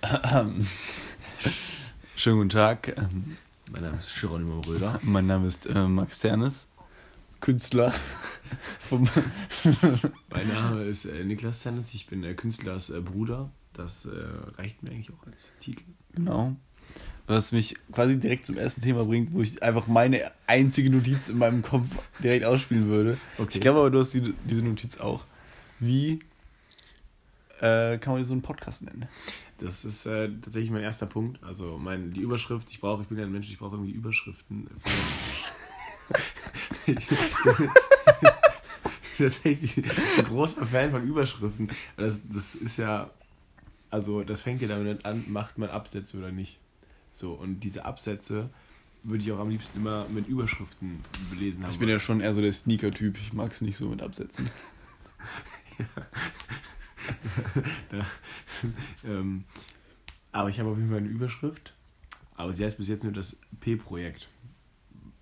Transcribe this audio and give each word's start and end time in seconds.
Schönen 2.16 2.36
guten 2.36 2.48
Tag. 2.50 2.96
Ähm, 2.96 3.36
Mein 3.72 3.82
Name 3.82 3.98
ist 3.98 4.20
Geronimo 4.20 4.60
Röder. 4.60 5.00
Mein 5.02 5.26
Name 5.26 5.48
ist 5.48 5.66
äh, 5.66 5.88
Max 5.88 6.20
Ternes, 6.20 6.68
Künstler. 7.40 7.92
Vom 8.78 9.08
mein 10.30 10.48
Name 10.48 10.84
ist 10.84 11.04
äh, 11.04 11.24
Niklas 11.24 11.62
Tennis. 11.62 11.92
Ich 11.94 12.06
bin 12.06 12.22
äh, 12.22 12.34
Künstlers 12.34 12.92
Bruder. 13.04 13.50
Das 13.72 14.06
äh, 14.06 14.10
reicht 14.56 14.82
mir 14.82 14.90
eigentlich 14.90 15.10
auch 15.10 15.26
als 15.26 15.50
Titel. 15.60 15.84
Genau. 16.14 16.54
Was 17.26 17.52
mich 17.52 17.74
quasi 17.92 18.18
direkt 18.18 18.46
zum 18.46 18.56
ersten 18.56 18.80
Thema 18.80 19.04
bringt, 19.04 19.32
wo 19.32 19.42
ich 19.42 19.62
einfach 19.62 19.88
meine 19.88 20.20
einzige 20.46 20.90
Notiz 20.90 21.28
in 21.28 21.38
meinem 21.38 21.62
Kopf 21.62 21.88
direkt 22.22 22.44
ausspielen 22.44 22.86
würde. 22.86 23.18
Okay. 23.36 23.50
Ich 23.54 23.60
glaube 23.60 23.80
aber, 23.80 23.90
du 23.90 23.98
hast 23.98 24.14
die, 24.14 24.32
diese 24.44 24.62
Notiz 24.62 24.98
auch. 24.98 25.24
Wie 25.80 26.20
äh, 27.60 27.98
kann 27.98 28.14
man 28.14 28.24
so 28.24 28.32
einen 28.32 28.42
Podcast 28.42 28.82
nennen? 28.82 29.08
Das 29.58 29.84
ist 29.84 30.06
äh, 30.06 30.28
tatsächlich 30.40 30.70
mein 30.70 30.82
erster 30.82 31.06
Punkt. 31.06 31.42
Also 31.42 31.78
mein, 31.78 32.10
die 32.10 32.20
Überschrift, 32.20 32.70
ich 32.70 32.80
brauche, 32.80 33.02
ich 33.02 33.08
bin 33.08 33.18
ja 33.18 33.24
ein 33.24 33.32
Mensch, 33.32 33.50
ich 33.50 33.58
brauche 33.58 33.74
irgendwie 33.74 33.92
Überschriften. 33.92 34.68
ich 36.86 37.08
bin 37.08 37.70
tatsächlich 39.18 39.84
ein 39.84 40.24
großer 40.24 40.64
Fan 40.64 40.92
von 40.92 41.02
Überschriften. 41.06 41.70
Das, 41.96 42.20
das 42.28 42.54
ist 42.54 42.76
ja, 42.76 43.10
also 43.90 44.22
das 44.22 44.42
fängt 44.42 44.62
ja 44.62 44.68
damit 44.68 45.04
an, 45.04 45.24
macht 45.28 45.58
man 45.58 45.70
Absätze 45.70 46.18
oder 46.18 46.30
nicht. 46.30 46.58
So, 47.12 47.32
und 47.32 47.60
diese 47.60 47.84
Absätze 47.84 48.50
würde 49.02 49.24
ich 49.24 49.32
auch 49.32 49.40
am 49.40 49.50
liebsten 49.50 49.78
immer 49.78 50.06
mit 50.08 50.28
Überschriften 50.28 51.00
belesen 51.30 51.64
haben. 51.64 51.72
Ich 51.72 51.78
bin 51.78 51.88
ja 51.88 51.98
schon 51.98 52.20
eher 52.20 52.32
so 52.32 52.40
der 52.40 52.52
Sneaker-Typ. 52.52 53.18
Ich 53.18 53.32
mag 53.32 53.50
es 53.50 53.60
nicht 53.60 53.76
so 53.76 53.88
mit 53.88 54.02
Absätzen. 54.02 54.48
da, 55.78 55.84
ähm, 59.04 59.44
aber 60.32 60.50
ich 60.50 60.60
habe 60.60 60.70
auf 60.70 60.76
jeden 60.76 60.90
Fall 60.90 60.98
eine 60.98 61.08
Überschrift. 61.08 61.74
Aber 62.36 62.52
sie 62.52 62.64
heißt 62.64 62.78
bis 62.78 62.88
jetzt 62.88 63.04
nur 63.04 63.12
das 63.12 63.36
P-Projekt. 63.60 64.28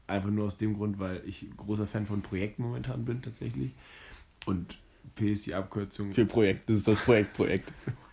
Einfach 0.07 0.31
nur 0.31 0.47
aus 0.47 0.57
dem 0.59 0.75
Grund, 0.75 0.99
weil 0.99 1.23
ich 1.27 1.47
großer 1.57 1.87
Fan 1.87 2.07
von 2.07 2.23
Projekten 2.23 2.63
momentan 2.63 3.05
bin 3.05 3.23
tatsächlich. 3.23 3.73
Und 4.45 4.79
P 5.15 5.33
ist 5.33 5.47
die 5.47 5.55
Abkürzung. 5.55 6.13
Für 6.13 6.27
Projekt. 6.27 6.69
Das 6.69 6.77
ist 6.79 6.89
das 6.89 7.01
Projekt-Projekt. 7.01 7.73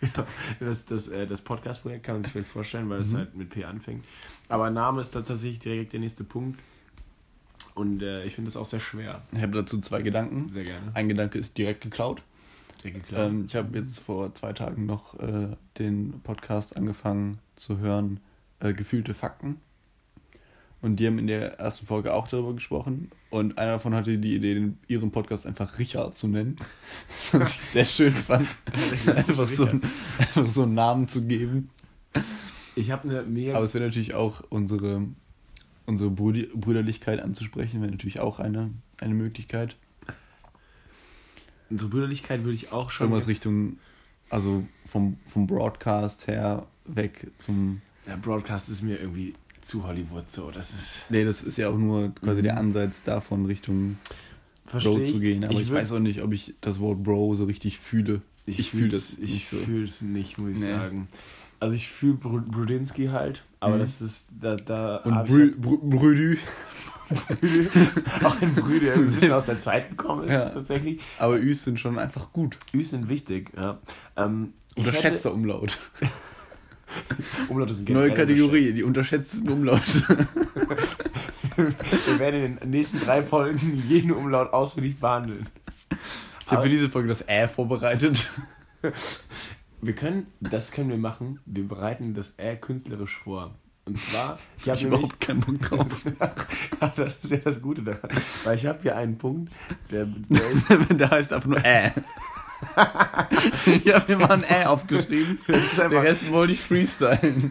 genau. 0.00 0.26
Das, 0.60 0.84
das, 0.84 1.08
äh, 1.08 1.26
das 1.26 1.40
Podcast-Projekt 1.40 2.04
kann 2.04 2.16
man 2.16 2.22
sich 2.22 2.32
vielleicht 2.32 2.50
vorstellen, 2.50 2.88
weil 2.90 3.00
es 3.00 3.12
Mhm. 3.12 3.16
halt 3.16 3.34
mit 3.34 3.50
P 3.50 3.64
anfängt. 3.64 4.04
Aber 4.48 4.70
Name 4.70 5.00
ist 5.00 5.10
tatsächlich 5.12 5.58
direkt 5.60 5.92
der 5.92 6.00
nächste 6.00 6.24
Punkt. 6.24 6.60
Und 7.80 8.02
äh, 8.02 8.24
ich 8.24 8.34
finde 8.34 8.48
das 8.50 8.56
auch 8.56 8.64
sehr 8.66 8.80
schwer. 8.80 9.22
Ich 9.32 9.40
habe 9.40 9.52
dazu 9.52 9.80
zwei 9.80 10.02
Gedanken. 10.02 10.50
Sehr 10.52 10.64
gerne. 10.64 10.90
Ein 10.94 11.08
Gedanke 11.08 11.38
ist 11.38 11.56
direkt 11.56 11.80
geklaut. 11.80 12.22
Sehr 12.82 12.90
geklaut. 12.90 13.30
Ähm, 13.30 13.44
ich 13.48 13.56
habe 13.56 13.78
jetzt 13.78 14.00
vor 14.00 14.34
zwei 14.34 14.52
Tagen 14.52 14.86
noch 14.86 15.18
äh, 15.18 15.48
den 15.78 16.20
Podcast 16.22 16.76
angefangen 16.76 17.38
zu 17.56 17.78
hören, 17.78 18.20
äh, 18.60 18.74
Gefühlte 18.74 19.14
Fakten. 19.14 19.56
Und 20.82 20.96
die 20.96 21.06
haben 21.06 21.18
in 21.18 21.26
der 21.26 21.58
ersten 21.58 21.86
Folge 21.86 22.14
auch 22.14 22.26
darüber 22.28 22.54
gesprochen. 22.54 23.10
Und 23.28 23.58
einer 23.58 23.72
davon 23.72 23.94
hatte 23.94 24.16
die 24.16 24.34
Idee, 24.34 24.72
ihren 24.86 25.10
Podcast 25.10 25.46
einfach 25.46 25.78
Richard 25.78 26.14
zu 26.14 26.26
nennen. 26.28 26.56
Was 27.32 27.50
ich 27.54 27.60
sehr 27.60 27.84
schön 27.84 28.12
fand. 28.12 28.48
einfach, 29.06 29.46
so, 29.48 29.66
einen- 29.66 29.82
einfach 30.18 30.46
so 30.48 30.62
einen 30.62 30.74
Namen 30.74 31.06
zu 31.08 31.22
geben. 31.26 31.70
ich 32.76 32.90
habe 32.90 33.08
eine 33.08 33.22
mega 33.24 33.56
Aber 33.56 33.64
es 33.66 33.74
wäre 33.74 33.84
natürlich 33.84 34.14
auch 34.14 34.42
unsere, 34.48 35.02
unsere 35.90 36.10
Brüderlichkeit 36.10 37.20
anzusprechen, 37.20 37.82
wäre 37.82 37.90
natürlich 37.90 38.20
auch 38.20 38.38
eine, 38.38 38.70
eine 38.98 39.14
Möglichkeit. 39.14 39.76
Unsere 41.68 41.90
Brüderlichkeit 41.90 42.44
würde 42.44 42.54
ich 42.54 42.72
auch 42.72 42.90
schon. 42.90 43.06
Irgendwas 43.08 43.28
Richtung, 43.28 43.78
also 44.28 44.66
vom, 44.86 45.16
vom 45.24 45.46
Broadcast 45.46 46.26
her 46.26 46.66
weg 46.86 47.26
zum. 47.38 47.80
Der 48.06 48.16
Broadcast 48.16 48.68
ist 48.70 48.82
mir 48.82 48.98
irgendwie 48.98 49.34
zu 49.60 49.84
Hollywood 49.86 50.30
so. 50.30 50.50
Das 50.50 50.72
ist. 50.74 51.06
Nee, 51.10 51.24
das 51.24 51.42
ist 51.42 51.58
ja 51.58 51.68
auch 51.68 51.76
nur 51.78 52.14
quasi 52.14 52.42
der 52.42 52.56
Ansatz 52.56 53.02
davon, 53.04 53.44
Richtung 53.46 53.98
Versteh 54.66 54.90
Bro 54.90 55.00
ich. 55.00 55.12
zu 55.12 55.20
gehen. 55.20 55.44
Aber 55.44 55.52
ich, 55.52 55.68
würd- 55.68 55.74
weiß 55.74 55.92
auch 55.92 55.98
nicht, 56.00 56.22
ob 56.22 56.32
ich 56.32 56.54
das 56.60 56.80
Wort 56.80 57.02
Bro 57.02 57.34
so 57.34 57.44
richtig 57.44 57.78
fühle. 57.78 58.22
Ich, 58.46 58.70
fühle 58.70 58.90
fühl's- 58.90 59.10
das 59.10 59.18
Ich 59.18 59.32
nicht 59.34 59.48
so. 59.48 59.56
fühle 59.58 59.84
es 59.84 60.00
nicht, 60.02 60.38
muss 60.38 60.52
ich 60.52 60.58
Nee. 60.60 60.66
sagen. 60.66 61.08
Also 61.60 61.76
ich 61.76 61.88
fühle 61.88 62.14
Bru 62.14 62.40
Brudinski 62.40 63.06
halt, 63.08 63.42
aber 63.60 63.76
Mhm. 63.76 63.80
das 63.80 64.00
ist 64.00 64.28
da 64.40 64.56
da 64.56 64.96
Und 64.98 65.14
hab 65.14 65.26
ich 65.26 65.32
Brü, 65.32 65.50
Brü, 65.56 65.76
Brüdü. 65.82 66.38
halt- 67.28 67.38
auch 68.24 68.40
ein 68.40 68.54
Brüder, 68.54 68.86
der 68.86 68.94
ein 68.94 69.12
bisschen 69.12 69.32
aus 69.32 69.46
der 69.46 69.58
Zeit 69.58 69.88
gekommen 69.90 70.24
ist 70.24 70.30
Ja. 70.32 70.48
tatsächlich. 70.48 71.00
Aber 71.18 71.38
Üs 71.38 71.62
sind 71.64 71.78
schon 71.78 71.98
einfach 71.98 72.32
gut. 72.32 72.56
Üs 72.72 72.90
sind 72.90 73.08
wichtig, 73.08 73.50
ja. 73.56 73.78
Ähm, 74.16 74.54
Unterschätzter 74.76 75.34
Umlaut. 75.34 75.78
Umlaute 77.48 77.74
sind 77.74 77.88
Neue 77.90 78.14
Kategorie, 78.14 78.72
die 78.72 78.82
unterschätzten 78.82 79.48
Umlaute. 79.48 80.26
Wir 81.56 82.18
werden 82.18 82.42
in 82.44 82.56
den 82.56 82.70
nächsten 82.70 83.00
drei 83.00 83.22
Folgen 83.22 83.82
jeden 83.88 84.12
Umlaut 84.12 84.52
ausführlich 84.52 84.98
behandeln. 84.98 85.46
Ich 86.46 86.50
habe 86.52 86.62
für 86.62 86.68
diese 86.68 86.88
Folge 86.88 87.08
das 87.08 87.28
Ä 87.28 87.46
vorbereitet. 87.48 88.28
Wir 89.82 89.94
können, 89.94 90.26
das 90.40 90.72
können 90.72 90.90
wir 90.90 90.98
machen. 90.98 91.40
Wir 91.46 91.66
bereiten 91.66 92.12
das 92.14 92.30
eher 92.36 92.56
künstlerisch 92.56 93.16
vor. 93.16 93.54
Und 93.86 93.98
zwar, 93.98 94.38
ich 94.58 94.68
habe 94.68 94.80
überhaupt 94.82 95.20
keinen 95.20 95.40
Bock 95.40 95.60
drauf. 95.60 96.02
das 96.96 97.24
ist 97.24 97.30
ja 97.30 97.38
das 97.38 97.62
Gute 97.62 97.82
daran. 97.82 98.10
Weil 98.44 98.56
ich 98.56 98.66
habe 98.66 98.78
hier 98.82 98.96
einen 98.96 99.16
Punkt, 99.16 99.50
der, 99.90 100.04
der 100.06 100.50
ist, 100.50 100.66
Der 100.90 101.10
heißt 101.10 101.32
einfach 101.32 101.48
nur 101.48 101.64
Ä. 101.64 101.92
ich 103.64 103.94
habe 103.94 104.12
mir 104.12 104.18
mal 104.18 104.32
ein 104.32 104.44
Ä 104.44 104.66
aufgeschrieben. 104.66 105.38
das 105.46 105.64
ist 105.64 105.78
Der 105.78 105.86
einfach, 105.86 106.02
Rest 106.02 106.30
wollte 106.30 106.52
ich 106.52 106.60
freestylen. 106.60 107.50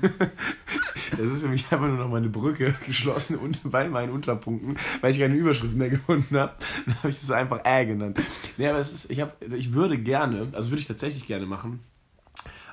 das 1.11 1.19
ist 1.31 1.41
für 1.41 1.47
mich 1.49 1.63
einfach 1.71 1.87
nur 1.87 1.97
noch 1.97 2.09
meine 2.09 2.29
Brücke 2.29 2.75
geschlossen 2.85 3.37
und 3.37 3.59
bei 3.71 3.89
meinen 3.89 4.11
Unterpunkten, 4.11 4.77
weil 5.01 5.09
ich 5.09 5.17
keine 5.17 5.33
Überschrift 5.33 5.75
mehr 5.75 5.89
gefunden 5.89 6.37
habe. 6.37 6.53
Dann 6.85 6.95
habe 6.99 7.09
ich 7.09 7.19
das 7.19 7.31
einfach 7.31 7.65
Ä 7.65 7.85
genannt. 7.85 8.21
Nee, 8.57 8.67
aber 8.67 8.77
es 8.77 8.93
ist, 8.93 9.09
ich, 9.09 9.19
hab, 9.19 9.41
ich 9.51 9.73
würde 9.73 9.97
gerne, 9.97 10.49
also 10.51 10.69
würde 10.69 10.81
ich 10.81 10.87
tatsächlich 10.87 11.25
gerne 11.25 11.47
machen, 11.47 11.79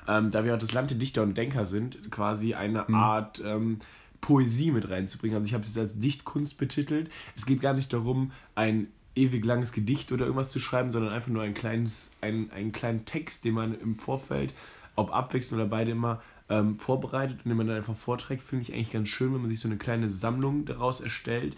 ähm, 0.07 0.31
da 0.31 0.43
wir 0.43 0.55
auch 0.55 0.59
das 0.59 0.73
Land 0.73 0.89
der 0.89 0.97
Dichter 0.97 1.23
und 1.23 1.37
Denker 1.37 1.65
sind, 1.65 2.11
quasi 2.11 2.53
eine 2.53 2.89
Art 2.89 3.41
ähm, 3.45 3.79
Poesie 4.21 4.71
mit 4.71 4.89
reinzubringen. 4.89 5.37
Also 5.37 5.47
ich 5.47 5.53
habe 5.53 5.63
es 5.63 5.69
jetzt 5.69 5.77
als 5.77 5.99
Dichtkunst 5.99 6.57
betitelt. 6.57 7.09
Es 7.35 7.45
geht 7.45 7.61
gar 7.61 7.73
nicht 7.73 7.93
darum, 7.93 8.31
ein 8.55 8.87
ewig 9.15 9.43
langes 9.45 9.71
Gedicht 9.71 10.11
oder 10.11 10.25
irgendwas 10.25 10.51
zu 10.51 10.59
schreiben, 10.59 10.91
sondern 10.91 11.11
einfach 11.11 11.29
nur 11.29 11.43
ein 11.43 11.53
kleines, 11.53 12.11
ein, 12.21 12.51
einen 12.51 12.71
kleinen 12.71 13.05
Text, 13.05 13.45
den 13.45 13.55
man 13.55 13.79
im 13.79 13.97
Vorfeld, 13.97 14.53
ob 14.95 15.13
abwechselnd 15.13 15.61
oder 15.61 15.69
beide 15.69 15.91
immer, 15.91 16.21
ähm, 16.49 16.79
vorbereitet 16.79 17.39
und 17.43 17.49
den 17.49 17.57
man 17.57 17.67
dann 17.67 17.77
einfach 17.77 17.95
vorträgt, 17.95 18.41
finde 18.41 18.63
ich 18.63 18.73
eigentlich 18.73 18.91
ganz 18.91 19.09
schön, 19.09 19.33
wenn 19.33 19.41
man 19.41 19.49
sich 19.49 19.59
so 19.59 19.67
eine 19.67 19.77
kleine 19.77 20.09
Sammlung 20.09 20.65
daraus 20.65 21.01
erstellt. 21.01 21.57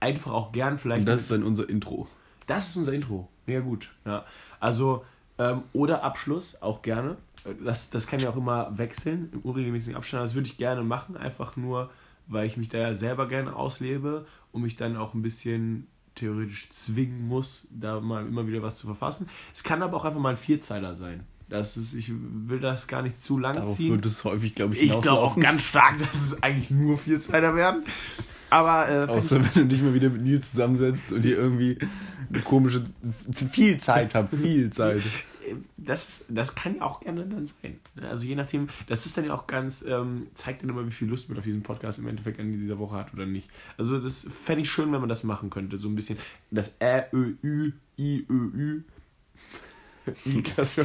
Einfach 0.00 0.32
auch 0.32 0.52
gern 0.52 0.76
vielleicht. 0.76 1.00
Und 1.00 1.06
das 1.06 1.22
ist 1.22 1.30
dann 1.30 1.42
unser 1.42 1.68
Intro. 1.68 2.08
das 2.46 2.68
ist 2.68 2.76
unser 2.76 2.92
Intro. 2.92 3.28
Mega 3.46 3.60
gut. 3.60 3.90
Ja. 4.04 4.24
Also, 4.60 5.04
ähm, 5.38 5.62
oder 5.72 6.02
Abschluss, 6.02 6.60
auch 6.60 6.82
gerne. 6.82 7.16
Das, 7.64 7.90
das 7.90 8.06
kann 8.06 8.20
ja 8.20 8.30
auch 8.30 8.36
immer 8.36 8.76
wechseln, 8.76 9.28
im 9.32 9.40
unregelmäßigen 9.40 9.96
Abstand. 9.96 10.24
Das 10.24 10.34
würde 10.34 10.48
ich 10.48 10.56
gerne 10.56 10.82
machen, 10.82 11.16
einfach 11.16 11.56
nur, 11.56 11.90
weil 12.26 12.46
ich 12.46 12.56
mich 12.56 12.68
da 12.68 12.78
ja 12.78 12.94
selber 12.94 13.28
gerne 13.28 13.54
auslebe 13.54 14.26
und 14.52 14.62
mich 14.62 14.76
dann 14.76 14.96
auch 14.96 15.14
ein 15.14 15.22
bisschen 15.22 15.86
theoretisch 16.14 16.70
zwingen 16.70 17.26
muss, 17.26 17.66
da 17.70 18.00
mal 18.00 18.26
immer 18.26 18.46
wieder 18.46 18.62
was 18.62 18.76
zu 18.76 18.86
verfassen. 18.86 19.28
Es 19.52 19.62
kann 19.62 19.82
aber 19.82 19.96
auch 19.96 20.04
einfach 20.04 20.20
mal 20.20 20.30
ein 20.30 20.36
Vierzeiler 20.36 20.94
sein. 20.94 21.24
Das 21.48 21.76
ist, 21.76 21.94
ich 21.94 22.10
will 22.10 22.60
das 22.60 22.86
gar 22.86 23.02
nicht 23.02 23.20
zu 23.20 23.38
lang 23.38 23.54
Darauf 23.54 23.76
ziehen. 23.76 23.92
wird 23.92 24.06
es 24.06 24.24
häufig, 24.24 24.54
glaube 24.54 24.74
ich, 24.74 24.82
Ich 24.82 25.00
glaube 25.00 25.22
auch 25.22 25.38
ganz 25.38 25.62
stark, 25.62 25.98
dass 25.98 26.14
es 26.14 26.42
eigentlich 26.42 26.70
nur 26.70 26.96
Vierzeiler 26.96 27.54
werden. 27.54 27.84
Aber 28.48 28.88
äh, 28.88 29.06
Außer 29.06 29.40
wenn 29.42 29.62
du 29.62 29.66
dich 29.66 29.82
mal 29.82 29.94
wieder 29.94 30.08
mit 30.08 30.22
Nils 30.22 30.52
zusammensetzt 30.52 31.12
und 31.12 31.24
ihr 31.24 31.36
irgendwie 31.36 31.78
eine 32.32 32.42
komische, 32.42 32.84
viel 33.32 33.78
Zeit 33.78 34.14
habt, 34.14 34.34
viel 34.34 34.70
Zeit. 34.70 35.02
Das, 35.76 36.24
das 36.28 36.54
kann 36.54 36.76
ja 36.76 36.82
auch 36.82 37.00
gerne 37.00 37.26
dann 37.26 37.46
sein. 37.46 37.80
Also 38.02 38.24
je 38.26 38.34
nachdem, 38.34 38.68
das 38.86 39.06
ist 39.06 39.16
dann 39.16 39.24
ja 39.26 39.34
auch 39.34 39.46
ganz, 39.46 39.82
ähm, 39.82 40.28
zeigt 40.34 40.62
dann 40.62 40.70
immer, 40.70 40.86
wie 40.86 40.90
viel 40.90 41.08
Lust 41.08 41.28
man 41.28 41.38
auf 41.38 41.44
diesen 41.44 41.62
Podcast 41.62 41.98
im 41.98 42.06
Endeffekt 42.08 42.40
an 42.40 42.52
dieser 42.52 42.78
Woche 42.78 42.96
hat 42.96 43.12
oder 43.14 43.26
nicht. 43.26 43.48
Also 43.76 43.98
das 43.98 44.26
fände 44.30 44.62
ich 44.62 44.70
schön, 44.70 44.92
wenn 44.92 45.00
man 45.00 45.08
das 45.08 45.24
machen 45.24 45.50
könnte. 45.50 45.78
So 45.78 45.88
ein 45.88 45.94
bisschen 45.94 46.18
das 46.50 46.74
Ä, 46.80 47.04
Ö, 47.12 47.34
Ü, 47.42 47.72
I, 47.98 48.26
Ö, 48.28 48.50
Ü. 48.54 48.82
I, 50.26 50.42
das 50.56 50.76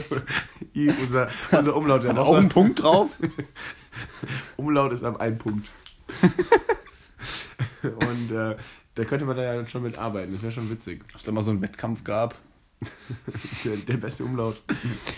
I 0.74 0.89
unser, 0.89 1.27
unser 1.51 1.75
Umlaut 1.75 2.04
der 2.04 2.12
Hat 2.12 2.18
auch 2.19 2.27
Woche. 2.27 2.38
einen 2.38 2.50
Punkt 2.50 2.81
drauf. 2.81 3.18
Umlaut 4.57 4.94
ist 4.94 5.04
ab 5.04 5.19
einem 5.19 5.38
Punkt. 5.38 5.68
Und 7.83 8.31
äh, 8.31 8.56
da 8.95 9.06
könnte 9.06 9.25
man 9.25 9.38
da 9.38 9.44
ja 9.44 9.65
schon 9.65 9.83
mit 9.83 9.98
arbeiten. 9.98 10.33
Das 10.33 10.42
wäre 10.42 10.51
schon 10.51 10.69
witzig. 10.69 11.01
Ob 11.13 11.15
es 11.19 11.24
da 11.24 11.31
mal 11.31 11.44
so 11.44 11.51
einen 11.51 11.62
Wettkampf 11.62 12.04
gab. 12.04 12.36
Der, 13.65 13.75
der 13.75 13.97
beste 13.97 14.23
Umlaut. 14.23 14.61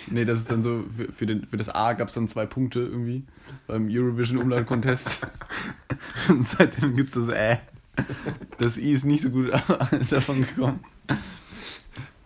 Nee, 0.09 0.25
das 0.25 0.39
ist 0.39 0.49
dann 0.49 0.63
so, 0.63 0.83
für, 0.95 1.11
für, 1.13 1.25
den, 1.27 1.45
für 1.45 1.57
das 1.57 1.69
A 1.69 1.93
gab 1.93 2.07
es 2.07 2.15
dann 2.15 2.27
zwei 2.27 2.47
Punkte 2.47 2.79
irgendwie 2.79 3.23
beim 3.67 3.87
Eurovision 3.89 4.39
Umlaut 4.39 4.65
Contest. 4.65 5.19
Und 6.27 6.47
seitdem 6.47 6.95
gibt 6.95 7.09
es 7.09 7.15
das 7.15 7.29
Ä. 7.29 7.59
Das 8.57 8.77
I 8.77 8.91
ist 8.91 9.05
nicht 9.05 9.21
so 9.21 9.29
gut 9.29 9.51
davon 10.09 10.41
gekommen. 10.41 10.79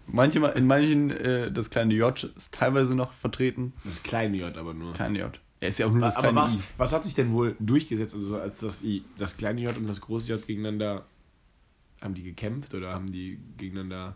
Manche, 0.07 0.39
in 0.39 0.67
manchen, 0.67 1.11
äh, 1.11 1.51
das 1.51 1.69
kleine 1.69 1.93
J 1.93 2.23
ist 2.23 2.53
teilweise 2.53 2.95
noch 2.95 3.11
vertreten. 3.13 3.73
Das 3.83 4.03
kleine 4.03 4.37
J 4.37 4.55
aber 4.55 4.73
nur. 4.73 4.93
Kleine 4.93 5.19
J. 5.19 5.39
Er 5.59 5.69
ist 5.69 5.79
ja 5.79 5.87
auch 5.87 5.91
nur 5.91 6.01
das 6.01 6.15
aber 6.15 6.29
kleine 6.29 6.45
was, 6.45 6.55
I. 6.55 6.59
was 6.77 6.93
hat 6.93 7.03
sich 7.03 7.15
denn 7.15 7.33
wohl 7.33 7.55
durchgesetzt, 7.59 8.13
also 8.13 8.37
als 8.37 8.59
das 8.59 8.83
I, 8.83 9.03
das 9.17 9.35
kleine 9.35 9.61
J 9.61 9.75
und 9.75 9.87
das 9.87 9.99
große 9.99 10.31
J 10.31 10.45
gegeneinander, 10.45 11.05
haben 12.01 12.13
die 12.13 12.23
gekämpft 12.23 12.73
oder 12.73 12.93
haben 12.93 13.11
die 13.11 13.39
gegeneinander... 13.57 14.15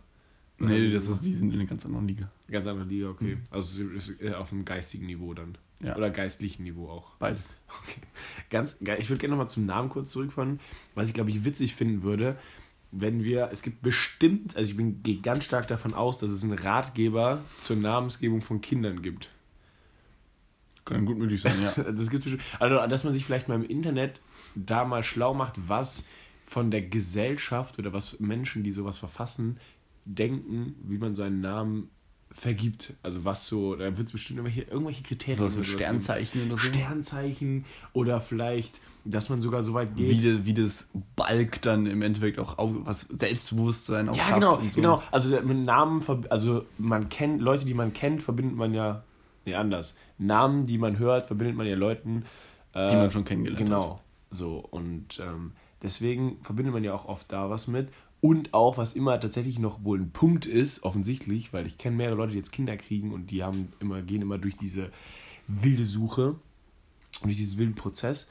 Nee, 0.59 0.89
das 0.89 1.07
ist, 1.07 1.21
die 1.21 1.33
sind 1.33 1.53
in 1.53 1.59
einer 1.59 1.69
ganz 1.69 1.85
anderen 1.85 2.07
Liga. 2.07 2.31
Ganz 2.49 2.67
andere 2.67 2.87
Liga, 2.87 3.09
okay. 3.09 3.37
Also 3.49 3.83
es 3.83 4.09
ist, 4.09 4.21
äh, 4.21 4.33
auf 4.33 4.51
einem 4.51 4.65
geistigen 4.65 5.05
Niveau 5.05 5.33
dann. 5.33 5.57
Ja. 5.81 5.95
Oder 5.95 6.09
geistlichen 6.09 6.63
Niveau 6.63 6.89
auch. 6.89 7.15
Beides. 7.17 7.55
Okay. 7.83 8.01
Ganz 8.49 8.77
geil. 8.83 8.97
Ich 8.99 9.09
würde 9.09 9.19
gerne 9.19 9.31
nochmal 9.35 9.47
zum 9.47 9.65
Namen 9.65 9.89
kurz 9.89 10.11
zurückfahren, 10.11 10.59
was 10.95 11.07
ich 11.07 11.13
glaube 11.13 11.29
ich 11.29 11.45
witzig 11.45 11.75
finden 11.75 12.03
würde, 12.03 12.37
wenn 12.91 13.23
wir, 13.23 13.49
es 13.51 13.61
gibt 13.61 13.81
bestimmt, 13.81 14.55
also 14.55 14.69
ich 14.71 14.77
bin, 14.77 15.03
gehe 15.03 15.21
ganz 15.21 15.43
stark 15.43 15.67
davon 15.67 15.93
aus, 15.93 16.17
dass 16.17 16.29
es 16.29 16.43
einen 16.43 16.53
Ratgeber 16.53 17.43
zur 17.59 17.75
Namensgebung 17.75 18.41
von 18.41 18.61
Kindern 18.61 19.01
gibt. 19.01 19.29
Kann 20.85 21.05
gut 21.05 21.17
möglich 21.17 21.41
sein, 21.41 21.55
ja. 21.61 21.71
Das 21.91 22.09
gibt 22.09 22.23
bestimmt, 22.23 22.43
also 22.59 22.75
dass 22.87 23.03
man 23.03 23.13
sich 23.13 23.25
vielleicht 23.25 23.47
mal 23.47 23.55
im 23.55 23.65
Internet 23.65 24.21
da 24.55 24.85
mal 24.85 25.03
schlau 25.03 25.33
macht, 25.33 25.69
was 25.69 26.05
von 26.43 26.71
der 26.71 26.81
Gesellschaft 26.81 27.77
oder 27.77 27.93
was 27.93 28.19
Menschen, 28.19 28.63
die 28.63 28.71
sowas 28.71 28.97
verfassen, 28.97 29.59
denken, 30.15 30.75
wie 30.83 30.97
man 30.97 31.15
seinen 31.15 31.41
Namen 31.41 31.89
vergibt. 32.31 32.93
Also 33.01 33.25
was 33.25 33.47
so, 33.47 33.75
da 33.75 33.97
wird 33.97 34.07
es 34.07 34.11
bestimmt 34.11 34.39
irgendwelche, 34.39 34.69
irgendwelche 34.69 35.03
Kriterien. 35.03 35.39
Sowas 35.39 35.53
oder 35.53 35.61
mit 35.61 35.67
Sternzeichen 35.67 36.45
oder 36.45 36.57
so. 36.57 36.67
Sternzeichen 36.67 37.65
oder 37.93 38.21
vielleicht, 38.21 38.79
dass 39.05 39.29
man 39.29 39.41
sogar 39.41 39.63
so 39.63 39.73
weit 39.73 39.95
geht. 39.95 40.09
Wie, 40.09 40.17
de, 40.17 40.45
wie 40.45 40.53
das 40.53 40.89
Balk 41.15 41.61
dann 41.61 41.85
im 41.85 42.01
Endeffekt 42.01 42.39
auch 42.39 42.57
auf, 42.57 42.71
was 42.83 43.01
Selbstbewusstsein 43.01 44.09
auch 44.09 44.15
Ja, 44.15 44.35
genau, 44.35 44.55
so. 44.61 44.75
genau. 44.75 45.03
Also 45.11 45.41
mit 45.41 45.57
Namen, 45.57 46.03
also 46.29 46.65
man 46.77 47.09
kennt, 47.09 47.41
Leute, 47.41 47.65
die 47.65 47.73
man 47.73 47.93
kennt, 47.93 48.21
verbindet 48.21 48.55
man 48.55 48.73
ja, 48.73 49.03
nee, 49.45 49.55
anders. 49.55 49.95
Namen, 50.17 50.67
die 50.67 50.77
man 50.77 50.99
hört, 50.99 51.25
verbindet 51.25 51.55
man 51.55 51.65
ja 51.65 51.75
Leuten, 51.75 52.25
äh, 52.73 52.89
Die 52.89 52.95
man 52.95 53.11
schon 53.11 53.25
kennengelernt 53.25 53.65
Genau, 53.65 54.01
so. 54.29 54.57
Und 54.59 55.19
ähm, 55.19 55.53
deswegen 55.81 56.37
verbindet 56.43 56.73
man 56.73 56.83
ja 56.83 56.93
auch 56.93 57.05
oft 57.05 57.31
da 57.31 57.49
was 57.49 57.67
mit. 57.67 57.89
Und 58.21 58.53
auch, 58.53 58.77
was 58.77 58.93
immer 58.93 59.19
tatsächlich 59.19 59.59
noch 59.59 59.83
wohl 59.83 59.99
ein 59.99 60.11
Punkt 60.11 60.45
ist, 60.45 60.83
offensichtlich, 60.83 61.53
weil 61.53 61.65
ich 61.65 61.77
kenne 61.77 61.95
mehrere 61.95 62.17
Leute, 62.17 62.33
die 62.33 62.37
jetzt 62.37 62.51
Kinder 62.51 62.75
kriegen 62.75 63.13
und 63.13 63.31
die 63.31 63.43
haben 63.43 63.69
immer, 63.79 64.01
gehen 64.01 64.21
immer 64.21 64.37
durch 64.37 64.57
diese 64.57 64.91
wilde 65.47 65.85
Suche, 65.85 66.35
durch 67.23 67.37
diesen 67.37 67.57
wilden 67.59 67.75
Prozess, 67.75 68.29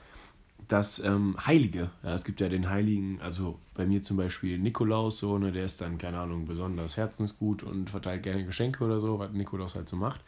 dass 0.66 0.98
ähm, 0.98 1.36
Heilige, 1.46 1.90
ja, 2.02 2.14
es 2.14 2.24
gibt 2.24 2.40
ja 2.40 2.48
den 2.50 2.68
Heiligen, 2.68 3.20
also 3.22 3.58
bei 3.74 3.86
mir 3.86 4.02
zum 4.02 4.18
Beispiel 4.18 4.58
Nikolaus, 4.58 5.18
so, 5.18 5.38
ne, 5.38 5.52
der 5.52 5.64
ist 5.64 5.80
dann, 5.80 5.96
keine 5.96 6.18
Ahnung, 6.18 6.44
besonders 6.44 6.96
herzensgut 6.98 7.62
und 7.62 7.88
verteilt 7.88 8.22
gerne 8.22 8.44
Geschenke 8.44 8.84
oder 8.84 9.00
so, 9.00 9.18
was 9.18 9.32
Nikolaus 9.32 9.74
halt 9.74 9.88
so 9.88 9.96
macht. 9.96 10.20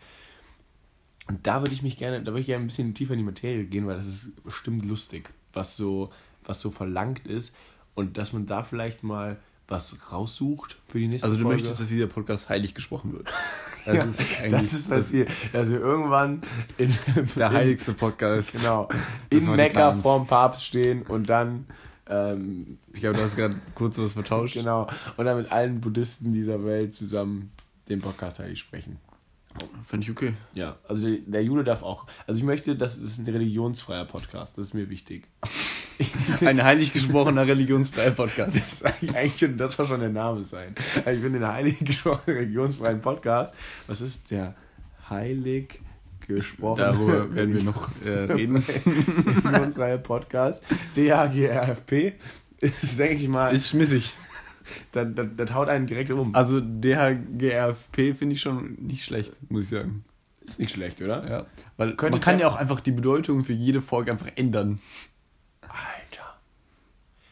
Und 1.29 1.47
da 1.47 1.61
würde 1.61 1.75
ich 1.75 1.83
mich 1.83 1.99
gerne, 1.99 2.23
da 2.23 2.33
würde 2.33 2.41
ich 2.41 2.47
gerne 2.47 2.65
ein 2.65 2.69
bisschen 2.69 2.95
tiefer 2.95 3.13
in 3.13 3.19
die 3.19 3.25
Materie 3.25 3.65
gehen, 3.65 3.87
weil 3.87 3.97
das 3.97 4.07
ist 4.07 4.43
bestimmt 4.43 4.85
lustig, 4.85 5.31
was 5.53 5.77
so, 5.77 6.11
was 6.45 6.61
so 6.61 6.71
verlangt 6.71 7.27
ist 7.27 7.55
und 7.95 8.17
dass 8.17 8.33
man 8.33 8.47
da 8.47 8.63
vielleicht 8.63 9.03
mal 9.03 9.39
was 9.71 9.97
raussucht 10.13 10.77
für 10.89 10.99
die 10.99 11.09
nächste 11.09 11.27
Also 11.27 11.39
du 11.39 11.45
Folge. 11.45 11.63
möchtest, 11.63 11.81
dass 11.81 11.89
dieser 11.89 12.07
Podcast 12.09 12.49
heilig 12.49 12.75
gesprochen 12.75 13.13
wird. 13.13 13.33
Das 13.87 13.95
ja, 13.97 14.05
ist 14.05 14.21
eigentlich 14.39 14.61
das 14.61 14.73
ist 14.75 14.91
das 14.91 15.09
Ziel, 15.09 15.27
dass 15.55 15.71
wir 15.71 15.81
irgendwann 15.81 16.43
in, 16.77 16.95
der 17.37 17.51
heiligste 17.51 17.95
Podcast. 17.95 18.53
genau, 18.53 18.91
in 19.31 19.51
Mekka 19.57 19.95
vorm 19.95 20.27
Papst 20.27 20.67
stehen 20.67 21.01
und 21.01 21.31
dann 21.31 21.65
ähm, 22.07 22.77
Ich 22.93 23.01
glaube, 23.01 23.17
du 23.17 23.25
hast 23.25 23.37
gerade 23.37 23.55
kurz 23.75 23.97
was 23.97 24.13
vertauscht. 24.13 24.53
genau 24.53 24.87
und 25.17 25.25
dann 25.25 25.39
mit 25.39 25.51
allen 25.51 25.81
Buddhisten 25.81 26.35
dieser 26.35 26.63
Welt 26.67 26.93
zusammen 26.95 27.53
den 27.89 28.03
Podcast 28.03 28.39
heilig 28.39 28.59
sprechen. 28.59 28.99
Fand 29.87 30.05
ich 30.05 30.11
okay. 30.11 30.35
Ja, 30.53 30.77
also 30.87 31.09
der, 31.09 31.19
der 31.27 31.43
Jude 31.43 31.65
darf 31.65 31.83
auch. 31.83 32.05
Also 32.27 32.39
ich 32.39 32.45
möchte, 32.45 32.77
das 32.77 32.97
ist 32.97 33.19
ein 33.19 33.25
religionsfreier 33.25 34.05
Podcast. 34.05 34.59
Das 34.59 34.67
ist 34.67 34.75
mir 34.75 34.91
wichtig. 34.91 35.27
Ein 36.47 36.63
heilig 36.63 36.93
gesprochener 36.93 37.47
religionsfreier 37.47 38.11
Podcast. 38.13 38.57
Das, 38.57 38.73
ist 38.73 38.87
eigentlich, 38.87 39.39
schon- 39.39 39.57
das 39.57 39.79
war 39.79 39.87
schon 39.87 40.01
der 40.01 40.09
Name 40.11 40.45
sein. 40.45 40.75
Also 41.05 41.11
Ich 41.17 41.23
bin 41.23 41.35
in 41.35 41.41
der 41.41 41.53
heilig 41.53 41.79
gesprochenen 41.81 42.37
religionsfreien 42.39 43.01
Podcast. 43.01 43.55
Was 43.87 44.01
ist 44.01 44.31
der 44.31 44.55
heilig 45.09 45.81
gesprochene 46.27 46.87
Darüber 46.87 47.35
werden 47.35 47.55
wir 47.55 47.63
noch 47.63 47.89
äh, 48.05 48.09
reden. 48.33 48.57
religionsfreie 48.57 49.99
Podcast? 49.99 50.65
DHGRFP. 50.97 52.15
Ist, 52.61 52.99
denke 52.99 53.15
ich 53.15 53.29
mal, 53.29 53.55
Ist 53.55 53.69
schmissig. 53.71 54.15
das, 54.93 55.09
das, 55.15 55.27
das 55.37 55.55
haut 55.55 55.69
einen 55.69 55.87
direkt 55.87 56.11
um. 56.11 56.35
Also 56.35 56.61
DHGRFP 56.61 58.15
finde 58.15 58.35
ich 58.35 58.41
schon 58.41 58.75
nicht 58.81 59.05
schlecht, 59.05 59.33
muss 59.51 59.65
ich 59.65 59.71
sagen. 59.71 60.05
Ist 60.45 60.59
nicht 60.61 60.73
schlecht, 60.73 61.01
oder? 61.03 61.29
Ja. 61.29 61.47
Weil 61.77 61.95
man 62.11 62.21
kann 62.21 62.39
ja 62.39 62.49
auch 62.49 62.57
einfach 62.57 62.81
die 62.81 62.93
Bedeutung 62.93 63.45
für 63.45 63.53
jede 63.53 63.81
Folge 63.81 64.13
einfach 64.13 64.29
ändern. 64.37 64.79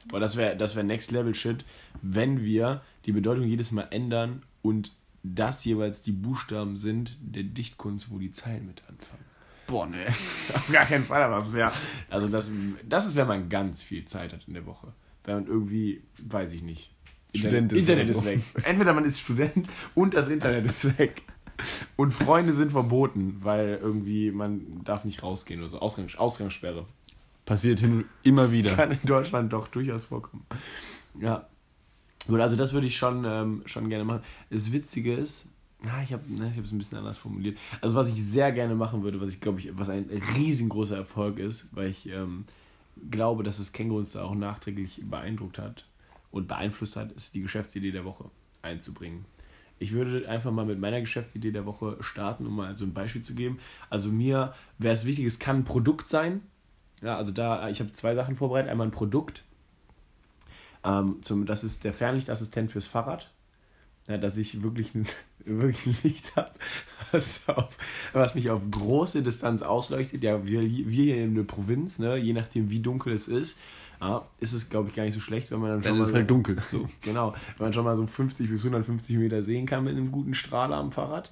Boah, 0.08 0.20
das 0.20 0.36
wäre 0.36 0.56
das 0.56 0.76
wär 0.76 0.82
Next 0.82 1.10
Level 1.10 1.34
Shit, 1.34 1.64
wenn 2.02 2.42
wir 2.42 2.82
die 3.04 3.12
Bedeutung 3.12 3.44
jedes 3.44 3.72
Mal 3.72 3.88
ändern 3.90 4.42
und 4.62 4.92
das 5.22 5.64
jeweils 5.64 6.00
die 6.00 6.12
Buchstaben 6.12 6.76
sind 6.76 7.16
der 7.20 7.42
Dichtkunst, 7.42 8.10
wo 8.10 8.18
die 8.18 8.30
Zeilen 8.30 8.66
mit 8.66 8.82
anfangen. 8.88 9.24
Boah, 9.66 9.86
ne. 9.86 10.06
Auf 10.08 10.70
gar 10.72 10.86
keinen 10.86 11.04
Fall, 11.04 11.22
aber 11.22 11.36
das 11.36 11.52
wäre. 11.52 11.70
Also, 12.08 12.28
das, 12.28 12.50
das 12.88 13.06
ist, 13.06 13.16
wenn 13.16 13.28
man 13.28 13.48
ganz 13.48 13.82
viel 13.82 14.04
Zeit 14.06 14.32
hat 14.32 14.48
in 14.48 14.54
der 14.54 14.66
Woche. 14.66 14.92
Wenn 15.24 15.34
man 15.36 15.46
irgendwie, 15.46 16.02
weiß 16.22 16.54
ich 16.54 16.62
nicht. 16.62 16.90
Student 17.34 17.72
ist 17.72 17.80
Internet 17.80 18.08
ist 18.08 18.18
so. 18.18 18.24
weg. 18.24 18.40
Entweder 18.64 18.94
man 18.94 19.04
ist 19.04 19.20
Student 19.20 19.68
und 19.94 20.14
das 20.14 20.28
Internet 20.28 20.64
ist 20.64 20.98
weg. 20.98 21.22
Und 21.96 22.12
Freunde 22.12 22.54
sind 22.54 22.72
verboten, 22.72 23.36
weil 23.40 23.78
irgendwie 23.82 24.30
man 24.30 24.82
darf 24.84 25.04
nicht 25.04 25.22
rausgehen 25.22 25.60
oder 25.60 25.68
so. 25.68 25.80
Ausgangs 25.80 26.16
Ausgangssperre. 26.16 26.86
Passiert 27.48 27.78
hin 27.78 28.04
immer 28.24 28.52
wieder. 28.52 28.74
Kann 28.74 28.90
in 28.90 28.98
Deutschland 29.06 29.50
doch 29.54 29.68
durchaus 29.68 30.04
vorkommen. 30.04 30.44
Ja. 31.18 31.46
Gut, 32.26 32.40
also 32.40 32.56
das 32.56 32.74
würde 32.74 32.86
ich 32.86 32.98
schon, 32.98 33.24
ähm, 33.24 33.62
schon 33.64 33.88
gerne 33.88 34.04
machen. 34.04 34.20
Das 34.50 34.70
Witzige 34.70 35.14
ist, 35.14 35.48
na, 35.82 36.02
ich 36.02 36.12
habe 36.12 36.24
es 36.62 36.72
ein 36.72 36.76
bisschen 36.76 36.98
anders 36.98 37.16
formuliert. 37.16 37.56
Also 37.80 37.96
was 37.96 38.10
ich 38.10 38.22
sehr 38.22 38.52
gerne 38.52 38.74
machen 38.74 39.02
würde, 39.02 39.18
was 39.18 39.30
ich 39.30 39.40
glaube 39.40 39.60
ich, 39.60 39.70
was 39.72 39.88
ein 39.88 40.10
riesengroßer 40.36 40.98
Erfolg 40.98 41.38
ist, 41.38 41.74
weil 41.74 41.88
ich 41.88 42.06
ähm, 42.10 42.44
glaube, 43.10 43.44
dass 43.44 43.56
das 43.56 43.72
Känguru 43.72 44.00
uns 44.00 44.12
da 44.12 44.24
auch 44.24 44.34
nachträglich 44.34 45.00
beeindruckt 45.08 45.58
hat 45.58 45.86
und 46.30 46.48
beeinflusst 46.48 46.96
hat, 46.96 47.12
ist 47.12 47.34
die 47.34 47.40
Geschäftsidee 47.40 47.92
der 47.92 48.04
Woche 48.04 48.26
einzubringen. 48.60 49.24
Ich 49.78 49.92
würde 49.92 50.28
einfach 50.28 50.52
mal 50.52 50.66
mit 50.66 50.78
meiner 50.78 51.00
Geschäftsidee 51.00 51.52
der 51.52 51.64
Woche 51.64 51.96
starten, 52.00 52.44
um 52.44 52.56
mal 52.56 52.76
so 52.76 52.84
ein 52.84 52.92
Beispiel 52.92 53.22
zu 53.22 53.34
geben. 53.34 53.58
Also 53.88 54.10
mir 54.10 54.52
wäre 54.76 54.92
es 54.92 55.06
wichtig, 55.06 55.24
es 55.24 55.38
kann 55.38 55.60
ein 55.60 55.64
Produkt 55.64 56.08
sein. 56.08 56.42
Ja, 57.02 57.16
also 57.16 57.32
da, 57.32 57.68
ich 57.68 57.80
habe 57.80 57.92
zwei 57.92 58.14
Sachen 58.14 58.36
vorbereitet. 58.36 58.70
Einmal 58.70 58.86
ein 58.88 58.92
Produkt. 58.92 59.44
Ähm, 60.84 61.16
zum, 61.22 61.46
das 61.46 61.64
ist 61.64 61.84
der 61.84 61.92
Fernlichtassistent 61.92 62.70
fürs 62.70 62.86
Fahrrad. 62.86 63.30
Ja, 64.08 64.16
dass 64.16 64.38
ich 64.38 64.62
wirklich 64.62 64.94
ein, 64.94 65.06
wirklich 65.44 65.86
ein 65.86 65.96
Licht 66.02 66.34
habe, 66.36 66.50
was, 67.12 67.42
auf, 67.46 67.76
was 68.14 68.34
mich 68.34 68.48
auf 68.50 68.70
große 68.70 69.22
Distanz 69.22 69.62
ausleuchtet. 69.62 70.22
Ja, 70.22 70.44
wir, 70.46 70.62
wir 70.62 70.90
hier 71.04 71.22
in 71.22 71.34
der 71.34 71.42
Provinz, 71.42 71.98
ne, 71.98 72.16
je 72.16 72.32
nachdem 72.32 72.70
wie 72.70 72.80
dunkel 72.80 73.12
es 73.12 73.28
ist, 73.28 73.58
ja, 74.00 74.26
ist 74.40 74.52
es, 74.54 74.70
glaube 74.70 74.88
ich, 74.88 74.94
gar 74.94 75.02
nicht 75.04 75.14
so 75.14 75.20
schlecht, 75.20 75.50
wenn 75.50 75.58
man 75.60 75.70
dann 75.70 75.82
schon 75.82 75.90
Dann 75.90 75.98
mal 75.98 76.04
ist 76.04 76.10
so- 76.10 76.14
halt 76.14 76.30
dunkel. 76.30 76.56
So. 76.70 76.86
Genau, 77.02 77.34
wenn 77.58 77.66
man 77.66 77.72
schon 77.72 77.84
mal 77.84 77.96
so 77.96 78.06
50 78.06 78.48
bis 78.48 78.60
150 78.64 79.16
Meter 79.18 79.42
sehen 79.42 79.66
kann 79.66 79.84
mit 79.84 79.94
einem 79.96 80.10
guten 80.12 80.34
Strahler 80.34 80.76
am 80.76 80.90
Fahrrad. 80.92 81.30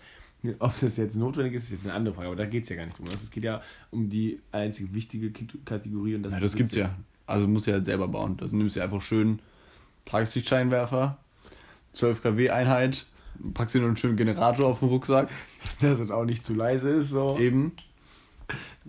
Ob 0.58 0.78
das 0.80 0.96
jetzt 0.96 1.16
notwendig 1.16 1.54
ist, 1.54 1.64
ist 1.64 1.70
jetzt 1.72 1.84
eine 1.84 1.94
andere 1.94 2.14
Frage, 2.14 2.28
aber 2.28 2.36
da 2.36 2.46
geht 2.46 2.64
es 2.64 2.68
ja 2.68 2.76
gar 2.76 2.86
nicht 2.86 2.98
drum. 2.98 3.06
Es 3.06 3.30
geht 3.30 3.44
ja 3.44 3.60
um 3.90 4.08
die 4.08 4.40
einzige 4.52 4.92
wichtige 4.94 5.30
Kategorie 5.64 6.14
und 6.14 6.22
das 6.22 6.34
Ja, 6.34 6.40
das 6.40 6.54
gibt's 6.54 6.74
ja. 6.74 6.94
Also 7.26 7.48
musst 7.48 7.66
du 7.66 7.72
ja 7.72 7.76
halt 7.76 7.84
selber 7.84 8.08
bauen. 8.08 8.36
Das 8.36 8.52
nimmst 8.52 8.76
du 8.76 8.80
einfach 8.80 9.02
schön 9.02 9.40
Tageslichtscheinwerfer, 10.04 11.18
12 11.92 12.22
kW 12.22 12.50
Einheit, 12.50 13.06
packst 13.54 13.74
dir 13.74 13.80
noch 13.80 13.88
einen 13.88 13.96
schönen 13.96 14.16
Generator 14.16 14.66
auf 14.66 14.78
den 14.78 14.88
Rucksack, 14.88 15.28
Dass 15.80 15.98
es 15.98 16.10
auch 16.10 16.24
nicht 16.24 16.44
zu 16.44 16.54
leise 16.54 16.90
ist. 16.90 17.10
So. 17.10 17.36
eben, 17.38 17.72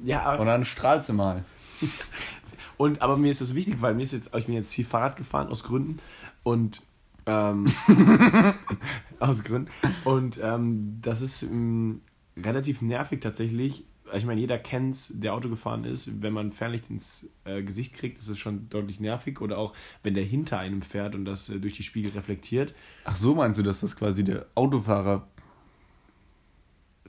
Ja, 0.03 0.35
und 0.35 0.45
dann 0.45 0.63
strahlst 0.63 1.09
du 1.09 1.13
mal. 1.13 1.43
und, 2.77 3.01
aber 3.01 3.17
mir 3.17 3.31
ist 3.31 3.41
das 3.41 3.55
wichtig, 3.55 3.81
weil 3.81 3.95
mir 3.95 4.03
ist 4.03 4.13
jetzt, 4.13 4.33
ich 4.35 4.45
bin 4.45 4.55
jetzt 4.55 4.73
viel 4.73 4.85
Fahrrad 4.85 5.15
gefahren 5.15 5.47
aus 5.47 5.63
Gründen 5.63 5.97
und 6.43 6.81
ähm, 7.27 7.65
aus 9.19 9.43
Gründen. 9.43 9.69
Und 10.03 10.39
ähm, 10.41 10.97
das 11.01 11.21
ist 11.21 11.43
ähm, 11.43 12.01
relativ 12.35 12.81
nervig 12.81 13.21
tatsächlich. 13.21 13.85
Ich 14.13 14.25
meine, 14.25 14.39
jeder 14.39 14.57
kennt's, 14.57 15.11
der 15.13 15.33
Auto 15.33 15.49
gefahren 15.49 15.83
ist. 15.83 16.21
Wenn 16.21 16.31
man 16.31 16.53
Fernlicht 16.53 16.89
ins 16.89 17.29
äh, 17.43 17.61
Gesicht 17.61 17.93
kriegt, 17.93 18.19
ist 18.19 18.29
es 18.29 18.39
schon 18.39 18.69
deutlich 18.69 19.01
nervig. 19.01 19.41
Oder 19.41 19.57
auch, 19.57 19.73
wenn 20.01 20.13
der 20.13 20.23
hinter 20.23 20.59
einem 20.59 20.81
fährt 20.81 21.13
und 21.13 21.25
das 21.25 21.49
äh, 21.49 21.59
durch 21.59 21.73
die 21.73 21.83
Spiegel 21.83 22.11
reflektiert. 22.11 22.73
Ach 23.03 23.17
so 23.17 23.35
meinst 23.35 23.59
du, 23.59 23.63
dass 23.63 23.81
das 23.81 23.97
quasi 23.97 24.23
der 24.23 24.45
Autofahrer 24.55 25.27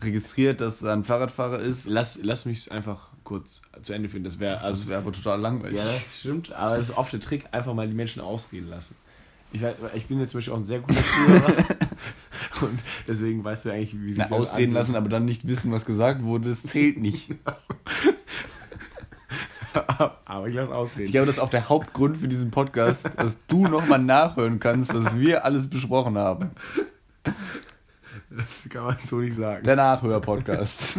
registriert, 0.01 0.61
dass 0.61 0.83
er 0.83 0.93
ein 0.93 1.05
Fahrradfahrer 1.05 1.61
ist? 1.61 1.87
Lass, 1.87 2.19
lass 2.21 2.45
mich 2.45 2.71
einfach 2.73 3.09
kurz 3.23 3.63
zu 3.83 3.93
Ende 3.93 4.09
führen. 4.09 4.25
Das 4.25 4.39
wäre 4.41 4.61
also 4.61 4.81
Das 4.81 4.89
wäre 4.89 5.01
aber 5.01 5.13
total 5.13 5.41
langweilig. 5.41 5.79
Ja, 5.79 5.85
das 5.85 6.21
stimmt, 6.21 6.53
aber 6.53 6.77
das 6.79 6.91
ist 6.91 6.97
oft 6.97 7.13
der 7.13 7.21
Trick, 7.21 7.47
einfach 7.53 7.75
mal 7.75 7.89
die 7.89 7.95
Menschen 7.95 8.23
ausreden 8.23 8.69
lassen. 8.69 8.97
Ich, 9.53 9.63
ich 9.95 10.07
bin 10.07 10.21
jetzt 10.21 10.33
zum 10.33 10.39
Beispiel 10.39 10.53
auch 10.53 10.59
ein 10.59 10.65
sehr 10.65 10.81
guter 10.81 11.03
Zuhörer 11.03 11.55
Und 12.63 12.83
deswegen 13.07 13.45
weißt 13.45 13.67
du 13.67 13.71
eigentlich, 13.71 14.01
wie 14.01 14.13
sie 14.13 14.21
Na, 14.21 14.31
ausreden 14.31 14.73
lassen, 14.73 14.97
aber 14.97 15.09
dann 15.09 15.25
nicht 15.25 15.47
wissen, 15.47 15.71
was 15.73 15.87
gesagt 15.87 16.23
wurde, 16.23 16.49
das 16.51 16.63
zählt 16.63 16.99
nicht. 16.99 17.35
aber 20.25 20.47
ich 20.47 20.55
lasse 20.55 20.75
ausreden. 20.75 21.05
Ich 21.05 21.13
glaube, 21.13 21.27
das 21.27 21.37
ist 21.37 21.43
auch 21.43 21.51
der 21.51 21.69
Hauptgrund 21.69 22.17
für 22.19 22.27
diesen 22.29 22.51
Podcast, 22.51 23.09
dass 23.17 23.39
du 23.47 23.69
nochmal 23.69 24.01
nachhören 24.01 24.59
kannst, 24.59 24.93
was 24.95 25.17
wir 25.17 25.45
alles 25.45 25.69
besprochen 25.69 26.19
haben. 26.19 26.51
Das 28.31 28.69
kann 28.71 28.85
man 28.85 28.97
so 29.05 29.19
nicht 29.19 29.35
sagen. 29.35 29.65
Der 29.65 29.77
Nachhör-Podcast. 29.77 30.99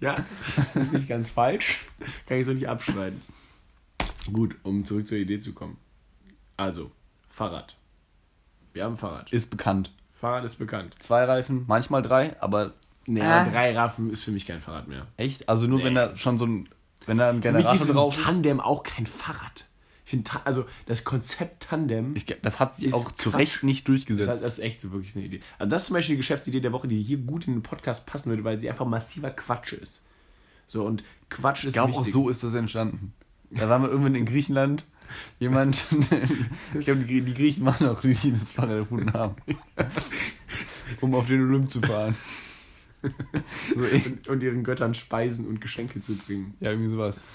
ja, 0.00 0.16
das 0.74 0.84
ist 0.84 0.92
nicht 0.92 1.08
ganz 1.08 1.30
falsch. 1.30 1.84
Kann 2.26 2.38
ich 2.38 2.46
so 2.46 2.52
nicht 2.52 2.68
abschneiden. 2.68 3.20
Gut, 4.32 4.56
um 4.62 4.84
zurück 4.84 5.06
zur 5.06 5.18
Idee 5.18 5.40
zu 5.40 5.52
kommen. 5.52 5.76
Also, 6.56 6.90
Fahrrad. 7.28 7.76
Wir 8.72 8.84
haben 8.84 8.96
Fahrrad. 8.98 9.32
Ist 9.32 9.50
bekannt. 9.50 9.92
Fahrrad 10.12 10.44
ist 10.44 10.56
bekannt. 10.56 10.94
Zwei 11.00 11.24
Reifen, 11.24 11.64
manchmal 11.66 12.02
drei, 12.02 12.40
aber. 12.42 12.74
Nee, 13.06 13.22
Ah. 13.22 13.44
drei 13.48 13.76
Raffen 13.76 14.10
ist 14.10 14.22
für 14.22 14.30
mich 14.30 14.46
kein 14.46 14.60
Fahrrad 14.60 14.86
mehr. 14.86 15.06
Echt? 15.16 15.48
Also 15.48 15.66
nur 15.66 15.78
wenn 15.82 15.94
Nee. 15.94 16.00
da 16.00 16.16
schon 16.16 16.38
so 16.38 16.46
ein. 16.46 16.68
Wenn 17.06 17.16
da 17.16 17.30
ein 17.30 17.40
Für 17.42 17.50
mich 17.52 17.62
Generator 17.62 17.74
ist 17.74 17.88
ein 17.90 17.94
drauf 17.94 18.16
ist. 18.16 18.22
Tandem 18.24 18.60
auch 18.60 18.82
kein 18.82 19.06
Fahrrad. 19.06 19.66
Ich 20.04 20.10
finde, 20.10 20.30
also 20.44 20.66
das 20.86 21.04
Konzept 21.04 21.62
Tandem, 21.68 22.14
Ich, 22.14 22.26
das 22.42 22.60
hat 22.60 22.76
sich 22.76 22.92
auch 22.92 23.10
zu. 23.12 23.30
Recht 23.30 23.62
nicht 23.62 23.80
das, 23.80 23.86
durchgesetzt. 23.86 24.28
heißt, 24.28 24.42
das 24.42 24.54
ist 24.54 24.58
echt 24.64 24.80
so 24.80 24.92
wirklich 24.92 25.16
eine 25.16 25.24
Idee. 25.24 25.40
Also 25.58 25.70
das 25.70 25.82
ist 25.82 25.86
zum 25.88 25.94
Beispiel 25.94 26.16
die 26.16 26.18
Geschäftsidee 26.18 26.60
der 26.60 26.72
Woche, 26.72 26.88
die 26.88 27.00
hier 27.02 27.18
gut 27.18 27.46
in 27.46 27.54
den 27.54 27.62
Podcast 27.62 28.04
passen 28.06 28.28
würde, 28.28 28.44
weil 28.44 28.58
sie 28.60 28.68
einfach 28.68 28.86
massiver 28.86 29.30
Quatsch 29.30 29.72
ist. 29.72 30.02
So, 30.66 30.84
und 30.84 31.04
Quatsch 31.30 31.60
ist 31.64 31.68
ich 31.68 31.72
glaube, 31.74 31.94
auch 31.94 32.04
so 32.04 32.28
ist 32.28 32.42
das 32.44 32.54
entstanden. 32.54 33.14
Da 33.50 33.68
waren 33.68 33.82
wir 33.82 33.90
irgendwann 33.90 34.14
in 34.14 34.26
Griechenland. 34.26 34.84
Jemand, 35.38 35.86
ich 36.74 36.84
glaube, 36.84 37.02
die, 37.02 37.22
die 37.22 37.34
Griechen 37.34 37.64
waren 37.64 37.88
auch 37.88 38.00
die, 38.00 38.14
die 38.14 38.32
das 38.32 38.50
Fahrrad 38.50 38.76
erfunden 38.76 39.12
haben. 39.12 39.36
Um 41.00 41.14
auf 41.14 41.26
den 41.26 41.42
Olymp 41.42 41.70
zu 41.70 41.80
fahren. 41.80 42.14
So, 43.74 43.80
und, 43.80 44.28
und 44.28 44.42
ihren 44.42 44.62
Göttern 44.62 44.92
Speisen 44.92 45.46
und 45.46 45.62
Geschenke 45.62 46.02
zu 46.02 46.14
bringen. 46.16 46.52
ja, 46.60 46.70
irgendwie 46.70 46.90
sowas. 46.90 47.28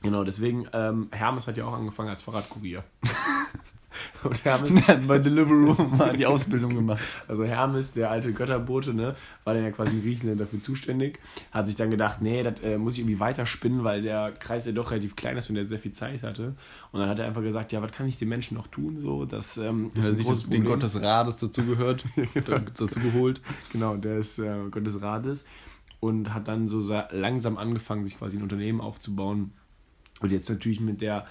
Genau, 0.00 0.22
deswegen, 0.22 0.68
ähm, 0.72 1.08
Hermes 1.10 1.48
hat 1.48 1.56
ja 1.56 1.64
auch 1.64 1.72
angefangen 1.72 2.08
als 2.08 2.22
Fahrradkurier. 2.22 2.84
Und 4.22 4.44
Hermes, 4.44 4.72
dann 4.86 5.06
bei 5.06 5.18
Deliveroo 5.18 5.74
mal 5.96 6.16
die 6.16 6.26
Ausbildung 6.26 6.74
gemacht. 6.74 7.00
also 7.28 7.44
Hermes, 7.44 7.92
der 7.92 8.10
alte 8.10 8.32
Götterbote, 8.32 8.94
ne, 8.94 9.14
war 9.44 9.54
dann 9.54 9.64
ja 9.64 9.70
quasi 9.70 9.92
in 9.96 10.02
Griechenland 10.02 10.40
dafür 10.40 10.62
zuständig, 10.62 11.18
hat 11.50 11.66
sich 11.66 11.76
dann 11.76 11.90
gedacht, 11.90 12.22
nee, 12.22 12.42
das 12.42 12.60
äh, 12.60 12.78
muss 12.78 12.94
ich 12.94 13.00
irgendwie 13.00 13.20
weiterspinnen, 13.20 13.82
weil 13.84 14.02
der 14.02 14.32
Kreis 14.32 14.66
ja 14.66 14.72
doch 14.72 14.90
relativ 14.90 15.16
klein 15.16 15.36
ist 15.36 15.48
und 15.50 15.56
der 15.56 15.66
sehr 15.66 15.78
viel 15.78 15.92
Zeit 15.92 16.22
hatte. 16.22 16.54
Und 16.92 17.00
dann 17.00 17.08
hat 17.08 17.18
er 17.18 17.26
einfach 17.26 17.42
gesagt, 17.42 17.72
ja, 17.72 17.82
was 17.82 17.92
kann 17.92 18.06
ich 18.06 18.18
den 18.18 18.28
Menschen 18.28 18.56
noch 18.56 18.66
tun, 18.68 18.98
so, 18.98 19.24
das 19.24 19.56
ähm, 19.58 19.90
ist 19.94 20.04
Hat 20.04 20.10
ein 20.10 20.16
sich 20.16 20.26
das, 20.26 20.48
den. 20.48 20.64
Gott 20.64 20.82
des 20.82 21.00
Rades 21.00 21.38
dazu 21.38 21.64
gehört, 21.64 22.04
dazu 22.44 23.00
geholt. 23.00 23.40
Genau, 23.72 23.96
der 23.96 24.18
ist 24.18 24.38
äh, 24.38 24.54
Gott 24.70 24.86
des 24.86 25.00
Rates 25.02 25.44
und 26.00 26.32
hat 26.32 26.48
dann 26.48 26.68
so 26.68 26.80
sa- 26.80 27.08
langsam 27.12 27.58
angefangen, 27.58 28.04
sich 28.04 28.18
quasi 28.18 28.36
ein 28.36 28.42
Unternehmen 28.42 28.80
aufzubauen. 28.80 29.52
Und 30.20 30.32
jetzt 30.32 30.50
natürlich 30.50 30.80
mit 30.80 31.00
der 31.00 31.26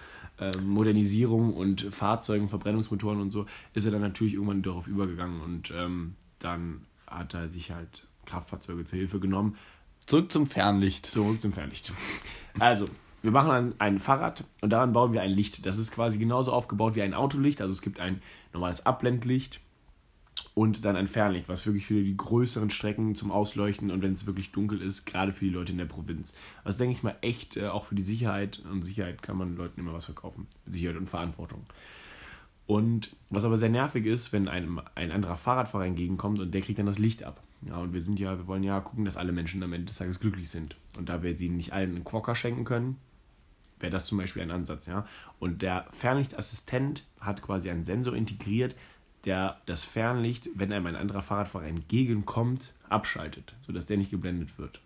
Modernisierung 0.62 1.54
und 1.54 1.82
Fahrzeugen, 1.82 2.50
Verbrennungsmotoren 2.50 3.22
und 3.22 3.32
so, 3.32 3.46
ist 3.74 3.86
er 3.86 3.92
dann 3.92 4.02
natürlich 4.02 4.34
irgendwann 4.34 4.62
darauf 4.62 4.88
übergegangen 4.88 5.42
und 5.42 5.72
ähm, 5.76 6.16
dann 6.40 6.82
hat 7.08 7.34
er 7.34 7.50
sich 7.50 7.72
halt 7.72 8.08
Kraftfahrzeuge 8.26 8.86
zur 8.86 9.00
Hilfe 9.00 9.20
genommen. 9.20 9.58
Zurück 10.06 10.32
zum 10.32 10.48
Fernlicht. 10.48 11.06
Zurück 11.06 11.42
zum 11.42 11.52
Fernlicht. 11.54 11.92
Also, 12.58 12.90
wir 13.22 13.32
machen 13.32 13.52
ein, 13.52 13.74
ein 13.80 14.00
Fahrrad 14.00 14.44
und 14.62 14.72
daran 14.72 14.94
bauen 14.94 15.14
wir 15.14 15.22
ein 15.22 15.32
Licht. 15.32 15.66
Das 15.66 15.78
ist 15.78 15.92
quasi 15.92 16.18
genauso 16.18 16.54
aufgebaut 16.54 16.96
wie 16.96 17.02
ein 17.02 17.14
Autolicht. 17.14 17.62
Also 17.62 17.74
es 17.74 17.82
gibt 17.82 18.00
ein 18.00 18.22
normales 18.54 18.86
Abblendlicht 18.86 19.60
und 20.54 20.86
dann 20.86 20.96
ein 20.96 21.08
Fernlicht, 21.08 21.50
was 21.50 21.66
wirklich 21.66 21.86
für 21.86 22.04
die 22.04 22.18
größeren 22.18 22.70
Strecken 22.70 23.16
zum 23.16 23.32
Ausleuchten 23.32 23.92
und 23.92 24.02
wenn 24.02 24.14
es 24.14 24.26
wirklich 24.26 24.52
dunkel 24.52 24.82
ist, 24.82 25.06
gerade 25.06 25.34
für 25.34 25.46
die 25.46 25.52
Leute 25.52 25.72
in 25.72 25.78
der 25.78 25.86
Provinz. 25.86 26.34
Was 26.64 26.78
denke 26.78 26.94
ich 26.94 27.04
mal 27.04 27.16
echt 27.22 27.58
äh, 27.58 27.68
auch 27.68 27.86
für 27.86 27.96
die 27.96 28.04
Sicherheit 28.04 28.62
und 28.72 28.84
Sicherheit 28.84 29.22
kann 29.22 29.38
man 29.38 29.56
Leuten 29.56 29.80
immer 29.80 29.94
was 29.94 30.06
verkaufen. 30.06 30.48
Sicherheit 30.66 30.98
und 30.98 31.08
Verantwortung. 31.08 31.66
Und 32.68 33.16
was 33.32 33.46
aber 33.46 33.58
sehr 33.58 33.70
nervig 33.70 34.06
ist, 34.06 34.32
wenn 34.32 34.48
einem 34.48 34.80
ein 34.94 35.12
anderer 35.12 35.38
Fahrradfahrer 35.38 35.86
entgegenkommt 35.86 36.40
und 36.40 36.54
der 36.54 36.62
kriegt 36.62 36.78
dann 36.78 36.86
das 36.86 37.00
Licht 37.00 37.24
ab. 37.24 37.42
Ja, 37.68 37.78
und 37.78 37.94
wir 37.94 38.02
sind 38.02 38.20
ja, 38.20 38.38
wir 38.38 38.48
wollen 38.48 38.64
ja 38.64 38.80
gucken, 38.80 39.06
dass 39.06 39.18
alle 39.18 39.32
Menschen 39.32 39.64
am 39.64 39.74
Ende 39.74 39.88
des 39.88 39.98
Tages 39.98 40.20
glücklich 40.20 40.50
sind. 40.50 40.76
Und 40.98 41.10
da 41.10 41.24
wir 41.24 41.36
sie 41.36 41.50
nicht 41.50 41.74
allen 41.74 41.96
einen 41.96 42.04
Quokka 42.04 42.36
schenken 42.36 42.66
können, 42.66 42.98
wäre 43.80 43.92
das 43.92 44.06
zum 44.06 44.18
Beispiel 44.18 44.42
ein 44.42 44.52
Ansatz, 44.52 44.86
ja. 44.86 45.06
Und 45.40 45.62
der 45.62 45.88
Fernlichtassistent 45.90 47.06
hat 47.20 47.42
quasi 47.42 47.70
einen 47.70 47.86
Sensor 47.86 48.14
integriert, 48.14 48.76
der 49.26 49.60
das 49.66 49.84
Fernlicht, 49.84 50.50
wenn 50.56 50.72
einem 50.72 50.86
ein 50.88 50.96
anderer 50.96 51.22
Fahrradfahrer 51.22 51.66
entgegenkommt, 51.68 52.74
abschaltet, 52.88 53.56
sodass 53.66 53.86
der 53.86 53.98
nicht 53.98 54.12
geblendet 54.12 54.58
wird. 54.58 54.80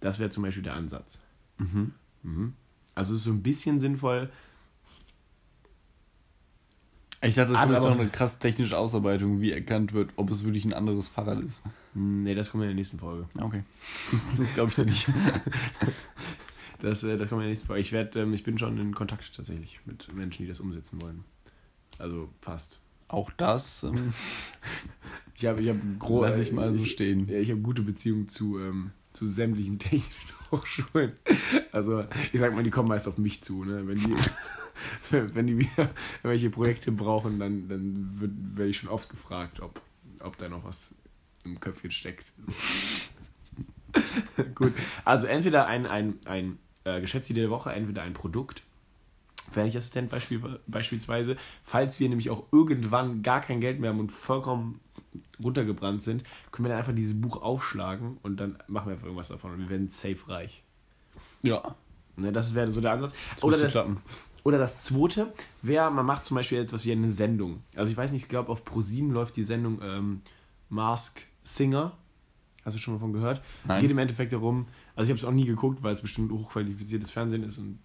Das 0.00 0.18
wäre 0.18 0.30
zum 0.30 0.42
Beispiel 0.42 0.62
der 0.62 0.74
Ansatz. 0.74 1.18
Mhm. 1.58 2.54
Also 2.94 3.12
es 3.14 3.20
ist 3.20 3.24
so 3.24 3.30
ein 3.32 3.42
bisschen 3.42 3.80
sinnvoll, 3.80 4.30
Ich 7.22 7.36
dachte, 7.36 7.52
das 7.52 7.56
Ah, 7.56 7.62
kommt 7.62 7.72
jetzt 7.76 7.84
aber- 7.86 7.94
noch 7.94 8.00
eine 8.02 8.10
krass 8.10 8.38
technische 8.38 8.76
Ausarbeitung, 8.76 9.40
wie 9.40 9.50
erkannt 9.50 9.94
wird, 9.94 10.10
ob 10.16 10.30
es 10.30 10.44
wirklich 10.44 10.66
ein 10.66 10.74
anderes 10.74 11.08
Fahrrad 11.08 11.40
ist. 11.40 11.62
Ne, 11.94 12.34
das 12.34 12.50
kommt 12.50 12.64
in 12.64 12.68
der 12.68 12.74
nächsten 12.74 12.98
Folge. 12.98 13.26
Okay. 13.40 13.62
Das 14.36 14.52
glaube 14.54 14.70
ich 14.70 14.78
nicht. 14.78 15.08
Das, 16.80 17.02
äh, 17.02 17.16
das 17.16 17.30
kommt 17.30 17.40
in 17.40 17.44
der 17.46 17.48
nächsten 17.48 17.66
Folge. 17.66 17.80
Ich, 17.80 17.92
werd, 17.92 18.14
ähm, 18.16 18.34
ich 18.34 18.42
bin 18.42 18.58
schon 18.58 18.76
in 18.78 18.92
Kontakt 18.94 19.34
tatsächlich 19.34 19.80
mit 19.86 20.12
Menschen, 20.14 20.42
die 20.42 20.48
das 20.48 20.60
umsetzen 20.60 21.00
wollen. 21.00 21.24
Also 21.98 22.28
fast. 22.42 22.78
Auch 23.14 23.30
das 23.30 23.84
ähm, 23.84 24.12
Ich 25.36 25.46
habe 25.46 25.60
ich 25.60 25.68
hab 25.68 25.76
gro- 25.98 26.22
lasse 26.22 26.40
ich 26.42 26.52
mal 26.52 26.72
so 26.72 26.78
ich, 26.78 26.92
stehen. 26.92 27.28
Ja, 27.28 27.38
ich 27.38 27.50
habe 27.50 27.60
gute 27.60 27.82
Beziehungen 27.82 28.28
zu, 28.28 28.58
ähm, 28.58 28.90
zu 29.12 29.26
sämtlichen 29.26 29.78
technischen 29.80 30.10
Hochschulen. 30.50 31.12
Also 31.72 32.04
ich 32.32 32.40
sag 32.40 32.54
mal, 32.54 32.62
die 32.62 32.70
kommen 32.70 32.88
meist 32.88 33.08
auf 33.08 33.18
mich 33.18 33.42
zu. 33.42 33.64
Ne? 33.64 33.86
Wenn, 33.86 33.96
die, 33.96 34.14
wenn 35.34 35.46
die 35.46 35.58
wieder 35.58 35.90
welche 36.22 36.50
Projekte 36.50 36.92
brauchen, 36.92 37.38
dann, 37.38 37.68
dann 37.68 38.10
werde 38.54 38.70
ich 38.70 38.78
schon 38.78 38.88
oft 38.90 39.08
gefragt, 39.08 39.60
ob, 39.60 39.80
ob 40.20 40.38
da 40.38 40.48
noch 40.48 40.64
was 40.64 40.94
im 41.44 41.58
Köpfchen 41.60 41.90
steckt. 41.90 42.32
Gut, 44.54 44.72
also 45.04 45.26
entweder 45.26 45.66
ein, 45.66 45.86
ein, 45.86 46.14
ein 46.24 46.58
äh, 46.84 47.00
Geschäftsidee 47.00 47.42
der 47.42 47.50
Woche, 47.50 47.72
entweder 47.72 48.02
ein 48.02 48.14
Produkt, 48.14 48.62
Fernlichtassistent 49.54 50.10
beispiel, 50.10 50.40
beispielsweise, 50.66 51.36
falls 51.62 51.98
wir 52.00 52.08
nämlich 52.08 52.28
auch 52.30 52.44
irgendwann 52.52 53.22
gar 53.22 53.40
kein 53.40 53.60
Geld 53.60 53.80
mehr 53.80 53.90
haben 53.90 54.00
und 54.00 54.12
vollkommen 54.12 54.80
runtergebrannt 55.42 56.02
sind, 56.02 56.22
können 56.52 56.66
wir 56.66 56.70
dann 56.70 56.78
einfach 56.78 56.94
dieses 56.94 57.18
Buch 57.20 57.40
aufschlagen 57.40 58.18
und 58.22 58.38
dann 58.38 58.58
machen 58.68 58.86
wir 58.88 58.92
einfach 58.92 59.06
irgendwas 59.06 59.28
davon 59.28 59.52
und 59.52 59.58
wir 59.60 59.70
werden 59.70 59.88
safe 59.90 60.28
reich. 60.28 60.62
Ja, 61.42 61.74
Ne, 62.16 62.30
das 62.32 62.54
wäre 62.54 62.70
so 62.70 62.80
der 62.80 62.92
Ansatz. 62.92 63.12
das 63.34 63.42
Oder 63.42 63.58
das, 63.58 63.72
klappen. 63.72 63.96
oder 64.44 64.58
das 64.58 64.84
zweite 64.84 65.32
wäre, 65.62 65.90
man 65.90 66.06
macht 66.06 66.24
zum 66.24 66.36
Beispiel 66.36 66.58
etwas 66.58 66.84
wie 66.84 66.92
eine 66.92 67.10
Sendung. 67.10 67.62
Also 67.74 67.90
ich 67.90 67.96
weiß 67.96 68.12
nicht, 68.12 68.22
ich 68.22 68.28
glaube 68.28 68.50
auf 68.50 68.64
ProSieben 68.64 69.10
läuft 69.10 69.36
die 69.36 69.42
Sendung 69.44 69.80
ähm, 69.82 70.20
Mask 70.68 71.20
Singer. 71.42 71.96
Hast 72.64 72.74
du 72.76 72.78
schon 72.78 72.94
mal 72.94 73.00
von 73.00 73.12
gehört? 73.12 73.42
Nein. 73.64 73.82
Geht 73.82 73.90
im 73.90 73.98
Endeffekt 73.98 74.32
darum, 74.32 74.66
also 74.94 75.06
ich 75.06 75.10
habe 75.10 75.18
es 75.18 75.24
auch 75.24 75.34
nie 75.34 75.44
geguckt, 75.44 75.82
weil 75.82 75.92
es 75.92 76.00
bestimmt 76.00 76.30
hochqualifiziertes 76.30 77.10
Fernsehen 77.10 77.42
ist 77.42 77.58
und 77.58 77.80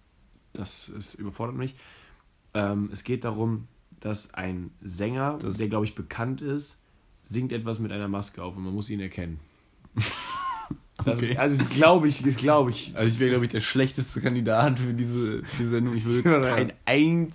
das 0.52 0.88
ist, 0.88 1.14
überfordert 1.14 1.56
mich. 1.56 1.74
Ähm, 2.54 2.88
es 2.92 3.04
geht 3.04 3.24
darum, 3.24 3.68
dass 4.00 4.34
ein 4.34 4.70
Sänger, 4.82 5.38
Das- 5.40 5.58
der 5.58 5.68
glaube 5.68 5.84
ich 5.84 5.94
bekannt 5.94 6.40
ist, 6.40 6.78
singt 7.22 7.52
etwas 7.52 7.78
mit 7.78 7.92
einer 7.92 8.08
Maske 8.08 8.42
auf 8.42 8.56
und 8.56 8.64
man 8.64 8.74
muss 8.74 8.90
ihn 8.90 9.00
erkennen. 9.00 9.38
Das 11.02 11.16
Okay. 11.18 11.30
ist, 11.32 11.38
also 11.38 11.56
das 11.56 11.70
glaube 11.70 12.08
ich, 12.08 12.26
ist 12.26 12.38
glaube 12.38 12.70
ich. 12.70 12.94
Also 12.94 13.08
ich 13.08 13.18
wäre, 13.18 13.30
glaube 13.30 13.46
ich, 13.46 13.50
der 13.50 13.62
schlechteste 13.62 14.20
Kandidat 14.20 14.78
für 14.78 14.92
diese, 14.92 15.38
für 15.44 15.56
diese 15.58 15.70
Sendung. 15.70 15.96
Ich 15.96 16.04
würde 16.04 16.22
kein 16.42 16.74
ein... 16.84 17.32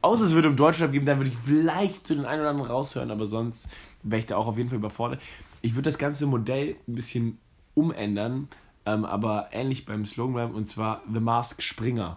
Außer 0.00 0.24
es 0.24 0.32
würde 0.34 0.48
um 0.48 0.56
Deutschland 0.56 0.94
geben, 0.94 1.04
dann 1.04 1.18
würde 1.18 1.28
ich 1.30 1.36
vielleicht 1.44 2.06
zu 2.06 2.14
den 2.14 2.24
einen 2.24 2.40
oder 2.40 2.50
anderen 2.50 2.70
raushören, 2.70 3.10
aber 3.10 3.26
sonst 3.26 3.68
wäre 4.02 4.20
ich 4.20 4.24
da 4.26 4.36
auch 4.36 4.46
auf 4.46 4.56
jeden 4.56 4.70
Fall 4.70 4.78
überfordert. 4.78 5.20
Ich 5.60 5.74
würde 5.74 5.82
das 5.82 5.98
ganze 5.98 6.24
Modell 6.26 6.76
ein 6.88 6.94
bisschen 6.94 7.36
umändern, 7.74 8.48
ähm, 8.86 9.04
aber 9.04 9.48
ähnlich 9.52 9.84
beim 9.84 10.06
Slogan 10.06 10.32
bleiben, 10.34 10.54
und 10.54 10.66
zwar 10.66 11.02
The 11.12 11.20
Mask 11.20 11.60
Springer. 11.60 12.16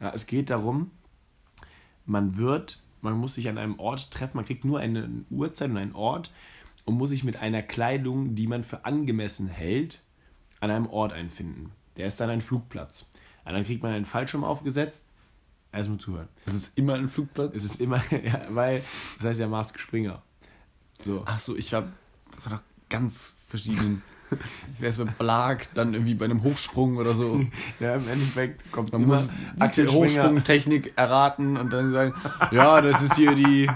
Ja, 0.00 0.12
es 0.14 0.26
geht 0.26 0.50
darum, 0.50 0.90
man 2.06 2.36
wird, 2.36 2.82
man 3.02 3.14
muss 3.14 3.34
sich 3.34 3.48
an 3.48 3.58
einem 3.58 3.78
Ort 3.78 4.10
treffen, 4.10 4.38
man 4.38 4.46
kriegt 4.46 4.64
nur 4.64 4.80
eine 4.80 5.24
Uhrzeit 5.30 5.70
und 5.70 5.76
einen 5.76 5.94
Ort 5.94 6.32
und 6.84 6.94
muss 6.94 7.10
sich 7.10 7.24
mit 7.24 7.36
einer 7.36 7.62
Kleidung, 7.62 8.34
die 8.34 8.46
man 8.46 8.64
für 8.64 8.84
angemessen 8.84 9.46
hält, 9.46 10.02
an 10.60 10.70
einem 10.70 10.86
Ort 10.86 11.12
einfinden. 11.12 11.72
Der 11.96 12.06
ist 12.06 12.20
dann 12.20 12.30
ein 12.30 12.40
Flugplatz. 12.40 13.06
Und 13.44 13.52
dann 13.54 13.64
kriegt 13.64 13.82
man 13.82 13.92
einen 13.92 14.04
Fallschirm 14.04 14.44
aufgesetzt. 14.44 15.06
Erstmal 15.72 15.98
zuhören. 15.98 16.28
Das 16.46 16.54
ist 16.54 16.76
immer 16.76 16.94
ein 16.94 17.08
Flugplatz. 17.08 17.54
Es 17.54 17.64
ist 17.64 17.80
immer, 17.80 18.02
ja, 18.24 18.46
weil, 18.50 18.76
das 18.76 19.20
heißt 19.22 19.40
ja 19.40 19.48
Mask 19.48 19.78
Springer. 19.78 20.22
So. 21.00 21.22
Ach 21.26 21.38
so, 21.38 21.56
ich 21.56 21.72
war, 21.72 21.82
war 22.44 22.58
doch 22.58 22.62
ganz 22.88 23.36
verschiedenen... 24.38 24.84
erst 24.84 24.98
beim 24.98 25.08
Verlag, 25.08 25.68
dann 25.74 25.94
irgendwie 25.94 26.14
bei 26.14 26.24
einem 26.24 26.42
Hochsprung 26.42 26.96
oder 26.96 27.14
so. 27.14 27.40
Ja, 27.78 27.94
im 27.96 28.08
Endeffekt 28.08 28.70
kommt 28.72 28.92
Man 28.92 29.06
muss 29.06 29.28
Axel 29.58 29.86
die. 29.86 29.92
Hochsprungtechnik 29.92 30.92
erraten 30.96 31.56
und 31.56 31.72
dann 31.72 31.92
sagen, 31.92 32.14
ja, 32.50 32.80
das 32.80 33.02
ist 33.02 33.14
hier 33.16 33.34
die, 33.34 33.68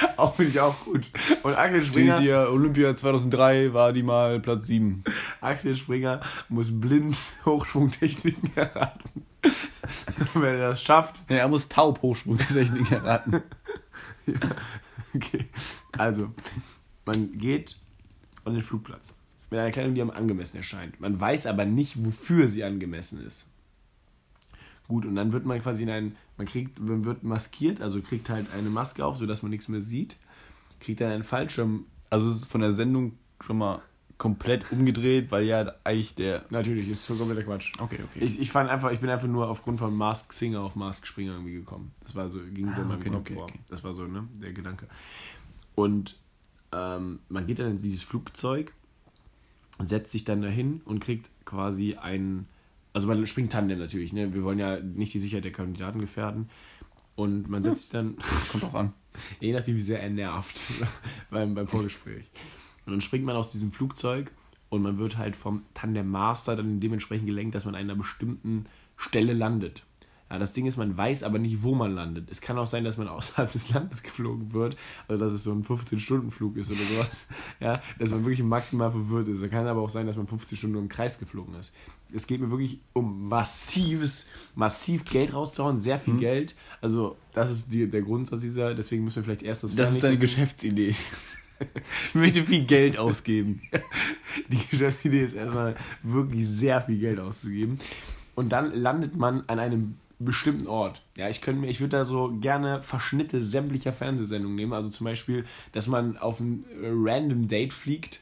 Auch 0.16 0.34
finde 0.34 0.50
ich 0.50 0.60
auch 0.60 0.84
gut. 0.84 1.10
Und 1.42 1.54
Axel 1.54 1.80
die 1.80 1.86
ist 1.86 1.86
Springer, 1.88 2.18
hier 2.18 2.48
Olympia 2.50 2.94
2003 2.94 3.72
war 3.72 3.92
die 3.92 4.02
mal 4.02 4.40
Platz 4.40 4.66
7. 4.66 5.02
Axel 5.40 5.76
Springer 5.76 6.20
muss 6.48 6.68
blind 6.78 7.16
Hochsprungtechniken 7.44 8.50
erraten. 8.56 9.24
Wenn 10.34 10.56
er 10.56 10.70
das 10.70 10.82
schafft, 10.82 11.22
Ja, 11.28 11.36
er 11.36 11.48
muss 11.48 11.68
taub 11.68 12.02
Hochsprungtechnik 12.02 12.90
erraten. 12.92 13.42
okay. 15.14 15.48
Also, 15.96 16.30
man 17.06 17.38
geht 17.38 17.76
an 18.44 18.54
den 18.54 18.62
Flugplatz 18.62 19.19
mit 19.50 19.58
einer 19.58 19.70
Kleidung, 19.72 19.94
die 19.94 20.02
am 20.02 20.10
angemessen 20.10 20.58
erscheint. 20.58 21.00
Man 21.00 21.18
weiß 21.20 21.46
aber 21.46 21.64
nicht, 21.64 22.04
wofür 22.04 22.48
sie 22.48 22.64
angemessen 22.64 23.24
ist. 23.26 23.46
Gut, 24.88 25.04
und 25.04 25.14
dann 25.14 25.32
wird 25.32 25.46
man 25.46 25.60
quasi 25.62 25.84
in 25.84 25.90
einen, 25.90 26.16
man 26.36 26.46
kriegt, 26.46 26.78
man 26.80 27.04
wird 27.04 27.22
maskiert, 27.22 27.80
also 27.80 28.00
kriegt 28.00 28.28
halt 28.28 28.46
eine 28.52 28.70
Maske 28.70 29.04
auf, 29.04 29.16
sodass 29.16 29.42
man 29.42 29.50
nichts 29.50 29.68
mehr 29.68 29.82
sieht, 29.82 30.16
kriegt 30.80 31.00
dann 31.00 31.12
einen 31.12 31.22
Fallschirm. 31.22 31.86
Also 32.10 32.28
es 32.28 32.36
ist 32.36 32.46
von 32.46 32.60
der 32.60 32.72
Sendung 32.72 33.12
schon 33.40 33.58
mal 33.58 33.82
komplett 34.18 34.70
umgedreht, 34.70 35.30
weil 35.30 35.44
ja 35.44 35.72
eigentlich 35.82 36.14
der... 36.14 36.44
Natürlich, 36.50 36.88
ist 36.88 37.06
so 37.06 37.14
kompletter 37.14 37.42
Quatsch. 37.44 37.72
Okay, 37.78 38.00
okay. 38.04 38.24
Ich, 38.24 38.38
ich 38.38 38.50
fand 38.50 38.68
einfach, 38.68 38.90
ich 38.90 39.00
bin 39.00 39.08
einfach 39.08 39.28
nur 39.28 39.48
aufgrund 39.48 39.78
von 39.78 39.96
Mask 39.96 40.32
Singer 40.32 40.60
auf 40.60 40.76
Mask 40.76 41.06
Springer 41.06 41.32
irgendwie 41.32 41.54
gekommen. 41.54 41.92
Das 42.02 42.14
war 42.14 42.28
so, 42.28 42.40
ging 42.52 42.72
so 42.72 42.80
Ah, 42.80 42.82
in 42.82 42.88
meinem 42.88 43.00
okay, 43.00 43.10
Kopf 43.10 43.20
okay, 43.20 43.34
vor. 43.34 43.44
okay. 43.44 43.60
Das 43.68 43.82
war 43.82 43.94
so, 43.94 44.06
ne, 44.06 44.28
der 44.42 44.52
Gedanke. 44.52 44.88
Und 45.74 46.18
ähm, 46.72 47.20
man 47.28 47.46
geht 47.46 47.60
dann 47.60 47.70
in 47.70 47.82
dieses 47.82 48.02
Flugzeug, 48.02 48.74
setzt 49.86 50.12
sich 50.12 50.24
dann 50.24 50.42
dahin 50.42 50.80
und 50.84 51.00
kriegt 51.00 51.30
quasi 51.44 51.94
einen, 51.94 52.46
also 52.92 53.06
man 53.06 53.26
springt 53.26 53.52
Tandem 53.52 53.78
natürlich, 53.78 54.12
ne? 54.12 54.34
Wir 54.34 54.42
wollen 54.42 54.58
ja 54.58 54.80
nicht 54.80 55.14
die 55.14 55.18
Sicherheit 55.18 55.44
der 55.44 55.52
Kandidaten 55.52 56.00
gefährden. 56.00 56.48
Und 57.16 57.50
man 57.50 57.62
setzt 57.62 57.82
sich 57.82 57.90
dann, 57.90 58.16
Kommt 58.50 58.64
auch 58.64 58.74
an. 58.74 58.92
je 59.40 59.52
nachdem 59.52 59.76
wie 59.76 59.80
sehr 59.80 60.02
er 60.02 60.10
nervt 60.10 60.60
beim, 61.30 61.54
beim 61.54 61.68
Vorgespräch. 61.68 62.24
Und 62.86 62.92
dann 62.92 63.00
springt 63.00 63.24
man 63.24 63.36
aus 63.36 63.52
diesem 63.52 63.72
Flugzeug 63.72 64.32
und 64.68 64.82
man 64.82 64.98
wird 64.98 65.18
halt 65.18 65.36
vom 65.36 65.64
Tandem 65.74 66.08
Master 66.08 66.56
dann 66.56 66.80
dementsprechend 66.80 67.26
gelenkt, 67.26 67.54
dass 67.54 67.64
man 67.64 67.74
an 67.74 67.82
einer 67.82 67.96
bestimmten 67.96 68.66
Stelle 68.96 69.34
landet. 69.34 69.82
Ja, 70.30 70.38
das 70.38 70.52
Ding 70.52 70.66
ist, 70.66 70.76
man 70.76 70.96
weiß 70.96 71.24
aber 71.24 71.40
nicht, 71.40 71.62
wo 71.64 71.74
man 71.74 71.92
landet. 71.92 72.28
Es 72.30 72.40
kann 72.40 72.56
auch 72.56 72.66
sein, 72.68 72.84
dass 72.84 72.96
man 72.96 73.08
außerhalb 73.08 73.50
des 73.52 73.68
Landes 73.70 74.02
geflogen 74.04 74.52
wird, 74.52 74.76
also 75.08 75.24
dass 75.24 75.32
es 75.32 75.42
so 75.42 75.50
ein 75.52 75.64
15-Stunden-Flug 75.64 76.56
ist 76.56 76.70
oder 76.70 76.78
sowas. 76.80 77.26
Ja, 77.60 77.82
dass 77.98 78.10
man 78.10 78.24
wirklich 78.24 78.42
maximal 78.42 78.90
verwirrt 78.90 79.28
ist. 79.28 79.42
Da 79.42 79.48
kann 79.48 79.66
aber 79.66 79.82
auch 79.82 79.90
sein, 79.90 80.06
dass 80.06 80.16
man 80.16 80.26
15 80.28 80.56
Stunden 80.56 80.74
nur 80.74 80.82
im 80.82 80.88
Kreis 80.88 81.18
geflogen 81.18 81.54
ist. 81.56 81.74
Es 82.12 82.26
geht 82.26 82.40
mir 82.40 82.50
wirklich 82.50 82.78
um 82.92 83.28
massives, 83.28 84.26
massiv 84.54 85.04
Geld 85.04 85.34
rauszuhauen, 85.34 85.80
sehr 85.80 85.96
Mhm. 85.96 86.00
viel 86.02 86.16
Geld. 86.16 86.54
Also, 86.80 87.16
das 87.34 87.50
ist 87.50 87.72
die, 87.72 87.88
der 87.88 88.02
Grundsatz 88.02 88.40
dieser, 88.40 88.74
deswegen 88.74 89.04
müssen 89.04 89.16
wir 89.16 89.24
vielleicht 89.24 89.42
erst 89.42 89.64
das 89.64 89.74
Das 89.74 89.92
ist 89.92 90.02
deine 90.02 90.18
Geschäftsidee. 90.18 90.94
Ich 92.08 92.14
möchte 92.14 92.42
viel 92.44 92.64
Geld 92.64 92.96
ausgeben. 92.98 93.60
Die 94.48 94.56
Geschäftsidee 94.70 95.24
ist 95.24 95.34
erstmal 95.34 95.76
wirklich 96.02 96.46
sehr 96.48 96.80
viel 96.80 96.98
Geld 96.98 97.20
auszugeben. 97.20 97.78
Und 98.34 98.50
dann 98.52 98.72
landet 98.72 99.16
man 99.16 99.42
an 99.46 99.58
einem 99.58 99.96
bestimmten 100.20 100.66
Ort. 100.66 101.02
Ja, 101.16 101.28
ich 101.28 101.40
könnte 101.40 101.62
mir, 101.62 101.68
ich 101.68 101.80
würde 101.80 101.96
da 101.96 102.04
so 102.04 102.30
gerne 102.40 102.82
Verschnitte 102.82 103.42
sämtlicher 103.42 103.92
Fernsehsendungen 103.92 104.54
nehmen. 104.54 104.72
Also 104.72 104.90
zum 104.90 105.06
Beispiel, 105.06 105.46
dass 105.72 105.88
man 105.88 106.18
auf 106.18 106.40
ein 106.40 106.64
äh, 106.82 106.90
random 106.92 107.48
Date 107.48 107.72
fliegt. 107.72 108.20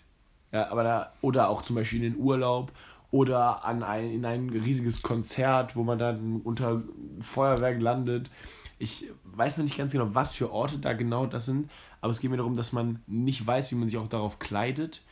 Ja, 0.53 0.71
aber 0.71 0.85
da, 0.85 1.13
oder 1.21 1.51
auch 1.51 1.63
zum 1.63 1.77
Beispiel 1.77 2.03
in 2.03 2.15
den 2.15 2.21
Urlaub 2.21 2.73
oder 3.11 3.65
an 3.65 3.83
ein, 3.83 4.11
in 4.11 4.25
ein 4.25 4.49
riesiges 4.51 5.03
Konzert, 5.03 5.77
wo 5.77 5.83
man 5.83 5.99
dann 5.99 6.41
unter 6.43 6.83
Feuerwerk 7.21 7.81
landet. 7.81 8.31
Ich 8.79 9.11
weiß 9.25 9.59
noch 9.59 9.65
nicht 9.65 9.77
ganz 9.77 9.93
genau, 9.93 10.15
was 10.15 10.35
für 10.35 10.53
Orte 10.53 10.79
da 10.79 10.93
genau 10.93 11.27
das 11.27 11.47
sind, 11.47 11.69
aber 12.01 12.13
es 12.13 12.21
geht 12.21 12.31
mir 12.31 12.37
darum, 12.37 12.57
dass 12.57 12.73
man 12.73 13.03
nicht 13.07 13.45
weiß, 13.45 13.73
wie 13.73 13.75
man 13.75 13.89
sich 13.89 13.99
auch 13.99 14.09
darauf 14.09 14.39
kleidet. 14.39 15.03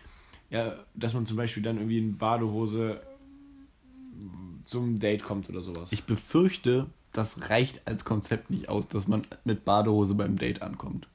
Ja, 0.50 0.76
dass 0.94 1.14
man 1.14 1.26
zum 1.26 1.36
Beispiel 1.36 1.62
dann 1.62 1.78
irgendwie 1.78 1.98
in 1.98 2.16
Badehose 2.16 3.00
zum 4.66 4.98
Date 4.98 5.24
kommt 5.24 5.48
oder 5.48 5.62
sowas. 5.62 5.92
Ich 5.92 6.04
befürchte, 6.04 6.86
das 7.12 7.48
reicht 7.48 7.86
als 7.88 8.04
Konzept 8.04 8.50
nicht 8.50 8.68
aus, 8.68 8.86
dass 8.88 9.08
man 9.08 9.22
mit 9.44 9.64
Badehose 9.64 10.14
beim 10.14 10.36
Date 10.36 10.60
ankommt. 10.60 11.08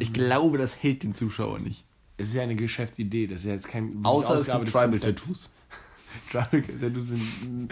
Ich 0.00 0.12
glaube, 0.12 0.58
das 0.58 0.82
hält 0.82 1.04
den 1.04 1.14
Zuschauer 1.14 1.60
nicht. 1.60 1.84
es 2.16 2.28
ist 2.28 2.34
ja 2.34 2.42
eine 2.42 2.56
Geschäftsidee, 2.56 3.28
das 3.28 3.40
ist 3.40 3.46
ja 3.46 3.52
jetzt 3.52 3.68
kein 3.68 4.00
Außer 4.04 4.34
es 4.34 4.46
gibt 4.46 4.68
Tribal. 4.72 4.98
Tattoos. 4.98 5.50
Tribal 6.30 6.62
Tattoos 6.62 7.06
sind 7.08 7.68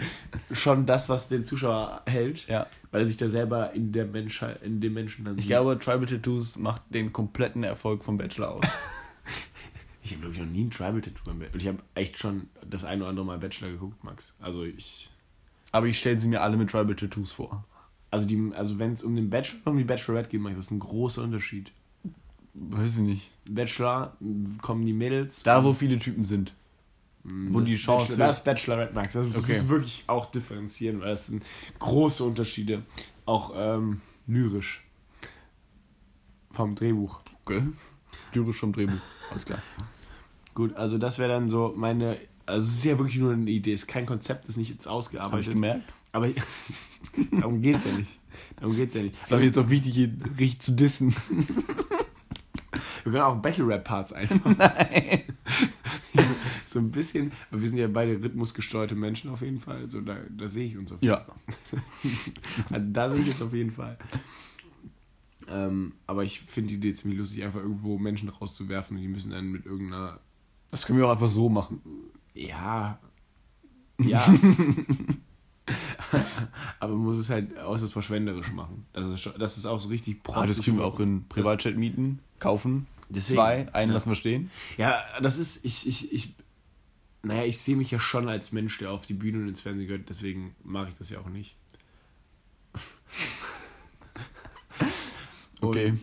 schon 0.51 0.85
das, 0.85 1.09
was 1.09 1.27
den 1.29 1.43
Zuschauer 1.43 2.01
hält, 2.05 2.47
Ja. 2.47 2.67
weil 2.91 3.01
er 3.01 3.07
sich 3.07 3.17
da 3.17 3.29
selber 3.29 3.73
in 3.73 3.91
der 3.91 4.05
Menschheit, 4.05 4.61
in 4.63 4.79
dem 4.81 4.93
Menschen 4.93 5.25
dann 5.25 5.35
Ich 5.37 5.41
sieht. 5.43 5.49
glaube, 5.49 5.77
Tribal 5.79 6.05
Tattoos 6.05 6.57
macht 6.57 6.81
den 6.89 7.11
kompletten 7.11 7.63
Erfolg 7.63 8.03
vom 8.03 8.17
Bachelor 8.17 8.51
aus. 8.51 8.63
Ich 10.03 10.11
habe, 10.11 10.21
glaube 10.21 10.35
ich, 10.35 10.41
noch 10.41 10.47
nie 10.47 10.65
ein 10.65 10.69
Tribal 10.71 11.01
Tattoo 11.01 11.23
beim 11.25 11.39
Bachelor. 11.39 11.53
Und 11.53 11.61
ich 11.61 11.67
habe 11.67 11.79
echt 11.95 12.17
schon 12.17 12.49
das 12.69 12.83
eine 12.83 13.01
oder 13.01 13.09
andere 13.09 13.25
Mal 13.25 13.39
Bachelor 13.39 13.69
geguckt, 13.71 14.03
Max. 14.03 14.33
Also 14.39 14.63
ich. 14.63 15.09
Aber 15.71 15.87
ich 15.87 15.97
stelle 15.97 16.19
sie 16.19 16.27
mir 16.27 16.41
alle 16.41 16.57
mit 16.57 16.69
Tribal 16.69 16.95
Tattoos 16.95 17.31
vor. 17.31 17.63
Also, 18.11 18.27
die, 18.27 18.51
also 18.53 18.77
wenn 18.77 18.93
es 18.93 19.01
um 19.01 19.15
den 19.15 19.29
Bachelor 19.29 19.59
und 19.65 19.71
um 19.71 19.77
die 19.79 19.83
Bachelorette 19.85 20.29
geht, 20.29 20.41
Max, 20.41 20.55
das 20.55 20.65
ist 20.65 20.71
ein 20.71 20.79
großer 20.79 21.23
Unterschied. 21.23 21.71
Weiß 22.53 22.97
ich 22.97 23.01
nicht. 23.01 23.31
Bachelor 23.45 24.15
kommen 24.61 24.85
die 24.85 24.93
Mädels. 24.93 25.41
Da, 25.41 25.63
wo 25.63 25.73
viele 25.73 25.97
Typen 25.97 26.23
sind. 26.25 26.53
m, 27.25 27.51
wo 27.53 27.61
das 27.61 27.69
die 27.69 27.75
Chance 27.77 28.09
Bachelor, 28.09 28.27
das 28.27 28.37
ist 28.39 28.43
Bachelorette, 28.43 28.93
Max. 28.93 29.13
Das 29.15 29.25
Okay. 29.35 29.53
muss 29.57 29.67
wirklich 29.69 30.03
auch 30.07 30.27
differenzieren, 30.29 30.99
weil 30.99 31.09
das 31.09 31.27
sind 31.27 31.43
große 31.79 32.23
Unterschiede. 32.23 32.83
Auch 33.25 33.53
ähm, 33.55 34.01
lyrisch. 34.27 34.83
Vom 36.51 36.75
Drehbuch. 36.75 37.21
Okay. 37.45 37.63
Lyrisch 38.33 38.57
vom 38.57 38.73
Drehbuch. 38.73 39.01
Alles 39.31 39.45
klar. 39.45 39.59
Gut, 40.53 40.75
also 40.75 40.97
das 40.97 41.17
wäre 41.19 41.29
dann 41.29 41.49
so 41.49 41.73
meine. 41.75 42.17
Also 42.45 42.67
es 42.67 42.75
ist 42.75 42.83
ja 42.85 42.97
wirklich 42.99 43.17
nur 43.19 43.33
eine 43.33 43.49
Idee, 43.49 43.73
es 43.73 43.81
ist 43.81 43.87
kein 43.87 44.05
Konzept, 44.05 44.45
ist 44.45 44.57
nicht 44.57 44.69
jetzt 44.69 44.85
Habe 44.85 44.91
ich 44.95 44.97
ausgearbeitet. 44.97 45.53
gemerkt. 45.53 45.83
Aber 46.11 46.27
ich, 46.27 46.35
darum 47.31 47.61
geht's 47.61 47.85
ja 47.85 47.91
nicht. 47.93 48.19
Darum 48.57 48.75
geht's 48.75 48.93
ja 48.93 49.01
nicht. 49.03 49.15
Es 49.21 49.31
war 49.31 49.39
mir 49.39 49.45
jetzt 49.45 49.57
auch 49.57 49.69
wichtig, 49.69 49.93
hier 49.93 50.11
richtig 50.37 50.59
zu 50.59 50.71
dissen. 50.73 51.13
Wir 53.03 53.11
können 53.11 53.23
auch 53.23 53.41
Battle-Rap-Parts 53.41 54.13
einbauen. 54.13 54.55
Nein. 54.59 55.23
so 56.67 56.79
ein 56.79 56.91
bisschen, 56.91 57.31
aber 57.51 57.61
wir 57.61 57.67
sind 57.67 57.77
ja 57.77 57.87
beide 57.87 58.21
rhythmusgesteuerte 58.21 58.95
Menschen 58.95 59.29
auf 59.31 59.41
jeden 59.41 59.59
Fall. 59.59 59.77
Also 59.77 60.01
da, 60.01 60.17
da 60.29 60.47
sehe 60.47 60.65
ich 60.65 60.77
uns 60.77 60.91
auf 60.91 61.01
jeden 61.01 61.13
Ja. 61.13 61.25
Fall. 62.69 62.81
Da 62.91 63.09
sehe 63.09 63.19
ich 63.21 63.27
uns 63.27 63.41
auf 63.41 63.53
jeden 63.53 63.71
Fall. 63.71 63.97
Ähm, 65.49 65.93
aber 66.07 66.23
ich 66.23 66.39
finde 66.41 66.69
die 66.69 66.75
Idee 66.75 66.93
ziemlich 66.93 67.19
lustig, 67.19 67.43
einfach 67.43 67.59
irgendwo 67.59 67.97
Menschen 67.97 68.29
rauszuwerfen 68.29 68.97
und 68.97 69.03
die 69.03 69.09
müssen 69.09 69.31
dann 69.31 69.51
mit 69.51 69.65
irgendeiner. 69.65 70.19
Das 70.73 70.87
können 70.87 70.97
wir 70.97 71.05
auch 71.05 71.11
einfach 71.11 71.29
so 71.29 71.49
machen. 71.49 71.83
Ja. 72.33 72.97
Ja. 73.99 74.25
aber 76.79 76.93
man 76.93 77.05
muss 77.05 77.19
es 77.19 77.29
halt 77.29 77.55
äußerst 77.55 77.93
verschwenderisch 77.93 78.51
machen. 78.51 78.87
Das 78.91 79.05
ist, 79.05 79.21
schon, 79.21 79.33
das 79.37 79.55
ist 79.55 79.67
auch 79.67 79.79
so 79.79 79.89
richtig 79.89 80.21
Ah, 80.29 80.47
das 80.47 80.59
können 80.65 80.79
wir 80.79 80.85
auch 80.85 80.99
in 80.99 81.27
Privatchat 81.27 81.77
mieten, 81.77 82.21
kaufen. 82.39 82.87
Deswegen, 83.07 83.35
Zwei, 83.35 83.71
einen 83.71 83.91
ja. 83.91 83.93
lassen 83.93 84.09
wir 84.09 84.15
stehen. 84.15 84.49
Ja, 84.77 85.03
das 85.21 85.37
ist, 85.37 85.63
ich, 85.63 85.87
ich, 85.87 86.11
ich, 86.11 86.33
naja, 87.21 87.45
ich 87.45 87.59
sehe 87.59 87.75
mich 87.75 87.91
ja 87.91 87.99
schon 87.99 88.27
als 88.27 88.51
Mensch, 88.51 88.79
der 88.79 88.89
auf 88.89 89.05
die 89.05 89.13
Bühne 89.13 89.43
und 89.43 89.49
ins 89.49 89.61
Fernsehen 89.61 89.85
gehört, 89.85 90.09
deswegen 90.09 90.55
mache 90.63 90.89
ich 90.89 90.95
das 90.95 91.11
ja 91.11 91.19
auch 91.19 91.29
nicht. 91.29 91.55
Okay. 95.61 95.93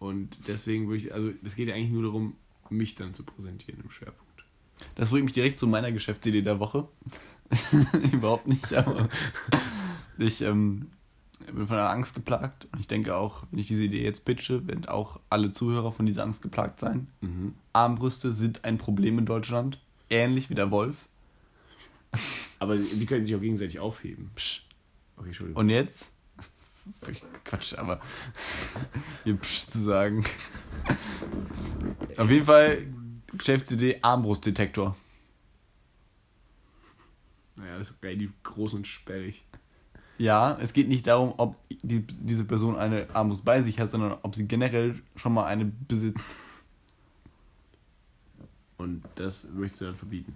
Und, 0.00 0.08
und 0.10 0.36
deswegen 0.48 0.86
würde 0.88 0.98
ich, 0.98 1.14
also 1.14 1.30
es 1.42 1.56
geht 1.56 1.68
ja 1.68 1.74
eigentlich 1.74 1.92
nur 1.92 2.02
darum, 2.02 2.36
mich 2.70 2.94
dann 2.94 3.14
zu 3.14 3.22
präsentieren 3.22 3.80
im 3.82 3.90
Schwerpunkt. 3.90 4.44
Das 4.94 5.10
bringt 5.10 5.24
mich 5.24 5.34
direkt 5.34 5.58
zu 5.58 5.66
meiner 5.66 5.92
Geschäftsidee 5.92 6.42
der 6.42 6.60
Woche. 6.60 6.88
Überhaupt 8.12 8.46
nicht, 8.46 8.72
aber 8.74 9.08
ich 10.18 10.42
ähm, 10.42 10.90
bin 11.46 11.66
von 11.66 11.78
einer 11.78 11.90
Angst 11.90 12.14
geplagt 12.14 12.68
und 12.72 12.80
ich 12.80 12.88
denke 12.88 13.16
auch, 13.16 13.44
wenn 13.50 13.58
ich 13.58 13.68
diese 13.68 13.84
Idee 13.84 14.04
jetzt 14.04 14.24
pitche, 14.24 14.66
werden 14.66 14.86
auch 14.86 15.20
alle 15.30 15.50
Zuhörer 15.50 15.92
von 15.92 16.06
dieser 16.06 16.22
Angst 16.24 16.42
geplagt 16.42 16.80
sein. 16.80 17.08
Armbrüste 17.72 18.32
sind 18.32 18.64
ein 18.64 18.78
Problem 18.78 19.18
in 19.18 19.26
Deutschland, 19.26 19.80
ähnlich 20.10 20.50
wie 20.50 20.54
der 20.54 20.70
Wolf. 20.70 21.08
Aber 22.58 22.78
sie 22.78 23.06
können 23.06 23.24
sich 23.24 23.34
auch 23.34 23.40
gegenseitig 23.40 23.80
aufheben. 23.80 24.30
Psch. 24.34 24.62
Okay, 25.16 25.28
Entschuldigung. 25.28 25.60
Und 25.60 25.70
jetzt, 25.70 26.14
Quatsch, 27.44 27.74
aber 27.74 28.00
hier 29.24 29.36
Psch 29.36 29.70
zu 29.70 29.78
sagen. 29.78 30.24
Auf 32.16 32.30
jeden 32.30 32.44
Fall 32.44 32.86
Geschäftsidee 33.32 33.98
Armbrustdetektor. 34.02 34.96
naja, 37.56 37.78
das 37.78 37.90
ist 37.90 38.02
relativ 38.02 38.32
groß 38.42 38.74
und 38.74 38.86
sperrig. 38.86 39.44
Ja, 40.18 40.58
es 40.60 40.72
geht 40.72 40.88
nicht 40.88 41.06
darum, 41.06 41.34
ob 41.36 41.56
die, 41.82 42.04
diese 42.04 42.44
Person 42.44 42.76
eine 42.76 43.06
Armbrust 43.14 43.44
bei 43.44 43.62
sich 43.62 43.78
hat, 43.78 43.90
sondern 43.90 44.16
ob 44.22 44.34
sie 44.34 44.48
generell 44.48 45.00
schon 45.14 45.32
mal 45.32 45.44
eine 45.44 45.64
besitzt. 45.64 46.24
Und 48.78 49.04
das 49.14 49.48
möchtest 49.52 49.80
du 49.80 49.84
dann 49.86 49.94
verbieten. 49.94 50.34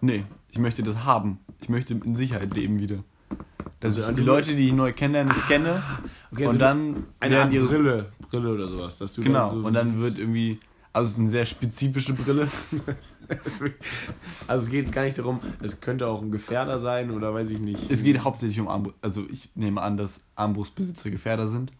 Nee, 0.00 0.24
ich 0.50 0.58
möchte 0.58 0.82
das 0.82 1.04
haben. 1.04 1.38
Ich 1.62 1.70
möchte 1.70 1.94
in 1.94 2.16
Sicherheit 2.16 2.54
leben 2.54 2.78
wieder. 2.78 3.02
Dass 3.80 3.96
Also, 3.98 4.10
ich 4.10 4.16
die 4.16 4.22
Leute, 4.22 4.54
die 4.54 4.68
ich 4.68 4.72
neu 4.72 4.92
kennenlerne, 4.92 5.34
scanne 5.34 5.82
Okay, 6.32 6.44
und 6.44 6.48
also 6.48 6.58
dann 6.58 7.04
Eine 7.20 7.42
Art 7.42 7.50
Brille. 7.50 8.12
Brille 8.30 8.52
oder 8.54 8.68
sowas. 8.68 8.98
Dass 8.98 9.14
du 9.14 9.22
Genau, 9.22 9.48
dann 9.48 9.62
so 9.62 9.66
und 9.66 9.74
dann 9.74 10.00
wird 10.00 10.18
irgendwie, 10.18 10.58
also 10.92 11.06
es 11.06 11.12
ist 11.12 11.18
eine 11.20 11.30
sehr 11.30 11.46
spezifische 11.46 12.12
Brille. 12.14 12.48
Also 14.46 14.66
es 14.66 14.70
geht 14.70 14.92
gar 14.92 15.02
nicht 15.04 15.16
darum, 15.16 15.40
es 15.62 15.80
könnte 15.80 16.06
auch 16.08 16.20
ein 16.20 16.30
Gefährder 16.30 16.78
sein 16.78 17.10
oder 17.10 17.32
weiß 17.32 17.50
ich 17.50 17.58
nicht. 17.58 17.90
Es 17.90 18.02
geht 18.02 18.22
hauptsächlich 18.22 18.60
um 18.60 18.68
Armbrust. 18.68 18.96
Also 19.00 19.24
ich 19.30 19.48
nehme 19.54 19.80
an, 19.80 19.96
dass 19.96 20.20
Armbrustbesitzer 20.36 21.10
Gefährder 21.10 21.48
sind. 21.48 21.72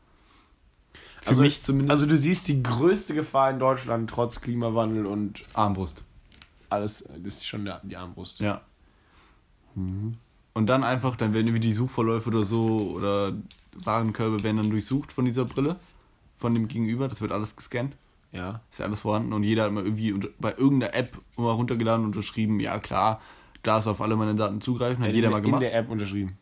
Für 1.20 1.30
also, 1.30 1.42
mich 1.42 1.62
zumindest 1.62 1.90
Also 1.90 2.06
du 2.06 2.16
siehst 2.16 2.48
die 2.48 2.62
größte 2.62 3.12
Gefahr 3.14 3.50
in 3.50 3.58
Deutschland 3.58 4.08
trotz 4.08 4.40
Klimawandel 4.40 5.04
und 5.04 5.42
Armbrust. 5.52 6.02
alles, 6.70 7.04
das 7.22 7.34
ist 7.34 7.46
schon 7.46 7.68
die 7.82 7.96
Armbrust. 7.96 8.40
Ja. 8.40 8.62
Und 10.54 10.66
dann 10.68 10.84
einfach, 10.84 11.16
dann 11.16 11.34
werden 11.34 11.48
irgendwie 11.48 11.66
die 11.66 11.72
Suchverläufe 11.72 12.28
oder 12.30 12.44
so 12.44 12.92
oder 12.94 13.32
Warenkörbe 13.82 14.42
werden 14.44 14.56
dann 14.58 14.70
durchsucht 14.70 15.12
von 15.12 15.24
dieser 15.24 15.44
Brille, 15.44 15.76
von 16.38 16.54
dem 16.54 16.68
Gegenüber. 16.68 17.08
Das 17.08 17.20
wird 17.20 17.32
alles 17.32 17.56
gescannt. 17.56 17.96
Ja. 18.32 18.60
Ist 18.70 18.78
ja 18.80 18.86
alles 18.86 19.00
vorhanden 19.00 19.32
und 19.32 19.42
jeder 19.44 19.64
hat 19.64 19.72
mal 19.72 19.84
irgendwie 19.84 20.12
unter, 20.12 20.28
bei 20.40 20.52
irgendeiner 20.56 20.94
App 20.94 21.16
mal 21.36 21.52
runtergeladen 21.52 22.04
und 22.04 22.12
unterschrieben, 22.16 22.58
ja 22.60 22.78
klar, 22.78 23.20
da 23.62 23.78
ist 23.78 23.86
auf 23.86 24.00
alle 24.00 24.16
meine 24.16 24.34
Daten 24.34 24.60
zugreifen, 24.60 25.02
hat 25.02 25.10
in, 25.10 25.14
jeder 25.16 25.28
der- 25.28 25.36
mal 25.36 25.42
gemacht. 25.42 25.62
in 25.62 25.68
der 25.70 25.78
App 25.78 25.88
unterschrieben. 25.90 26.36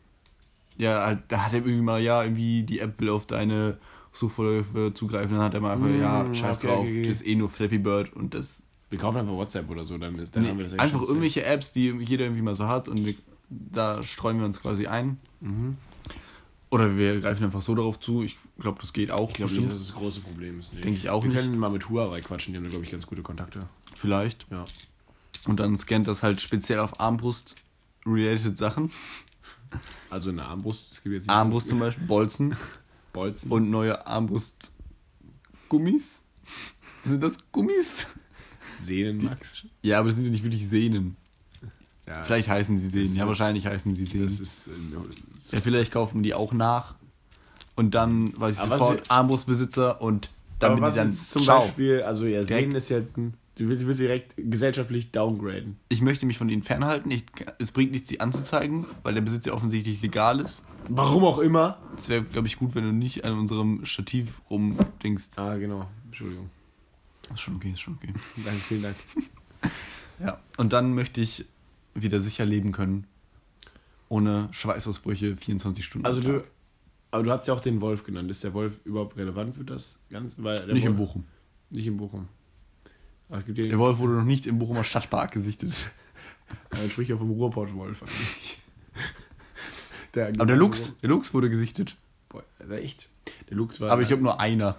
Ja, 0.77 1.05
halt, 1.05 1.19
da 1.27 1.45
hat 1.45 1.53
er 1.53 1.59
irgendwie 1.59 1.81
mal, 1.83 2.01
ja, 2.01 2.23
irgendwie 2.23 2.63
die 2.63 2.79
App 2.79 2.99
will 2.99 3.09
auf 3.09 3.27
deine 3.27 3.77
Suchverläufe 4.11 4.91
zugreifen, 4.95 5.35
dann 5.35 5.43
hat 5.45 5.53
er 5.53 5.59
mal 5.61 5.73
einfach, 5.73 5.87
Mm, 5.87 6.01
ja, 6.01 6.33
scheiß 6.33 6.57
okay, 6.59 6.67
drauf, 6.67 6.79
okay, 6.79 7.01
ist 7.07 7.25
eh 7.27 7.35
nur 7.35 7.49
Flappy 7.49 7.77
Bird 7.77 8.11
und 8.13 8.33
das. 8.33 8.63
Wir 8.89 8.97
kaufen 8.99 9.19
einfach 9.19 9.33
WhatsApp 9.33 9.69
oder 9.69 9.85
so, 9.85 9.97
dann, 9.99 10.15
ist, 10.15 10.35
dann 10.35 10.43
Nee, 10.43 10.49
haben 10.49 10.57
wir 10.57 10.65
das 10.65 10.73
einfach 10.79 11.01
irgendwelche 11.03 11.43
Apps, 11.43 11.73
die 11.73 11.89
jeder 11.99 12.25
irgendwie 12.25 12.41
mal 12.41 12.55
so 12.55 12.67
hat 12.67 12.87
und 12.87 13.05
wir, 13.05 13.13
da 13.71 14.03
streuen 14.03 14.39
wir 14.39 14.45
uns 14.45 14.61
quasi 14.61 14.87
ein. 14.87 15.17
Mhm. 15.41 15.77
Oder 16.69 16.97
wir 16.97 17.19
greifen 17.21 17.43
einfach 17.43 17.61
so 17.61 17.75
darauf 17.75 17.99
zu. 17.99 18.23
Ich 18.23 18.37
glaube, 18.59 18.79
das 18.81 18.93
geht 18.93 19.11
auch. 19.11 19.29
Ich 19.29 19.35
glaube 19.35 19.51
nicht, 19.53 19.69
dass 19.69 19.77
das 19.77 19.87
das 19.89 19.95
große 19.95 20.21
Problem 20.21 20.59
ist. 20.59 20.73
Nee. 20.73 20.81
Denke 20.81 20.97
ich 20.97 21.09
auch 21.09 21.21
wir 21.23 21.29
nicht. 21.29 21.39
können 21.39 21.57
mal 21.59 21.69
mit 21.69 21.87
Huawei 21.89 22.21
quatschen, 22.21 22.53
die 22.53 22.57
haben 22.59 22.67
glaube 22.67 22.83
ich, 22.83 22.89
ganz 22.91 23.05
gute 23.05 23.21
Kontakte. 23.21 23.67
Vielleicht. 23.95 24.47
Ja. 24.49 24.65
Und 25.45 25.59
dann 25.59 25.77
scannt 25.77 26.07
das 26.07 26.23
halt 26.23 26.41
speziell 26.41 26.79
auf 26.79 26.99
Armbrust-related 26.99 28.57
Sachen. 28.57 28.89
Also 30.09 30.29
eine 30.29 30.45
Armbrust, 30.45 30.91
es 30.91 31.03
gibt 31.03 31.15
jetzt 31.15 31.29
Armbrust 31.29 31.69
zum 31.69 31.79
Beispiel, 31.79 32.05
Bolzen 32.05 32.55
Bolzen. 33.13 33.51
und 33.51 33.69
neue 33.69 34.05
Armbrust-Gummis. 34.07 36.23
Sind 37.03 37.21
das 37.23 37.37
Gummis? 37.51 38.07
Sehnen, 38.83 39.23
Max. 39.23 39.65
Ja, 39.81 39.99
aber 39.99 40.09
das 40.09 40.17
sind 40.17 40.25
ja 40.25 40.31
nicht 40.31 40.43
wirklich 40.43 40.67
Sehnen. 40.67 41.15
Ja, 42.07 42.21
Vielleicht 42.23 42.49
heißen 42.49 42.77
sie 42.79 42.89
Sehnen. 42.89 43.15
Ja, 43.15 43.27
wahrscheinlich 43.27 43.65
heißen 43.65 43.93
sie 43.93 44.05
Sehnen. 44.05 44.25
das 44.25 44.39
ist. 44.39 44.67
Äh, 44.67 44.71
Ja, 45.55 45.61
vielleicht 45.61 45.91
kaufen 45.91 46.21
die 46.23 46.33
auch 46.33 46.51
nach. 46.53 46.95
Und 47.75 47.95
dann 47.95 48.33
weiß 48.39 48.57
ich 48.57 48.61
Aber 48.61 48.77
sofort 48.77 49.09
Armbrustbesitzer 49.09 50.01
und 50.01 50.29
dann 50.59 50.75
bin 50.75 50.85
ich 50.85 50.93
dann 50.93 51.15
zum 51.15 51.41
ciao. 51.41 51.61
Beispiel, 51.61 52.01
also 52.03 52.25
ja, 52.25 52.43
Direkt- 52.43 52.73
ist 52.73 52.89
jetzt 52.89 53.17
ein. 53.17 53.33
Du 53.55 53.67
willst, 53.69 53.83
du 53.83 53.87
willst 53.87 53.99
direkt 53.99 54.33
gesellschaftlich 54.35 55.11
downgraden. 55.11 55.77
Ich 55.89 56.01
möchte 56.01 56.25
mich 56.25 56.39
von 56.39 56.49
ihnen 56.49 56.63
fernhalten. 56.63 57.11
Ich, 57.11 57.23
es 57.59 57.71
bringt 57.71 57.91
nichts, 57.91 58.09
sie 58.09 58.19
anzuzeigen, 58.19 58.85
weil 59.03 59.13
der 59.13 59.21
Besitz 59.21 59.45
ja 59.45 59.53
offensichtlich 59.53 60.01
legal 60.01 60.39
ist. 60.39 60.63
Warum 60.89 61.23
auch 61.23 61.37
immer. 61.37 61.77
Es 61.95 62.09
wäre, 62.09 62.23
glaube 62.23 62.47
ich, 62.47 62.57
gut, 62.57 62.73
wenn 62.73 62.83
du 62.83 62.91
nicht 62.91 63.25
an 63.25 63.37
unserem 63.37 63.85
Stativ 63.85 64.41
rumdingst. 64.49 65.37
Ah, 65.37 65.55
genau. 65.57 65.87
Entschuldigung. 66.07 66.49
Ist 67.31 67.41
schon 67.41 67.55
okay, 67.57 67.71
ist 67.73 67.79
schon 67.81 67.93
okay. 68.01 68.11
Danke, 68.43 68.59
vielen 68.59 68.81
Dank. 68.81 68.95
Ja. 70.19 70.39
Und 70.57 70.73
dann 70.73 70.93
möchte 70.95 71.21
ich 71.21 71.45
wieder 71.93 72.19
sicher 72.19 72.45
leben 72.45 72.71
können. 72.71 73.07
Ohne 74.09 74.47
Schweißausbrüche 74.51 75.35
24 75.35 75.85
Stunden. 75.85 76.05
Also 76.05 76.21
du, 76.21 76.43
aber 77.11 77.23
du 77.23 77.31
hast 77.31 77.47
ja 77.47 77.53
auch 77.53 77.59
den 77.59 77.81
Wolf 77.81 78.03
genannt. 78.03 78.29
Ist 78.31 78.43
der 78.43 78.53
Wolf 78.53 78.79
überhaupt 78.85 79.17
relevant 79.17 79.55
für 79.55 79.63
das 79.63 79.99
Ganze? 80.09 80.43
Weil 80.43 80.65
Nicht 80.73 80.85
in 80.85 80.97
Wolf, 80.97 81.09
Bochum. 81.09 81.25
Nicht 81.69 81.87
in 81.87 81.97
Bochum. 81.97 82.27
Aber 83.29 83.39
es 83.39 83.45
gibt 83.45 83.57
ja 83.57 83.67
Der 83.67 83.79
Wolf 83.79 83.97
wurde 83.99 84.13
noch 84.13 84.23
nicht 84.23 84.45
im 84.45 84.59
Bochumer 84.59 84.83
Stadtpark 84.83 85.31
gesichtet. 85.31 85.91
Man 86.71 86.89
spricht 86.91 87.09
ja 87.09 87.17
vom 87.17 87.31
Ruhrpott-Wolf 87.31 88.01
eigentlich. 88.01 88.59
Der 90.13 90.27
Aber 90.27 90.45
der 90.45 90.55
Lux, 90.55 90.99
der 90.99 91.09
Lux 91.09 91.33
wurde 91.33 91.49
gesichtet. 91.49 91.97
Boah, 92.29 92.43
echt? 92.69 93.09
Der 93.49 93.57
Lux 93.57 93.81
war 93.81 93.89
Aber 93.89 94.03
ich 94.03 94.07
glaube 94.07 94.21
nur 94.21 94.39
einer, 94.39 94.77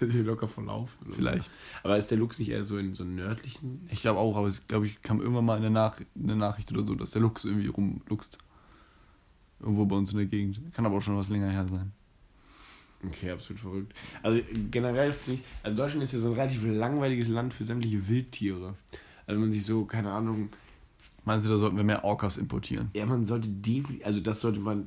hier 0.10 0.24
locker 0.24 0.48
verlaufen. 0.48 0.98
so. 1.06 1.12
vielleicht. 1.14 1.50
Aber 1.82 1.96
ist 1.96 2.10
der 2.10 2.18
Lux 2.18 2.38
nicht 2.38 2.50
eher 2.50 2.64
so 2.64 2.78
in 2.78 2.94
so 2.94 3.02
einem 3.02 3.16
nördlichen? 3.16 3.86
Ich 3.90 4.00
glaube 4.00 4.18
auch, 4.18 4.36
aber 4.36 4.46
es 4.46 4.66
glaube 4.66 4.86
ich 4.86 5.02
kam 5.02 5.20
irgendwann 5.20 5.44
mal 5.44 5.56
in 5.56 5.62
der, 5.62 5.70
Nach 5.70 5.98
in 6.14 6.26
der 6.26 6.36
Nachricht 6.36 6.70
oder 6.72 6.86
so, 6.86 6.94
dass 6.94 7.10
der 7.12 7.22
Lux 7.22 7.44
irgendwie 7.44 7.68
rumluchst. 7.68 8.38
Irgendwo 9.60 9.84
bei 9.84 9.96
uns 9.96 10.12
in 10.12 10.18
der 10.18 10.26
Gegend. 10.26 10.60
Kann 10.72 10.86
aber 10.86 10.96
auch 10.96 11.02
schon 11.02 11.16
was 11.16 11.28
länger 11.28 11.50
her 11.50 11.66
sein. 11.68 11.92
Okay, 13.06 13.30
absolut 13.30 13.60
verrückt. 13.60 13.94
Also 14.22 14.42
generell 14.70 15.12
finde 15.12 15.40
ich, 15.40 15.46
also 15.62 15.76
Deutschland 15.76 16.02
ist 16.02 16.12
ja 16.12 16.18
so 16.18 16.28
ein 16.28 16.34
relativ 16.34 16.64
langweiliges 16.64 17.28
Land 17.28 17.54
für 17.54 17.64
sämtliche 17.64 18.08
Wildtiere. 18.08 18.74
Also 19.26 19.40
man 19.40 19.52
sich 19.52 19.64
so, 19.64 19.84
keine 19.84 20.12
Ahnung, 20.12 20.50
Meinst 21.24 21.46
du, 21.46 21.50
da 21.50 21.58
sollten 21.58 21.76
wir 21.76 21.84
mehr 21.84 22.02
Orcas 22.04 22.38
importieren? 22.38 22.90
ja, 22.94 23.04
man 23.06 23.24
sollte 23.26 23.48
definitiv, 23.48 24.04
also 24.06 24.20
das 24.20 24.40
sollte 24.40 24.60
man 24.60 24.86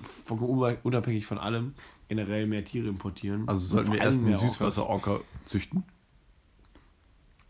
vollkommen 0.00 0.76
unabhängig 0.82 1.26
von 1.26 1.38
allem 1.38 1.74
generell 2.08 2.46
mehr 2.46 2.64
Tiere 2.64 2.88
importieren. 2.88 3.48
Also 3.48 3.66
sollten 3.66 3.92
wir 3.92 4.00
erst 4.00 4.22
Orcas. 4.24 4.40
Süßwasser-Orca 4.40 5.20
züchten? 5.46 5.82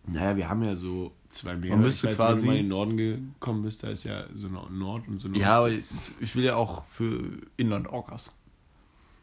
Naja, 0.06 0.36
wir 0.36 0.48
haben 0.48 0.62
ja 0.64 0.74
so 0.74 1.12
zwei 1.28 1.54
Meere. 1.56 1.74
Man 1.76 1.82
müsste 1.84 2.10
ich 2.10 2.18
weiß, 2.18 2.18
wenn 2.18 2.26
quasi- 2.34 2.40
du 2.42 2.46
mal 2.48 2.56
in 2.56 2.62
den 2.64 2.68
Norden 2.68 2.96
gekommen 2.96 3.62
bist, 3.62 3.82
da 3.84 3.88
ist 3.88 4.04
ja 4.04 4.24
so 4.34 4.48
Nord- 4.48 4.72
Nord 4.72 5.06
und 5.08 5.20
so 5.20 5.28
Nord. 5.28 5.40
Ja, 5.40 5.58
aber 5.58 5.70
ich, 5.70 6.34
will 6.34 6.44
ja 6.44 6.56
auch 6.56 6.84
für 6.86 7.22
Inland-Orcas. 7.56 8.32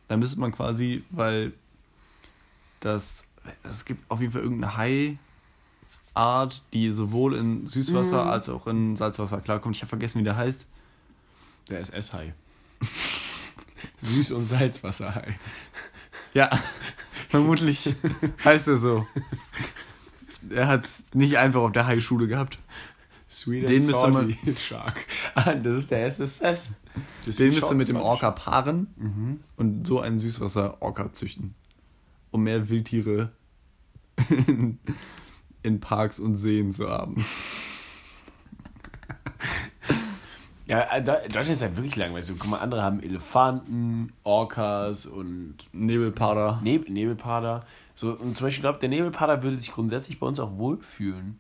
Da 0.08 0.16
müsste 0.18 0.40
man 0.40 0.52
quasi, 0.54 1.04
weil 1.10 1.52
das, 2.80 3.26
es 3.64 3.84
gibt 3.86 4.10
auf 4.10 4.22
jeden 4.22 4.32
Fall 4.32 4.42
irgendeine 4.42 4.78
Hai-Art, 4.78 6.64
die 6.74 6.90
sowohl 6.92 7.36
in 7.36 7.68
Süßwasser 7.68 8.24
Mhm. 8.24 8.30
als 8.30 8.48
auch 8.50 8.66
in 8.68 8.96
Salzwasser 8.96 9.42
klarkommt. 9.42 9.76
Ich 9.76 9.82
habe 9.82 9.90
vergessen, 9.90 10.20
wie 10.20 10.24
der 10.24 10.38
heißt. 10.38 10.66
Der 11.70 11.80
ist 11.82 11.94
Esshai. 11.94 12.34
Süß- 14.04 14.34
und 14.34 14.46
Salzwasserhai. 14.46 15.38
Ja, 16.34 16.50
vermutlich 17.30 17.96
heißt 18.44 18.68
er 18.68 18.78
so. 18.78 19.06
Er 20.50 20.68
hat 20.68 20.84
es 20.86 21.06
nicht 21.14 21.38
einfach 21.38 21.62
auf 21.62 21.72
der 21.72 21.86
Hai-Schule 21.88 22.28
gehabt. 22.28 22.60
Sweet 23.30 23.70
Den 23.70 23.86
müsste 23.86 24.08
man- 24.10 24.36
Shark. 24.58 25.06
Ah, 25.36 25.54
das 25.54 25.78
ist 25.78 25.92
der 25.92 26.06
SSS. 26.06 26.74
Das 27.26 27.36
Den 27.36 27.50
müsste 27.54 27.76
mit 27.76 27.90
dem 27.90 27.98
Orca 27.98 28.32
paaren 28.32 28.88
Mhm. 28.98 29.40
und 29.58 29.86
so 29.86 30.00
einen 30.00 30.18
Süßwasser-Orca 30.20 31.12
züchten. 31.14 31.54
Um 32.32 32.44
mehr 32.44 32.70
Wildtiere 32.70 33.32
in, 34.48 34.80
in 35.62 35.80
Parks 35.80 36.20
und 36.20 36.38
Seen 36.38 36.72
zu 36.72 36.90
haben. 36.90 37.24
Ja, 40.70 40.82
äh, 40.82 41.02
Deu- 41.02 41.22
Deutschland 41.24 41.50
ist 41.50 41.62
halt 41.64 41.76
wirklich 41.78 41.96
langweilig. 41.96 42.32
Guck 42.38 42.48
mal, 42.48 42.60
andere 42.60 42.84
haben 42.84 43.02
Elefanten, 43.02 44.14
Orcas 44.24 45.08
und 45.08 45.56
Nebelpader. 45.74 46.60
Neb 46.62 46.88
Nebelpader. 46.88 47.66
So, 47.96 48.12
und 48.12 48.38
zum 48.38 48.46
Beispiel, 48.46 48.50
ich 48.50 48.62
glaube, 48.62 48.78
der 48.78 48.90
Nebelpader 48.90 49.42
würde 49.42 49.58
sich 49.58 49.72
grundsätzlich 49.72 50.20
bei 50.20 50.28
uns 50.28 50.40
auch 50.40 50.60
wohlfühlen. 50.60 51.40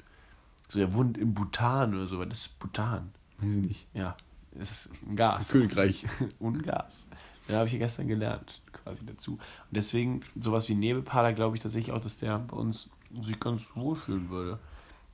So, 0.67 0.79
der 0.79 0.93
wohnt 0.95 1.15
in 1.19 1.35
Bhutan 1.35 1.93
oder 1.93 2.07
so, 2.07 2.17
weil 2.17 2.27
das 2.27 2.39
ist 2.47 2.59
Bhutan. 2.59 3.11
Weiß 3.39 3.53
ich 3.53 3.63
nicht. 3.63 3.87
Ja, 3.93 4.15
das 4.51 4.71
ist 4.71 4.89
ein 5.07 5.15
Gas. 5.15 5.49
Königreich. 5.49 6.05
und 6.39 6.63
Gas. 6.63 7.07
Da 7.47 7.57
habe 7.57 7.67
ich 7.67 7.73
ja 7.73 7.79
gestern 7.79 8.07
gelernt, 8.07 8.61
quasi 8.73 9.05
dazu. 9.05 9.33
Und 9.33 9.39
deswegen, 9.71 10.21
sowas 10.39 10.67
wie 10.69 10.75
Nebelpader, 10.75 11.33
glaube 11.33 11.55
ich 11.55 11.61
tatsächlich 11.61 11.95
auch, 11.95 12.01
dass 12.01 12.17
der 12.17 12.39
bei 12.39 12.57
uns 12.57 12.89
sich 13.21 13.39
ganz 13.39 13.75
wohlfühlen 13.75 14.29
würde. 14.31 14.57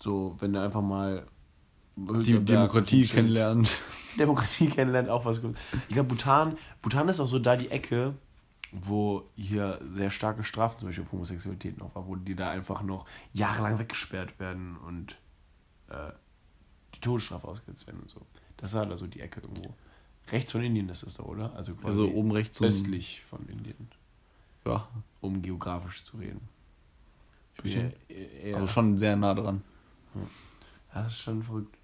So, 0.02 0.36
wenn 0.40 0.56
er 0.56 0.64
einfach 0.64 0.82
mal. 0.82 1.28
Die 1.96 2.44
Demokratie 2.44 3.08
kennenlernt. 3.08 3.80
Demokratie 4.20 4.68
kennenlernt, 4.68 5.10
auch 5.10 5.26
was 5.26 5.42
gut. 5.42 5.56
Ich 5.88 5.94
glaube, 5.94 6.10
Bhutan, 6.10 6.58
Bhutan 6.82 7.08
ist 7.08 7.20
auch 7.20 7.28
so 7.28 7.40
da 7.40 7.56
die 7.56 7.72
Ecke, 7.72 8.14
wo 8.72 9.24
hier 9.36 9.80
sehr 9.92 10.10
starke 10.12 10.44
Strafen 10.44 10.80
zum 10.80 10.90
Beispiel 10.90 11.06
auf 11.06 11.12
Homosexualität 11.12 11.78
noch 11.78 11.96
war, 11.96 12.08
wo 12.08 12.16
die 12.16 12.36
da 12.36 12.50
einfach 12.50 12.84
noch 12.84 13.06
jahrelang 13.34 13.80
weggesperrt 13.80 14.38
werden 14.40 14.76
und 14.78 15.16
äh, 15.90 16.12
die 16.94 17.00
Todesstrafe 17.00 17.48
ausgesetzt 17.48 17.88
werden 17.88 18.02
und 18.02 18.10
so. 18.10 18.22
Das 18.58 18.74
war 18.74 18.86
da 18.86 18.98
so 18.98 19.08
die 19.08 19.22
Ecke 19.22 19.42
irgendwo. 19.42 19.74
Rechts 20.32 20.52
von 20.52 20.64
Indien 20.64 20.90
ist 20.90 21.04
das 21.04 21.14
da, 21.14 21.24
oder? 21.24 21.54
Also 21.56 21.76
quasi 21.76 21.88
Also 21.88 22.12
oben 22.12 22.32
rechts 22.32 22.62
östlich 22.62 23.22
von 23.24 23.48
Indien, 23.48 23.90
Ja, 24.66 24.88
um 25.22 25.42
geografisch 25.42 26.04
zu 26.04 26.18
reden. 26.18 26.42
Ich 27.56 27.64
bin 27.64 27.94
eher, 28.10 28.44
eher, 28.44 28.58
aber 28.58 28.68
schon 28.68 28.98
sehr 28.98 29.16
nah 29.16 29.34
dran. 29.34 29.62
Ja, 30.16 31.04
das 31.04 31.14
ist 31.14 31.20
schon 31.20 31.44
verrückt. 31.44 31.78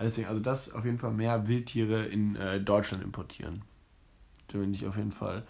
Also 0.00 0.08
deswegen, 0.08 0.28
also 0.28 0.40
das 0.40 0.72
auf 0.72 0.86
jeden 0.86 0.96
Fall 0.96 1.12
mehr 1.12 1.46
Wildtiere 1.46 2.06
in 2.06 2.34
äh, 2.36 2.58
Deutschland 2.58 3.04
importieren. 3.04 3.60
Da 4.48 4.56
bin 4.56 4.72
ich 4.72 4.86
auf 4.86 4.96
jeden 4.96 5.12
Fall 5.12 5.46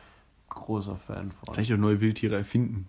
großer 0.49 0.97
Fan 0.97 1.31
von. 1.31 1.55
Vielleicht 1.55 1.73
auch 1.73 1.77
neue 1.77 2.01
Wildtiere 2.01 2.35
erfinden. 2.35 2.89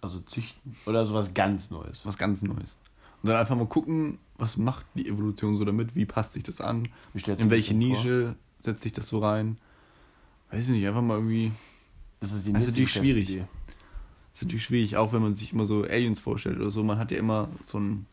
Also 0.00 0.18
züchten. 0.18 0.74
Oder 0.86 1.04
sowas 1.04 1.34
ganz 1.34 1.70
Neues. 1.70 2.04
Was 2.04 2.18
ganz 2.18 2.42
Neues. 2.42 2.76
Und 3.22 3.28
dann 3.28 3.36
einfach 3.36 3.54
mal 3.54 3.68
gucken, 3.68 4.18
was 4.36 4.56
macht 4.56 4.84
die 4.96 5.06
Evolution 5.06 5.54
so 5.54 5.64
damit, 5.64 5.94
wie 5.94 6.04
passt 6.04 6.32
sich 6.32 6.42
das 6.42 6.60
an, 6.60 6.88
in 7.14 7.50
welche 7.50 7.72
das 7.72 7.78
Nische 7.78 8.34
setzt 8.58 8.82
sich 8.82 8.92
das 8.92 9.06
so 9.06 9.20
rein. 9.20 9.56
Weiß 10.50 10.64
ich 10.64 10.70
nicht, 10.70 10.86
einfach 10.88 11.00
mal 11.00 11.14
irgendwie. 11.14 11.52
Das 12.18 12.32
ist 12.32 12.48
die 12.48 12.52
Das 12.52 12.64
ist 12.64 12.70
natürlich 12.70 12.90
schwierig. 12.90 13.28
Geschäftsidee. 13.28 13.46
ist 14.34 14.42
natürlich 14.42 14.64
schwierig, 14.64 14.96
auch 14.96 15.12
wenn 15.12 15.22
man 15.22 15.36
sich 15.36 15.52
immer 15.52 15.64
so 15.64 15.84
Aliens 15.84 16.18
vorstellt 16.18 16.58
oder 16.58 16.72
so. 16.72 16.82
Man 16.82 16.98
hat 16.98 17.12
ja 17.12 17.18
immer 17.18 17.48
so 17.62 17.78
ein, 17.78 18.06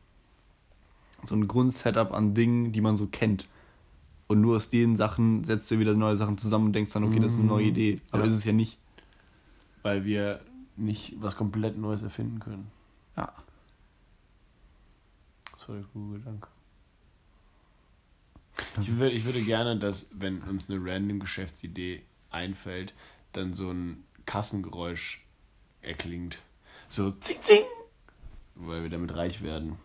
so 1.24 1.36
ein 1.36 1.48
Grundsetup 1.48 2.12
an 2.14 2.34
Dingen, 2.34 2.72
die 2.72 2.82
man 2.82 2.98
so 2.98 3.08
kennt. 3.08 3.48
Und 4.28 4.42
nur 4.42 4.56
aus 4.56 4.70
den 4.70 4.96
Sachen 4.96 5.44
setzt 5.44 5.70
du 5.72 5.80
wieder 5.80 5.94
neue 5.94 6.16
Sachen 6.16 6.38
zusammen 6.38 6.68
und 6.68 6.74
denkst 6.74 6.92
dann, 6.94 7.04
okay, 7.04 7.20
das 7.20 7.34
ist 7.34 7.40
eine 7.40 7.48
neue 7.48 7.66
Idee. 7.66 8.00
Aber 8.12 8.24
Ja. 8.24 8.30
ist 8.30 8.36
es 8.36 8.46
ja 8.46 8.54
nicht. 8.54 8.78
Weil 9.82 10.06
wir 10.06 10.42
nicht 10.78 11.16
was 11.22 11.36
komplett 11.36 11.78
Neues 11.78 12.02
erfinden 12.02 12.40
können. 12.40 12.72
Ja. 13.18 13.32
Das 15.52 15.68
war 15.68 15.76
der 15.76 15.86
gute 15.94 16.20
Gedanke. 16.20 16.48
Ich 18.80 18.96
würde, 18.98 19.14
ich 19.16 19.26
würde 19.26 19.42
gerne, 19.42 19.78
dass, 19.78 20.08
wenn 20.14 20.42
uns 20.44 20.70
eine 20.70 20.80
random 20.84 21.20
Geschäftsidee 21.20 22.04
einfällt, 22.30 22.94
dann 23.34 23.54
so 23.54 23.70
ein 23.72 24.04
Kassengeräusch 24.26 25.26
erklingt. 25.82 26.40
So 26.90 27.12
zing 27.12 27.38
zing! 27.42 27.62
Weil 28.56 28.84
wir 28.84 28.90
damit 28.90 29.16
reich 29.16 29.42
werden. 29.42 29.78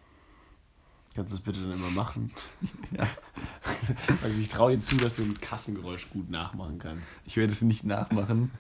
Kannst 1.16 1.33
du 1.33 1.37
das 1.37 1.44
bitte 1.44 1.61
dann 1.62 1.72
immer 1.72 1.90
machen? 1.90 2.31
Ja. 2.96 3.09
Also 4.22 4.40
ich 4.40 4.48
traue 4.48 4.76
dir 4.76 4.81
zu, 4.81 4.96
dass 4.96 5.16
du 5.16 5.22
ein 5.22 5.40
Kassengeräusch 5.40 6.09
gut 6.11 6.31
nachmachen 6.31 6.79
kannst. 6.79 7.11
Ich 7.24 7.37
werde 7.37 7.52
es 7.52 7.62
nicht 7.62 7.85
nachmachen. 7.85 8.50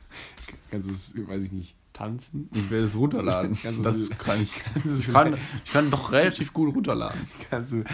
Kannst 0.70 0.88
du 0.88 0.92
es, 0.92 1.14
weiß 1.16 1.42
ich 1.42 1.52
nicht, 1.52 1.74
tanzen? 1.92 2.48
Ich 2.54 2.70
werde 2.70 2.86
es 2.86 2.96
runterladen. 2.96 3.56
Kannst 3.62 3.84
das 3.84 4.10
kann 4.10 4.40
ich. 4.40 4.52
Ich 4.84 5.12
kann, 5.12 5.36
ich 5.64 5.72
kann 5.72 5.90
doch 5.90 6.12
relativ 6.12 6.52
gut 6.52 6.74
runterladen. 6.74 7.20
Kannst 7.50 7.72
du, 7.72 7.84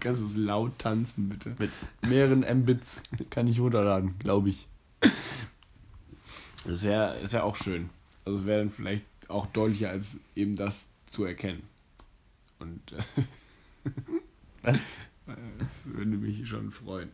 kannst 0.00 0.22
du 0.22 0.26
es 0.26 0.36
laut 0.36 0.78
tanzen, 0.78 1.28
bitte? 1.28 1.54
Mit 1.58 1.70
mehreren 2.06 2.40
Mbits 2.60 3.02
kann 3.30 3.46
ich 3.46 3.60
runterladen, 3.60 4.18
glaube 4.18 4.50
ich. 4.50 4.66
Das 6.66 6.82
wäre 6.82 7.18
das 7.20 7.32
wär 7.32 7.44
auch 7.44 7.56
schön. 7.56 7.90
Also 8.24 8.40
es 8.40 8.46
wäre 8.46 8.60
dann 8.60 8.70
vielleicht 8.70 9.04
auch 9.28 9.46
deutlicher 9.46 9.90
als 9.90 10.18
eben 10.34 10.56
das 10.56 10.88
zu 11.10 11.24
erkennen. 11.24 11.62
Und 12.58 12.92
äh, 12.92 13.22
Was? 14.62 14.78
das 15.58 15.86
würde 15.86 16.16
mich 16.16 16.48
schon 16.48 16.70
freuen. 16.70 17.10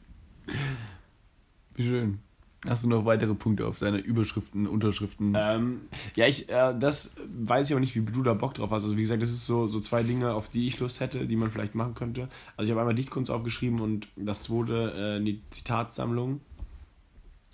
Wie 1.74 1.83
schön. 1.83 2.20
Hast 2.66 2.83
du 2.83 2.88
noch 2.88 3.05
weitere 3.05 3.35
Punkte 3.35 3.66
auf 3.66 3.79
deine 3.79 3.98
Überschriften, 3.98 4.66
Unterschriften? 4.66 5.35
Ähm, 5.37 5.83
ja, 6.16 6.27
ich, 6.27 6.48
äh, 6.48 6.74
das 6.79 7.14
weiß 7.44 7.66
ich 7.66 7.72
aber 7.74 7.81
nicht, 7.81 7.94
wie 7.94 8.00
du 8.00 8.22
da 8.22 8.33
Bock 8.33 8.55
drauf 8.55 8.70
hast. 8.70 8.85
Also 8.85 8.96
wie 8.96 9.03
gesagt, 9.03 9.22
das 9.22 9.29
ist 9.29 9.44
so, 9.44 9.66
so 9.66 9.81
zwei 9.81 10.03
Dinge, 10.03 10.33
auf 10.33 10.48
die 10.48 10.66
ich 10.66 10.79
Lust 10.81 11.00
hätte, 11.00 11.27
die 11.27 11.37
man 11.37 11.50
vielleicht 11.50 11.74
machen 11.74 11.94
könnte. 11.94 12.29
Also 12.57 12.66
ich 12.66 12.70
habe 12.70 12.81
einmal 12.81 12.94
Dichtkunst 12.94 13.31
aufgeschrieben 13.31 13.81
und 13.81 14.09
das 14.16 14.42
zweite 14.42 15.18
äh, 15.20 15.24
die 15.24 15.42
Zitatsammlung. 15.50 16.40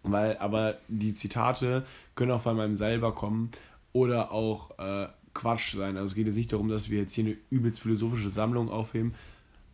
Weil, 0.02 0.38
aber 0.38 0.78
die 0.88 1.12
Zitate 1.14 1.84
können 2.14 2.30
auch 2.30 2.40
von 2.40 2.56
meinem 2.56 2.76
selber 2.76 3.12
kommen 3.12 3.50
oder 3.92 4.30
auch 4.30 4.78
äh, 4.78 5.08
Quatsch 5.40 5.74
sein. 5.74 5.96
Also 5.96 6.10
es 6.10 6.14
geht 6.14 6.26
jetzt 6.26 6.36
nicht 6.36 6.52
darum, 6.52 6.68
dass 6.68 6.90
wir 6.90 6.98
jetzt 6.98 7.14
hier 7.14 7.24
eine 7.24 7.36
übelst 7.48 7.80
philosophische 7.80 8.28
Sammlung 8.28 8.68
aufheben, 8.68 9.14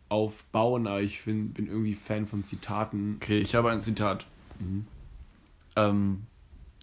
aufbauen, 0.07 0.87
aber 0.87 1.01
ich 1.01 1.19
find, 1.19 1.53
bin 1.55 1.67
irgendwie 1.67 1.93
Fan 1.93 2.25
von 2.25 2.45
Zitaten. 2.45 3.17
Okay, 3.21 3.39
ich 3.39 3.53
habe 3.53 3.69
ein 3.69 3.81
Zitat. 3.81 4.25
Ähm, 5.75 6.23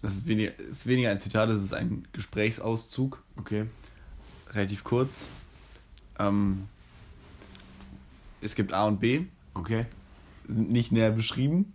das 0.01 0.13
ist 0.13 0.27
weniger, 0.27 0.57
ist 0.59 0.85
weniger 0.85 1.09
ein 1.09 1.19
Zitat, 1.19 1.49
das 1.49 1.63
ist 1.63 1.73
ein 1.73 2.07
Gesprächsauszug. 2.13 3.23
Okay. 3.37 3.65
Relativ 4.51 4.83
kurz. 4.83 5.29
Ähm, 6.19 6.65
es 8.41 8.53
gibt 8.53 8.71
A 8.71 8.85
und 8.85 8.99
B, 8.99 9.23
Okay. 9.55 9.81
sind 10.47 10.71
nicht 10.71 10.91
näher 10.91 11.09
beschrieben, 11.11 11.73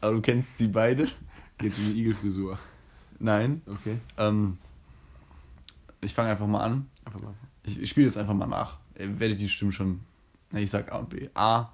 aber 0.00 0.14
du 0.14 0.20
kennst 0.20 0.58
sie 0.58 0.68
beide. 0.68 1.08
Geht 1.58 1.76
um 1.76 1.86
die 1.86 2.00
Igelfrisur. 2.00 2.60
Nein. 3.18 3.62
Okay. 3.66 3.98
Ähm, 4.16 4.58
ich 6.00 6.14
fange 6.14 6.30
einfach 6.30 6.46
mal 6.46 6.62
an. 6.62 6.88
Einfach 7.04 7.20
mal. 7.20 7.34
Ich, 7.64 7.80
ich 7.80 7.90
spiele 7.90 8.06
das 8.06 8.16
einfach 8.16 8.34
mal 8.34 8.46
nach. 8.46 8.78
Ihr 8.98 9.18
werdet 9.20 9.38
die 9.38 9.48
Stimmen 9.48 9.72
schon. 9.72 10.00
Na, 10.50 10.60
ich 10.60 10.70
sag 10.70 10.92
A 10.92 10.98
und 10.98 11.10
B. 11.10 11.28
A. 11.34 11.70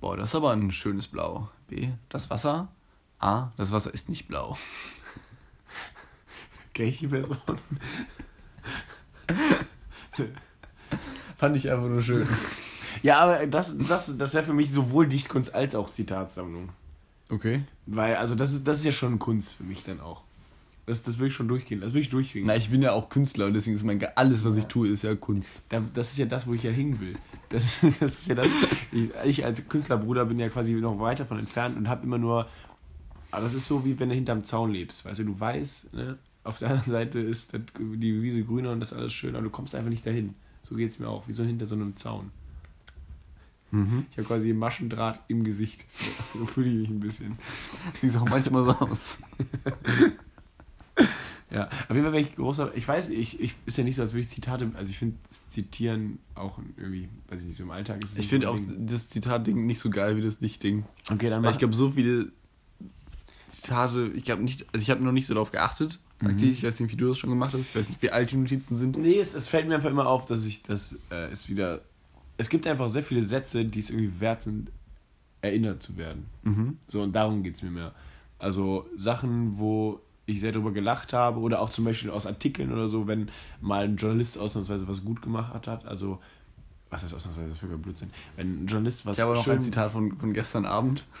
Boah, 0.00 0.16
das 0.16 0.30
ist 0.30 0.34
aber 0.34 0.52
ein 0.52 0.70
schönes 0.70 1.06
Blau. 1.06 1.48
B. 1.68 1.88
Das 2.08 2.30
Wasser. 2.30 2.68
A. 3.18 3.52
Das 3.56 3.72
Wasser 3.72 3.92
ist 3.94 4.08
nicht 4.08 4.28
blau. 4.28 4.56
Kenn 6.74 6.88
ich 6.88 6.98
die 6.98 7.08
Person? 7.08 7.38
Fand 11.36 11.56
ich 11.56 11.70
einfach 11.70 11.88
nur 11.88 12.02
schön. 12.02 12.26
Ja, 13.02 13.20
aber 13.20 13.46
das, 13.46 13.76
das, 13.78 14.16
das 14.16 14.34
wäre 14.34 14.44
für 14.44 14.54
mich 14.54 14.72
sowohl 14.72 15.06
Dichtkunst 15.06 15.54
als 15.54 15.74
auch 15.74 15.90
Zitatsammlung. 15.90 16.70
Okay. 17.28 17.64
Weil, 17.86 18.16
also 18.16 18.34
das 18.34 18.52
ist, 18.52 18.66
das 18.66 18.78
ist 18.78 18.84
ja 18.84 18.92
schon 18.92 19.18
Kunst 19.18 19.54
für 19.54 19.64
mich 19.64 19.84
dann 19.84 20.00
auch. 20.00 20.22
Das, 20.92 21.02
das 21.02 21.18
will 21.18 21.28
ich 21.28 21.32
schon 21.32 21.48
durchgehen. 21.48 21.80
Das 21.80 21.94
will 21.94 22.02
ich 22.02 22.10
durchgehen. 22.10 22.44
Na, 22.46 22.54
ich 22.54 22.68
bin 22.68 22.82
ja 22.82 22.92
auch 22.92 23.08
Künstler 23.08 23.46
und 23.46 23.54
deswegen 23.54 23.76
ist 23.76 23.82
mein 23.82 24.04
alles, 24.14 24.44
was 24.44 24.56
ich 24.56 24.66
tue, 24.66 24.88
ist 24.88 25.02
ja 25.02 25.14
Kunst. 25.14 25.62
Da, 25.70 25.82
das 25.94 26.10
ist 26.10 26.18
ja 26.18 26.26
das, 26.26 26.46
wo 26.46 26.52
ich 26.52 26.62
ja 26.64 26.70
hin 26.70 27.00
will. 27.00 27.14
Das, 27.48 27.80
das 28.00 28.18
ist 28.18 28.28
ja 28.28 28.34
das. 28.34 28.46
Ich, 28.92 29.08
ich 29.24 29.42
als 29.42 29.66
Künstlerbruder 29.70 30.26
bin 30.26 30.38
ja 30.38 30.50
quasi 30.50 30.74
noch 30.74 31.00
weit 31.00 31.20
davon 31.20 31.38
entfernt 31.38 31.78
und 31.78 31.88
habe 31.88 32.04
immer 32.04 32.18
nur. 32.18 32.46
Aber 33.30 33.42
das 33.42 33.54
ist 33.54 33.68
so, 33.68 33.86
wie 33.86 33.98
wenn 33.98 34.10
du 34.10 34.14
hinterm 34.14 34.44
Zaun 34.44 34.70
lebst. 34.70 35.06
Weißt 35.06 35.20
du, 35.20 35.24
du 35.24 35.40
weißt, 35.40 35.94
ne, 35.94 36.18
auf 36.44 36.58
der 36.58 36.68
anderen 36.68 36.92
Seite 36.92 37.20
ist 37.20 37.54
die 37.54 38.22
Wiese 38.22 38.44
grüner 38.44 38.72
und 38.72 38.80
das 38.80 38.92
ist 38.92 38.98
alles 38.98 39.14
schön, 39.14 39.34
aber 39.34 39.44
du 39.44 39.50
kommst 39.50 39.74
einfach 39.74 39.88
nicht 39.88 40.04
dahin. 40.04 40.34
So 40.62 40.74
geht 40.74 40.90
es 40.90 40.98
mir 40.98 41.08
auch, 41.08 41.26
wie 41.26 41.32
so 41.32 41.42
hinter 41.42 41.66
so 41.66 41.74
einem 41.74 41.96
Zaun. 41.96 42.30
Ich 44.10 44.18
habe 44.18 44.26
quasi 44.26 44.52
Maschendraht 44.52 45.20
im 45.28 45.44
Gesicht. 45.44 45.90
So, 45.90 46.40
so 46.40 46.46
fühle 46.46 46.68
ich 46.68 46.74
mich 46.74 46.90
ein 46.90 47.00
bisschen. 47.00 47.38
Sieht 48.02 48.14
auch 48.18 48.28
manchmal 48.28 48.64
so 48.66 48.70
aus. 48.72 49.20
Ja, 51.52 51.66
auf 51.66 51.90
jeden 51.90 52.02
Fall 52.02 52.12
wäre 52.12 52.22
ich 52.22 52.34
großer. 52.34 52.72
Ich 52.74 52.88
weiß, 52.88 53.10
ich, 53.10 53.38
ich 53.40 53.54
ist 53.66 53.76
ja 53.76 53.84
nicht 53.84 53.96
so, 53.96 54.02
als 54.02 54.12
würde 54.12 54.22
ich 54.22 54.28
Zitate. 54.30 54.70
Also 54.74 54.90
ich 54.90 54.98
finde 54.98 55.16
Zitieren 55.50 56.18
auch 56.34 56.58
irgendwie, 56.78 57.08
weiß 57.28 57.42
ich 57.42 57.48
nicht, 57.48 57.56
so 57.58 57.64
im 57.64 57.70
Alltag 57.70 57.98
ist 58.02 58.06
es 58.06 58.12
Ich 58.12 58.18
nicht 58.18 58.28
finde 58.30 58.48
auch 58.50 58.56
unbedingt- 58.56 58.90
das 58.90 59.10
Zitat-Ding 59.10 59.66
nicht 59.66 59.78
so 59.80 59.90
geil 59.90 60.16
wie 60.16 60.22
das 60.22 60.38
Dicht-Ding. 60.38 60.84
Okay, 61.10 61.28
dann 61.28 61.42
Weil 61.42 61.52
ich 61.52 61.58
glaube, 61.58 61.74
so 61.74 61.90
viele 61.90 62.32
Zitate, 63.48 64.10
ich 64.14 64.24
glaube 64.24 64.42
nicht, 64.42 64.66
also 64.72 64.82
ich 64.82 64.90
habe 64.90 65.04
noch 65.04 65.12
nicht 65.12 65.26
so 65.26 65.34
darauf 65.34 65.50
geachtet. 65.50 65.98
Aktiv, 66.20 66.58
ich 66.58 66.62
weiß 66.62 66.78
nicht, 66.78 66.92
wie 66.92 66.96
du 66.96 67.08
das 67.08 67.18
schon 67.18 67.30
gemacht 67.30 67.52
hast. 67.52 67.60
Ich 67.70 67.74
weiß 67.76 67.88
nicht, 67.88 68.00
wie 68.00 68.10
alt 68.10 68.30
die 68.30 68.36
Notizen 68.36 68.76
sind. 68.76 68.96
Nee, 68.96 69.18
es, 69.18 69.34
es 69.34 69.48
fällt 69.48 69.66
mir 69.66 69.74
einfach 69.74 69.90
immer 69.90 70.06
auf, 70.06 70.24
dass 70.24 70.46
ich 70.46 70.62
das 70.62 70.96
äh, 71.10 71.32
ist 71.32 71.48
wieder. 71.48 71.80
Es 72.38 72.48
gibt 72.48 72.64
einfach 72.68 72.88
sehr 72.88 73.02
viele 73.02 73.24
Sätze, 73.24 73.64
die 73.64 73.80
es 73.80 73.90
irgendwie 73.90 74.20
wert 74.20 74.44
sind, 74.44 74.70
erinnert 75.40 75.82
zu 75.82 75.96
werden. 75.96 76.26
Mhm. 76.44 76.78
So, 76.86 77.02
und 77.02 77.12
darum 77.12 77.42
geht 77.42 77.56
es 77.56 77.62
mir 77.62 77.70
mehr. 77.72 77.92
Also 78.38 78.86
Sachen, 78.96 79.58
wo 79.58 80.00
ich 80.26 80.40
sehr 80.40 80.52
drüber 80.52 80.72
gelacht 80.72 81.12
habe 81.12 81.40
oder 81.40 81.60
auch 81.60 81.70
zum 81.70 81.84
Beispiel 81.84 82.10
aus 82.10 82.26
Artikeln 82.26 82.72
oder 82.72 82.88
so, 82.88 83.06
wenn 83.06 83.30
mal 83.60 83.84
ein 83.84 83.96
Journalist 83.96 84.38
ausnahmsweise 84.38 84.88
was 84.88 85.04
gut 85.04 85.22
gemacht 85.22 85.66
hat. 85.66 85.86
Also, 85.86 86.20
was 86.90 87.02
heißt 87.02 87.14
ausnahmsweise, 87.14 87.48
das 87.48 87.56
ist 87.56 87.60
für 87.60 87.78
Blödsinn. 87.78 88.10
Wenn 88.36 88.64
ein 88.64 88.66
Journalist 88.66 89.06
was 89.06 89.18
Ich 89.18 89.24
habe 89.24 89.34
noch 89.34 89.48
ein 89.48 89.60
Zitat 89.60 89.92
von, 89.92 90.16
von 90.18 90.32
gestern 90.32 90.64
Abend. 90.64 91.04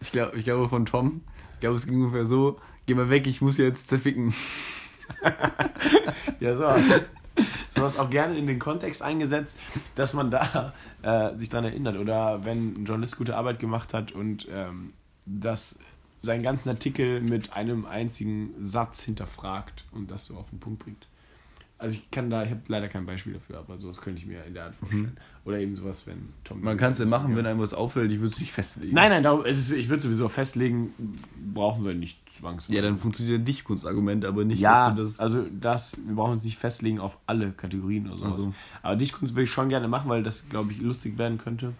Ich 0.00 0.12
glaube, 0.12 0.38
ich 0.38 0.44
glaube 0.44 0.66
von 0.70 0.86
Tom. 0.86 1.20
Ich 1.54 1.60
glaube, 1.60 1.76
es 1.76 1.86
ging 1.86 1.96
ungefähr 1.96 2.24
so: 2.24 2.58
Geh 2.86 2.94
mal 2.94 3.10
weg, 3.10 3.26
ich 3.26 3.42
muss 3.42 3.58
jetzt 3.58 3.88
zerficken. 3.88 4.32
Ja, 6.40 6.56
so. 6.56 6.64
Sowas 7.70 7.98
auch 7.98 8.08
gerne 8.08 8.36
in 8.36 8.46
den 8.46 8.58
Kontext 8.58 9.02
eingesetzt, 9.02 9.58
dass 9.94 10.14
man 10.14 10.30
da 10.30 10.72
äh, 11.02 11.36
sich 11.36 11.50
dran 11.50 11.64
erinnert. 11.64 11.98
Oder 11.98 12.44
wenn 12.44 12.72
ein 12.72 12.84
Journalist 12.84 13.16
gute 13.16 13.36
Arbeit 13.36 13.58
gemacht 13.58 13.92
hat 13.92 14.12
und 14.12 14.48
ähm, 14.50 14.92
das 15.26 15.78
seinen 16.18 16.42
ganzen 16.42 16.68
Artikel 16.68 17.20
mit 17.20 17.52
einem 17.52 17.86
einzigen 17.86 18.54
Satz 18.60 19.02
hinterfragt 19.02 19.84
und 19.92 20.10
das 20.10 20.26
so 20.26 20.36
auf 20.36 20.50
den 20.50 20.60
Punkt 20.60 20.84
bringt. 20.84 21.06
Also 21.76 21.96
ich 21.98 22.10
kann 22.10 22.30
da, 22.30 22.44
ich 22.44 22.50
habe 22.50 22.60
leider 22.68 22.88
kein 22.88 23.04
Beispiel 23.04 23.32
dafür, 23.34 23.58
aber 23.58 23.76
sowas 23.78 24.00
könnte 24.00 24.20
ich 24.20 24.26
mir 24.26 24.42
in 24.44 24.54
der 24.54 24.66
Art 24.66 24.74
vorstellen. 24.76 25.16
Oder 25.44 25.58
eben 25.58 25.74
sowas, 25.74 26.06
wenn 26.06 26.30
Tom. 26.44 26.62
Man 26.62 26.78
kann 26.78 26.92
es 26.92 26.98
ja 26.98 27.04
machen, 27.04 27.36
wenn 27.36 27.44
einem 27.44 27.58
was 27.60 27.74
auffällt, 27.74 28.10
ich 28.12 28.20
würde 28.20 28.32
es 28.32 28.40
nicht 28.40 28.52
festlegen. 28.52 28.94
Nein, 28.94 29.10
nein, 29.10 29.22
darum, 29.24 29.44
es 29.44 29.58
ist, 29.58 29.72
ich 29.72 29.88
würde 29.90 30.02
sowieso 30.02 30.28
festlegen, 30.28 30.94
brauchen 31.52 31.84
wir 31.84 31.92
nicht 31.92 32.16
zwangsweise. 32.30 32.74
Ja, 32.74 32.80
dann 32.80 32.96
funktioniert 32.96 33.40
ein 33.40 33.44
Dichtkunstargument, 33.44 34.24
aber 34.24 34.44
nicht, 34.44 34.60
Ja, 34.60 34.92
dass 34.92 34.94
du 34.96 35.02
das. 35.02 35.20
also 35.20 35.46
das, 35.60 35.96
wir 36.06 36.14
brauchen 36.14 36.32
uns 36.32 36.44
nicht 36.44 36.56
festlegen 36.56 37.00
auf 37.00 37.18
alle 37.26 37.50
Kategorien 37.50 38.06
oder 38.06 38.18
sowas. 38.18 38.32
Also. 38.34 38.54
Aber 38.82 38.96
Dichtkunst 38.96 39.34
würde 39.34 39.44
ich 39.44 39.50
schon 39.50 39.68
gerne 39.68 39.88
machen, 39.88 40.08
weil 40.08 40.22
das, 40.22 40.48
glaube 40.48 40.72
ich, 40.72 40.80
lustig 40.80 41.18
werden 41.18 41.38
könnte. 41.38 41.74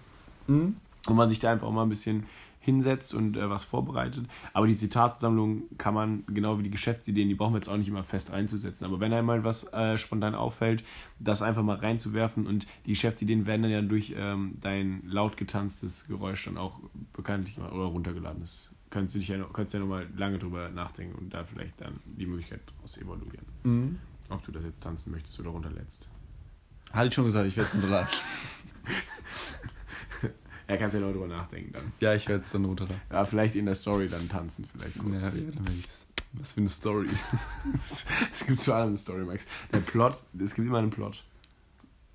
Hm? 0.49 0.75
Und 1.07 1.16
man 1.16 1.29
sich 1.29 1.38
da 1.38 1.53
einfach 1.53 1.66
auch 1.68 1.73
mal 1.73 1.85
ein 1.85 1.88
bisschen 1.88 2.25
hinsetzt 2.64 3.14
und 3.14 3.37
äh, 3.37 3.50
was 3.50 3.62
vorbereitet. 3.62 4.24
Aber 4.55 4.66
die 4.66 4.77
Zitatsammlung 4.77 5.64
kann 5.77 5.92
man, 5.92 6.24
genau 6.27 6.59
wie 6.59 6.62
die 6.62 6.70
Geschäftsideen, 6.70 7.29
die 7.29 7.35
brauchen 7.35 7.53
wir 7.53 7.59
jetzt 7.59 7.68
auch 7.68 7.77
nicht 7.77 7.88
immer 7.88 8.03
fest 8.03 8.33
einzusetzen. 8.33 8.87
Aber 8.87 9.00
wenn 9.00 9.12
einmal 9.12 9.44
was 9.44 9.70
äh, 9.72 9.98
spontan 9.98 10.35
auffällt, 10.35 10.83
das 11.18 11.42
einfach 11.42 11.62
mal 11.62 11.77
reinzuwerfen 11.77 12.46
und 12.46 12.66
die 12.87 12.90
Geschäftsideen 12.90 13.46
werden 13.46 13.62
dann 13.62 13.70
ja 13.70 13.83
durch 13.83 14.14
ähm, 14.16 14.55
dein 14.61 15.03
laut 15.07 15.37
getanztes 15.37 16.07
Geräusch 16.07 16.46
dann 16.46 16.57
auch 16.57 16.81
bekanntlich 17.12 17.59
mal 17.59 17.70
oder 17.70 17.85
runtergeladen. 17.85 18.40
Das 18.40 18.70
kannst 18.88 19.14
du 19.14 19.18
dich 19.18 19.29
ja, 19.29 19.44
kannst 19.53 19.74
ja 19.74 19.81
nochmal 19.81 20.07
lange 20.16 20.38
drüber 20.38 20.70
nachdenken 20.70 21.18
und 21.18 21.35
da 21.35 21.44
vielleicht 21.44 21.79
dann 21.81 22.00
die 22.07 22.27
Möglichkeit 22.27 22.61
daraus 22.74 22.96
evaluieren. 22.96 23.46
Mhm. 23.64 23.98
Ob 24.31 24.37
ob 24.37 24.44
du 24.46 24.53
das 24.53 24.64
jetzt 24.64 24.83
tanzen 24.83 25.12
möchtest 25.12 25.38
oder 25.38 25.50
runterlädst. 25.50 26.09
Hatte 26.92 27.09
ich 27.09 27.14
schon 27.14 27.27
gesagt, 27.27 27.46
ich 27.46 27.57
werde 27.57 27.68
es 27.68 27.74
runterladen. 27.74 28.09
Ja, 30.68 30.77
kannst 30.77 30.94
ja 30.94 31.00
noch 31.00 31.12
drüber 31.12 31.27
nachdenken 31.27 31.72
dann. 31.72 31.92
ja, 32.00 32.14
ich 32.14 32.27
werde 32.29 32.42
es 32.42 32.50
dann 32.50 32.64
runterladen. 32.64 33.00
Ja, 33.11 33.24
vielleicht 33.24 33.55
in 33.57 33.66
der 33.66 33.74
Story 33.74 34.09
dann 34.09 34.29
tanzen, 34.29 34.66
vielleicht 34.72 34.96
Ja, 34.96 35.03
kurz. 35.03 35.22
ja, 35.24 35.31
dann 35.31 35.66
werde 35.66 35.79
ich's. 35.79 36.07
Was 36.37 36.53
für 36.53 36.61
eine 36.61 36.68
Story. 36.68 37.07
es 38.33 38.46
gibt 38.46 38.61
zu 38.61 38.72
allem 38.72 38.88
eine 38.88 38.96
Story, 38.96 39.24
Max. 39.24 39.44
Der 39.72 39.79
Plot, 39.79 40.16
es 40.42 40.55
gibt 40.55 40.66
immer 40.66 40.79
einen 40.79 40.90
Plot. 40.90 41.22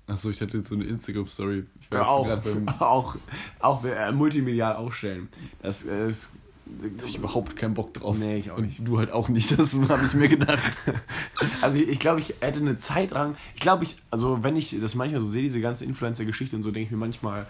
Achso, 0.08 0.28
ich 0.30 0.40
hatte 0.42 0.58
jetzt 0.58 0.68
so 0.68 0.74
eine 0.74 0.84
Instagram-Story. 0.84 1.64
Ich 1.80 1.90
war 1.90 2.00
Ja, 2.00 2.06
auch, 2.06 2.36
beim. 2.38 2.68
auch, 2.80 3.16
auch 3.60 3.84
äh, 3.84 4.12
multimedial 4.12 4.76
aufstellen. 4.76 5.28
Das 5.62 5.86
äh, 5.86 6.08
ist. 6.10 6.32
hab 6.98 7.06
ich 7.06 7.16
überhaupt 7.16 7.56
keinen 7.56 7.74
Bock 7.74 7.94
drauf. 7.94 8.18
Nee, 8.18 8.38
ich 8.38 8.50
auch 8.50 8.58
Und 8.58 8.66
nicht. 8.66 8.80
du 8.86 8.98
halt 8.98 9.10
auch 9.12 9.28
nicht, 9.28 9.56
das 9.58 9.74
habe 9.88 10.04
ich 10.04 10.14
mir 10.14 10.28
gedacht. 10.28 10.76
Also 11.62 11.78
ich, 11.78 11.88
ich 11.88 11.98
glaube, 12.00 12.20
ich 12.20 12.34
hätte 12.40 12.60
eine 12.60 12.76
Zeit 12.78 13.12
lang. 13.12 13.36
Ich 13.54 13.60
glaube, 13.62 13.84
ich, 13.84 13.96
also 14.10 14.42
wenn 14.42 14.56
ich 14.56 14.76
das 14.80 14.94
manchmal 14.94 15.20
so 15.22 15.28
sehe, 15.28 15.42
diese 15.42 15.60
ganze 15.62 15.84
Influencer-Geschichte 15.86 16.56
und 16.56 16.62
so, 16.62 16.70
denke 16.70 16.86
ich 16.86 16.90
mir 16.90 16.98
manchmal 16.98 17.46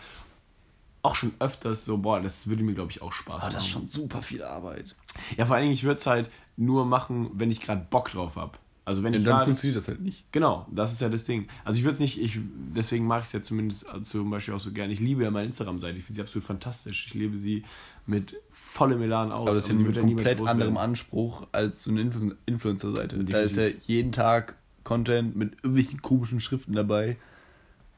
auch 1.03 1.15
schon 1.15 1.33
öfters 1.39 1.85
so, 1.85 1.99
boah, 1.99 2.21
das 2.21 2.47
würde 2.47 2.63
mir, 2.63 2.75
glaube 2.75 2.91
ich, 2.91 3.03
auch 3.03 3.13
Spaß 3.13 3.35
Aber 3.35 3.43
machen. 3.45 3.55
das 3.55 3.65
ist 3.65 3.71
schon 3.71 3.89
super 3.89 4.23
viel 4.23 4.43
Arbeit. 4.43 4.95
Ja, 5.37 5.47
vor 5.47 5.57
allen 5.57 5.65
Dingen, 5.65 5.75
ich 5.75 5.85
würde 5.85 5.99
es 5.99 6.07
halt 6.07 6.31
nur 6.57 6.85
machen, 6.85 7.31
wenn 7.35 7.51
ich 7.51 7.61
gerade 7.61 7.87
Bock 7.91 8.11
drauf 8.11 8.37
habe. 8.37 8.59
Also 8.85 9.03
wenn 9.03 9.15
Und 9.15 9.21
ich 9.21 9.25
dann 9.25 9.35
gerade. 9.35 9.45
funktioniert 9.45 9.77
das 9.77 9.89
halt 9.89 10.01
nicht. 10.01 10.25
Genau, 10.33 10.67
das 10.71 10.93
ist 10.93 11.01
ja 11.01 11.09
das 11.09 11.25
Ding. 11.25 11.47
Also 11.65 11.79
ich 11.79 11.85
würde 11.85 11.95
es 11.95 12.01
nicht, 12.01 12.21
ich, 12.21 12.41
deswegen 12.75 13.07
mag 13.07 13.21
ich 13.21 13.27
es 13.27 13.33
ja 13.33 13.43
zumindest 13.43 13.87
äh, 13.87 14.03
zum 14.03 14.31
Beispiel 14.31 14.55
auch 14.55 14.61
so 14.61 14.73
gerne. 14.73 14.93
Ich 14.93 15.01
liebe 15.01 15.23
ja 15.23 15.31
meine 15.31 15.47
Instagram-Seite, 15.47 15.99
ich 15.99 16.05
finde 16.05 16.17
sie 16.17 16.23
absolut 16.23 16.45
fantastisch. 16.45 17.07
Ich 17.07 17.15
lebe 17.15 17.37
sie 17.37 17.65
mit 18.07 18.35
vollem 18.51 19.01
Elan 19.03 19.31
aus. 19.33 19.43
Aber 19.43 19.51
das 19.55 19.59
ist 19.65 19.69
ja 19.71 19.77
sie 19.77 19.85
mit 19.85 19.99
komplett 19.99 20.41
anderem. 20.41 20.77
Anspruch 20.77 21.47
als 21.53 21.85
so 21.85 21.91
eine 21.91 22.01
Influ 22.01 22.33
Influencer-Seite. 22.47 23.23
Da 23.25 23.39
ist 23.39 23.57
ja 23.57 23.69
jeden 23.87 24.13
Tag 24.13 24.57
Content 24.83 25.37
mit 25.37 25.53
irgendwelchen 25.57 26.03
komischen 26.03 26.41
Schriften 26.41 26.73
dabei. 26.73 27.17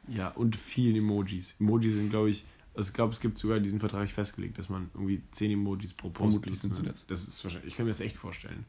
Ja, 0.09 0.29
und 0.29 0.57
vielen 0.57 0.97
Emojis. 0.97 1.55
Emojis 1.61 1.95
sind, 1.95 2.11
glaube 2.11 2.31
ich, 2.31 2.45
also 2.75 2.89
ich 2.89 2.95
glaube, 2.95 3.13
es 3.13 3.21
gibt 3.21 3.39
sogar 3.39 3.61
diesen 3.61 3.81
Vertrag 3.81 4.09
festgelegt, 4.11 4.59
dass 4.59 4.69
man 4.69 4.91
irgendwie 4.95 5.23
10 5.31 5.51
Emojis 5.53 5.95
pro 5.95 6.09
Post 6.11 6.31
Vermutlich 6.31 6.59
sind 6.59 6.75
sie 6.75 6.83
hat. 6.83 6.89
das. 6.91 7.07
Das 7.07 7.25
ist 7.29 7.43
wahrscheinlich, 7.45 7.71
ich 7.73 7.77
kann 7.77 7.85
mir 7.87 7.91
das 7.91 8.01
echt 8.01 8.17
vorstellen. 8.17 8.65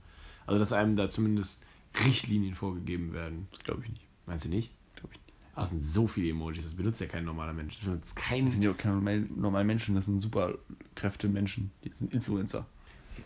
Also, 0.46 0.60
dass 0.60 0.74
einem 0.74 0.96
da 0.96 1.10
zumindest 1.10 1.64
Richtlinien 2.06 2.54
vorgegeben 2.56 3.14
werden. 3.14 3.48
Das 3.52 3.60
glaube 3.60 3.84
ich 3.84 3.90
nicht. 3.90 4.02
Meinst 4.26 4.46
du 4.46 4.50
nicht? 4.50 4.72
Glaube 4.96 5.14
ich 5.14 5.20
nicht. 5.26 5.34
Aber 5.54 5.64
es 5.64 5.70
sind 5.70 5.86
so 5.86 6.08
viele 6.08 6.30
Emojis, 6.32 6.64
das 6.64 6.74
benutzt 6.74 7.00
ja 7.00 7.08
kein 7.08 7.24
normaler 7.24 7.54
Mensch. 7.54 7.76
Das 7.78 7.86
benutzt 7.86 8.16
kein 8.16 8.46
Das 8.46 8.56
sind 8.56 8.64
ja 8.64 8.72
auch 8.72 8.78
keine 8.78 8.96
normal- 8.96 9.28
normalen 9.36 9.68
Menschen, 9.68 9.96
das 9.96 10.06
sind 10.06 10.20
Superkräfte-Menschen. 10.20 11.72
Die 11.84 11.90
sind 11.94 12.14
Influencer. 12.14 12.66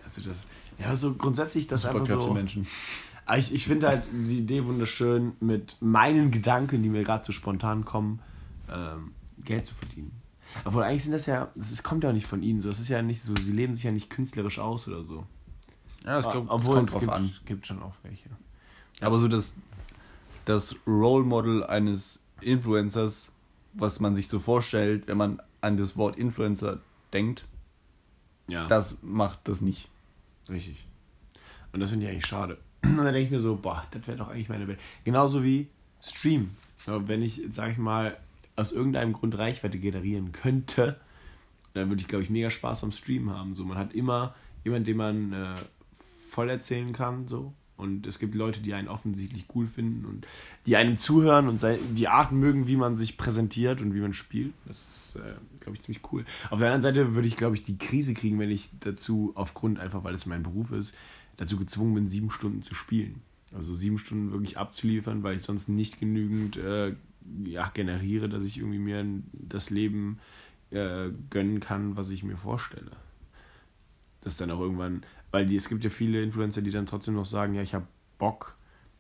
Also 0.04 0.22
das, 0.22 0.44
ja, 0.80 0.96
so 0.96 1.14
grundsätzlich 1.16 1.68
das 1.68 1.86
einfach 1.86 2.00
so. 2.02 2.06
Superkräfte-Menschen. 2.06 2.68
Aber 3.26 3.38
ich, 3.40 3.54
ich 3.54 3.66
finde 3.66 3.88
halt 3.88 4.08
die 4.12 4.40
Idee 4.40 4.64
wunderschön, 4.66 5.34
mit 5.40 5.78
meinen 5.82 6.32
Gedanken, 6.32 6.84
die 6.84 6.90
mir 6.90 7.04
gerade 7.04 7.26
so 7.26 7.34
spontan 7.34 7.84
kommen, 7.84 8.20
ähm, 8.70 9.12
Geld 9.44 9.66
zu 9.66 9.74
verdienen. 9.76 10.12
Obwohl 10.66 10.84
eigentlich 10.84 11.04
sind 11.04 11.14
das 11.14 11.26
ja, 11.26 11.50
ist, 11.56 11.84
kommt 11.84 12.04
ja 12.04 12.10
auch 12.10 12.14
nicht 12.14 12.26
von 12.28 12.42
ihnen 12.44 12.62
so. 12.62 12.70
Es 12.70 12.80
ist 12.80 12.88
ja 12.90 13.02
nicht 13.02 13.24
so, 13.24 13.36
sie 13.36 13.52
leben 13.52 13.76
sich 13.76 13.84
ja 13.84 13.92
nicht 13.92 14.10
künstlerisch 14.10 14.60
aus 14.60 14.88
oder 14.88 15.04
so. 15.04 15.26
Ja, 16.06 16.22
glaub, 16.22 16.48
das 16.48 16.52
Obwohl 16.52 16.76
kommt 16.76 16.88
es 16.88 16.92
drauf 16.94 17.02
gibt, 17.02 17.14
an. 17.14 17.34
gibt 17.46 17.68
schon 17.68 17.82
auch 17.84 17.94
welche. 18.04 18.30
Aber 19.02 19.20
so 19.20 19.28
das, 19.28 19.56
das 20.46 20.76
Role 20.88 21.26
Model 21.26 21.64
eines 21.66 22.22
Influencers, 22.42 23.30
was 23.74 24.00
man 24.00 24.16
sich 24.16 24.28
so 24.28 24.40
vorstellt, 24.40 25.08
wenn 25.08 25.18
man 25.18 25.42
an 25.62 25.78
das 25.78 25.98
Wort 25.98 26.18
Influencer 26.18 26.80
denkt, 27.14 27.46
Ja, 28.48 28.68
das 28.68 28.98
macht 29.02 29.40
das 29.48 29.62
nicht. 29.62 29.90
richtig. 30.50 30.88
Und 31.74 31.82
das 31.82 31.90
finde 31.90 32.06
ich 32.06 32.12
eigentlich 32.12 32.26
schade. 32.26 32.58
Und 32.84 32.98
dann 32.98 33.06
denke 33.06 33.22
ich 33.22 33.32
mir 33.32 33.40
so, 33.40 33.56
boah, 33.58 33.86
das 33.92 34.08
wäre 34.08 34.18
doch 34.18 34.30
eigentlich 34.30 34.50
meine 34.50 34.68
Welt. 34.68 34.80
Genauso 35.04 35.44
wie 35.44 35.68
Stream. 36.02 36.52
Wenn 36.86 37.22
ich, 37.22 37.42
sag 37.52 37.72
ich 37.72 37.78
mal, 37.78 38.18
aus 38.58 38.72
irgendeinem 38.74 39.14
Grund 39.14 39.38
Reichweite 39.38 39.80
generieren 39.80 40.34
könnte, 40.34 41.00
dann 41.74 41.90
würde 41.90 42.02
ich, 42.02 42.08
glaube 42.08 42.24
ich, 42.24 42.30
mega 42.30 42.50
Spaß 42.50 42.84
am 42.84 42.92
Stream 42.92 43.30
haben. 43.30 43.56
So, 43.56 43.64
man 43.64 43.78
hat 43.78 43.94
immer 43.94 44.36
jemanden, 44.66 44.86
den 44.86 44.98
man 44.98 45.34
äh, 45.34 45.56
voll 46.28 46.50
erzählen 46.50 46.92
kann, 46.92 47.28
so. 47.28 47.54
Und 47.78 48.08
es 48.08 48.18
gibt 48.18 48.34
Leute, 48.34 48.60
die 48.60 48.74
einen 48.74 48.88
offensichtlich 48.88 49.46
cool 49.54 49.68
finden 49.68 50.06
und 50.06 50.26
die 50.66 50.76
einem 50.76 50.98
zuhören 50.98 51.48
und 51.48 51.64
die 51.92 52.08
Art 52.08 52.32
mögen, 52.32 52.68
wie 52.68 52.76
man 52.76 52.98
sich 52.98 53.18
präsentiert 53.18 53.82
und 53.82 53.94
wie 53.94 54.00
man 54.00 54.14
spielt. 54.14 54.54
Das 54.66 54.90
ist, 54.90 55.16
äh, 55.18 55.36
glaube 55.60 55.78
ich, 55.78 55.82
ziemlich 55.84 56.02
cool. 56.12 56.26
Auf 56.50 56.58
der 56.58 56.74
anderen 56.74 56.82
Seite 56.82 57.14
würde 57.14 57.28
ich, 57.28 57.38
glaube 57.38 57.56
ich, 57.56 57.64
die 57.64 57.78
Krise 57.78 58.16
kriegen, 58.16 58.40
wenn 58.40 58.50
ich 58.50 58.70
dazu, 58.80 59.32
aufgrund 59.36 59.80
einfach, 59.80 60.04
weil 60.04 60.16
es 60.16 60.26
mein 60.26 60.42
Beruf 60.42 60.72
ist, 60.72 60.96
dazu 61.38 61.58
gezwungen 61.58 61.94
bin, 61.94 62.08
sieben 62.08 62.32
Stunden 62.32 62.64
zu 62.64 62.74
spielen. 62.74 63.22
Also 63.54 63.76
sieben 63.76 64.00
Stunden 64.00 64.32
wirklich 64.32 64.58
abzuliefern, 64.58 65.22
weil 65.22 65.36
ich 65.36 65.44
sonst 65.44 65.70
nicht 65.70 66.00
genügend 66.00 66.58
äh, 66.58 66.96
ja, 67.46 67.70
generiere, 67.70 68.30
dass 68.30 68.44
ich 68.44 68.58
irgendwie 68.58 68.80
mir 68.80 69.06
das 69.34 69.70
Leben 69.70 70.20
äh, 70.72 71.10
gönnen 71.30 71.60
kann, 71.60 71.96
was 71.96 72.10
ich 72.10 72.24
mir 72.24 72.38
vorstelle. 72.38 72.92
Das 74.22 74.38
dann 74.38 74.52
auch 74.52 74.60
irgendwann, 74.60 75.04
weil 75.32 75.46
die, 75.46 75.56
es 75.56 75.70
gibt 75.70 75.84
ja 75.84 75.90
viele 75.90 76.22
Influencer, 76.22 76.62
die 76.62 76.72
dann 76.72 76.86
trotzdem 76.86 77.16
noch 77.16 77.26
sagen, 77.26 77.54
ja, 77.54 77.62
ich 77.62 77.74
habe 77.74 77.88
Bock, 78.18 78.56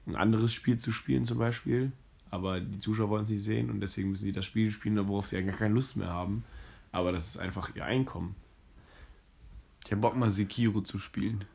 ein 0.05 0.15
anderes 0.15 0.53
Spiel 0.53 0.77
zu 0.77 0.91
spielen 0.91 1.25
zum 1.25 1.37
Beispiel, 1.37 1.91
aber 2.29 2.59
die 2.61 2.79
Zuschauer 2.79 3.09
wollen 3.09 3.23
es 3.23 3.29
nicht 3.29 3.43
sehen 3.43 3.69
und 3.69 3.81
deswegen 3.81 4.11
müssen 4.11 4.25
die 4.25 4.31
das 4.31 4.45
Spiel 4.45 4.71
spielen, 4.71 5.07
worauf 5.07 5.27
sie 5.27 5.37
ja 5.37 5.41
gar 5.41 5.55
keine 5.55 5.73
Lust 5.73 5.97
mehr 5.97 6.09
haben. 6.09 6.43
Aber 6.91 7.11
das 7.11 7.27
ist 7.27 7.37
einfach 7.37 7.75
ihr 7.75 7.85
Einkommen. 7.85 8.35
Ich 9.85 9.91
hab 9.91 10.01
Bock 10.01 10.15
mal 10.15 10.31
Sekiro 10.31 10.81
zu 10.81 10.99
spielen. 10.99 11.45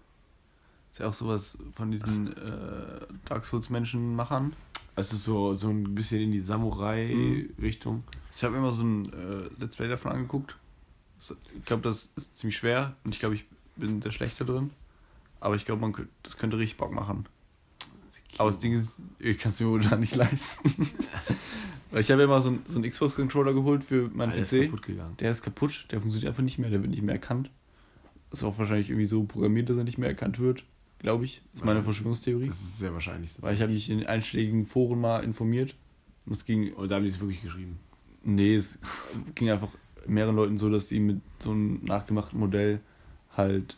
Ist 0.91 0.99
ja 0.99 1.09
auch 1.09 1.15
sowas 1.15 1.59
von 1.73 1.91
diesen 1.91 2.37
äh, 2.37 3.07
Dark 3.25 3.45
Souls-Menschen 3.45 4.15
ist 4.97 5.25
so, 5.25 5.53
so 5.53 5.69
ein 5.71 5.95
bisschen 5.95 6.21
in 6.21 6.33
die 6.33 6.41
Samurai-Richtung. 6.41 8.05
Ich 8.35 8.45
habe 8.45 8.57
immer 8.57 8.73
so 8.73 8.83
ein 8.83 9.07
äh, 9.13 9.49
Let's 9.59 9.77
Play 9.77 9.89
davon 9.89 10.13
angeguckt. 10.13 10.57
Ich 11.57 11.65
glaube, 11.65 11.83
das 11.83 12.11
ist 12.17 12.37
ziemlich 12.37 12.57
schwer 12.57 12.97
und 13.05 13.15
ich 13.15 13.21
glaube, 13.21 13.35
ich 13.37 13.45
bin 13.77 14.03
sehr 14.03 14.13
schlecht 14.13 14.41
da 14.41 14.45
drin. 14.45 14.71
Aber 15.41 15.57
ich 15.57 15.65
glaube, 15.65 15.81
man 15.81 15.95
das 16.23 16.37
könnte 16.37 16.59
richtig 16.59 16.77
Bock 16.77 16.93
machen. 16.93 17.27
Aber 18.39 18.49
das 18.49 18.61
Ding 18.61 18.73
ist, 18.73 19.01
ich 19.19 19.39
kann 19.39 19.53
es 19.53 19.61
mir 19.61 19.67
momentan 19.67 20.01
nicht 20.01 20.15
leisten. 20.17 20.89
Weil 21.91 22.01
ich 22.01 22.11
habe 22.11 22.23
immer 22.23 22.41
so 22.41 22.49
einen 22.51 22.63
so 22.67 22.79
einen 22.79 22.91
Xbox-Controller 22.91 23.53
geholt 23.53 23.85
für 23.85 24.09
meinen 24.15 24.33
Alles 24.33 24.51
PC. 24.51 24.65
kaputt 24.65 24.83
gegangen. 24.83 25.17
Der 25.19 25.31
ist 25.31 25.43
kaputt, 25.43 25.87
der 25.91 26.01
funktioniert 26.01 26.31
einfach 26.31 26.43
nicht 26.43 26.59
mehr, 26.59 26.71
der 26.71 26.81
wird 26.81 26.91
nicht 26.91 27.03
mehr 27.03 27.15
erkannt. 27.15 27.51
Ist 28.31 28.45
auch 28.45 28.57
wahrscheinlich 28.59 28.89
irgendwie 28.89 29.05
so 29.07 29.25
programmiert, 29.25 29.69
dass 29.69 29.77
er 29.77 29.85
nicht 29.85 29.99
mehr 29.99 30.09
erkannt 30.09 30.39
wird, 30.39 30.65
glaube 31.03 31.25
ich. 31.25 31.43
Das 31.53 31.61
ist 31.61 31.65
meine. 31.67 31.83
Verschwörungstheorie. 31.83 32.47
Das 32.47 32.61
ist 32.61 32.79
sehr 32.79 32.93
wahrscheinlich. 32.93 33.33
Weil 33.41 33.55
ich 33.55 33.61
habe 33.62 33.73
mich 33.73 33.91
in 33.91 33.99
den 33.99 34.07
einschlägigen 34.07 34.65
Foren 34.67 35.01
mal 35.01 35.23
informiert. 35.25 35.75
Und 36.27 36.33
es 36.33 36.45
ging, 36.45 36.73
Und 36.75 36.91
da 36.91 36.97
haben 36.97 37.03
die 37.03 37.09
es 37.11 37.21
wirklich 37.21 37.43
geschrieben. 37.43 37.79
nee, 38.25 38.55
es 38.55 38.79
ging 39.35 39.51
einfach 39.51 39.69
mehreren 40.07 40.37
Leuten 40.37 40.59
so, 40.59 40.71
dass 40.71 40.88
sie 40.88 41.01
mit 41.01 41.21
so 41.41 41.51
einem 41.51 41.81
nachgemachten 41.85 42.38
Modell 42.38 42.81
halt, 43.37 43.77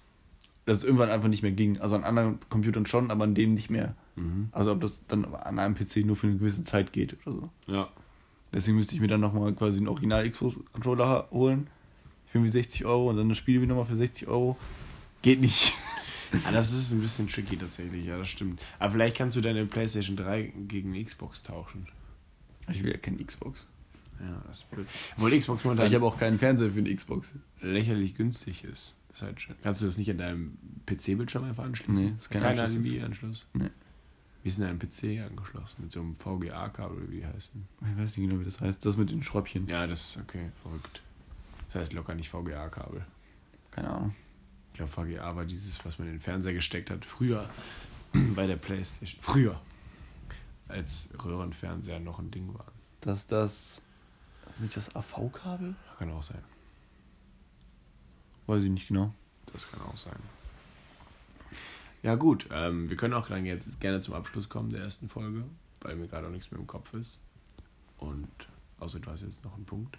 dass 0.67 0.79
es 0.79 0.85
irgendwann 0.85 1.09
einfach 1.11 1.29
nicht 1.29 1.43
mehr 1.43 1.53
ging. 1.53 1.79
Also 1.81 1.95
an 1.97 2.05
anderen 2.05 2.39
Computern 2.51 2.87
schon, 2.87 3.11
aber 3.11 3.25
an 3.25 3.35
denen 3.35 3.55
nicht 3.55 3.71
mehr. 3.71 3.95
Mhm. 4.17 4.49
Also 4.53 4.73
ob 4.73 4.81
das 4.81 5.07
dann 5.07 5.25
an 5.35 5.59
einem 5.59 5.75
PC 5.75 5.99
nur 6.05 6.17
für 6.17 6.27
eine 6.29 6.37
gewisse 6.37 6.65
Zeit 6.65 6.93
geht 6.93 7.17
oder 7.27 7.37
so. 7.37 7.51
Ja. 7.73 7.89
Deswegen 8.53 8.77
müsste 8.77 8.95
ich 8.95 9.01
mir 9.01 9.09
dann 9.09 9.21
nochmal 9.21 9.53
quasi 9.55 9.79
einen 9.79 9.89
Original 9.89 10.29
Xbox-Controller 10.31 11.09
ha- 11.09 11.29
holen. 11.31 11.67
Für 12.27 12.39
irgendwie 12.39 12.51
60 12.53 12.85
Euro 12.85 13.11
und 13.11 13.17
dann 13.17 13.29
das 13.29 13.39
Spiel 13.39 13.57
wieder 13.61 13.69
nochmal 13.71 13.85
für 13.87 13.97
60 13.97 14.29
Euro. 14.29 14.57
Geht 15.23 15.41
nicht. 15.41 15.75
Ah, 16.45 16.53
das 16.53 16.73
ist 16.73 16.93
ein 16.93 17.01
bisschen 17.01 17.29
tricky 17.29 17.57
tatsächlich, 17.57 18.07
ja, 18.07 18.19
das 18.19 18.29
stimmt. 18.29 18.61
Aber 18.79 18.93
vielleicht 18.93 19.17
kannst 19.17 19.37
du 19.37 19.41
deine 19.41 19.67
PlayStation 19.67 20.17
3 20.17 20.53
gegen 20.69 20.93
eine 20.95 21.05
Xbox 21.05 21.43
tauschen. 21.43 21.87
Ich 22.71 22.83
will 22.83 22.93
ja 22.93 22.99
keinen 22.99 23.25
Xbox. 23.25 23.67
Ja, 24.21 24.43
das 24.47 24.59
ist 24.59 24.71
blöd. 24.71 24.87
Obwohl 25.17 25.39
Xbox 25.39 25.65
momentan 25.65 25.87
Ich 25.87 25.95
habe 25.95 26.07
auch 26.07 26.19
keinen 26.19 26.39
Fernseher 26.39 26.71
für 26.71 26.79
eine 26.79 26.95
Xbox. 26.95 27.35
lächerlich 27.61 28.15
günstig 28.15 28.65
ist. 28.65 28.95
Das 29.09 29.19
ist 29.19 29.23
halt 29.23 29.41
schön. 29.41 29.55
Kannst 29.63 29.81
du 29.81 29.87
das 29.87 29.99
nicht 29.99 30.11
an 30.11 30.19
deinem 30.19 30.59
PC-Bildschirm 30.87 31.45
einfach 31.45 31.65
anschließen? 31.65 32.05
Nee, 32.05 32.15
ist 32.19 32.31
kein 32.31 32.43
Kein 32.43 32.59
Anschluss. 32.59 32.77
HDMI-Anschluss? 32.83 33.47
Nee. 33.55 33.71
Wie 34.43 34.49
ist 34.49 34.59
denn 34.59 34.67
dein 34.67 34.79
PC 34.79 35.25
angeschlossen? 35.25 35.77
Mit 35.83 35.93
so 35.93 36.01
einem 36.01 36.15
VGA-Kabel, 36.15 37.11
wie 37.11 37.17
die 37.17 37.27
heißen? 37.27 37.67
Ich 37.81 37.99
weiß 38.03 38.17
nicht 38.17 38.29
genau, 38.29 38.41
wie 38.41 38.45
das 38.45 38.61
heißt. 38.61 38.85
Das 38.85 38.97
mit 38.97 39.11
den 39.11 39.23
Schräubchen. 39.23 39.67
Ja, 39.69 39.87
das 39.87 40.11
ist 40.11 40.17
okay, 40.19 40.51
verrückt. 40.63 41.01
Das 41.69 41.81
heißt 41.83 41.93
locker 41.93 42.15
nicht 42.15 42.29
VGA-Kabel. 42.29 43.05
Keine 43.71 43.89
Ahnung. 43.91 44.15
Ich 44.75 44.79
glaube, 44.79 44.91
VGA 44.91 45.37
war 45.37 45.45
dieses, 45.45 45.85
was 45.85 46.01
man 46.01 46.09
in 46.09 46.15
den 46.15 46.21
Fernseher 46.21 46.53
gesteckt 46.53 46.91
hat, 46.91 47.05
früher 47.05 47.49
bei 48.35 48.49
der 48.49 48.57
Playstation. 48.57 49.23
Früher. 49.23 49.61
Als 50.67 51.11
Röhrenfernseher 51.25 52.01
noch 52.01 52.19
ein 52.19 52.33
Ding 52.33 52.53
waren. 52.53 52.73
Dass 53.01 53.29
das. 53.29 53.83
Ist 54.51 54.61
nicht 54.61 54.77
das 54.77 54.97
AV-Kabel? 54.97 55.77
Kann 55.97 56.11
auch 56.11 56.25
sein. 56.25 56.43
Weiß 58.49 58.65
ich 58.65 58.71
nicht 58.71 58.89
genau. 58.89 59.15
Das 59.53 59.71
kann 59.71 59.81
auch 59.83 59.97
sein. 59.97 60.19
Ja, 62.03 62.17
gut. 62.17 62.49
Ähm, 62.51 62.91
wir 62.91 62.97
können 62.97 63.15
auch 63.15 63.29
dann 63.29 63.47
jetzt 63.47 63.79
gerne 63.79 64.01
zum 64.01 64.15
Abschluss 64.15 64.49
kommen 64.49 64.71
der 64.71 64.83
ersten 64.83 65.09
Folge, 65.09 65.45
weil 65.83 65.95
mir 65.95 66.09
gerade 66.09 66.27
auch 66.27 66.33
nichts 66.33 66.51
mehr 66.51 66.59
im 66.59 66.67
Kopf 66.67 66.93
ist. 66.95 67.21
Und 67.99 68.29
außer 68.81 68.99
du 68.99 69.09
hast 69.09 69.23
jetzt 69.23 69.45
noch 69.45 69.55
einen 69.55 69.67
Punkt. 69.67 69.99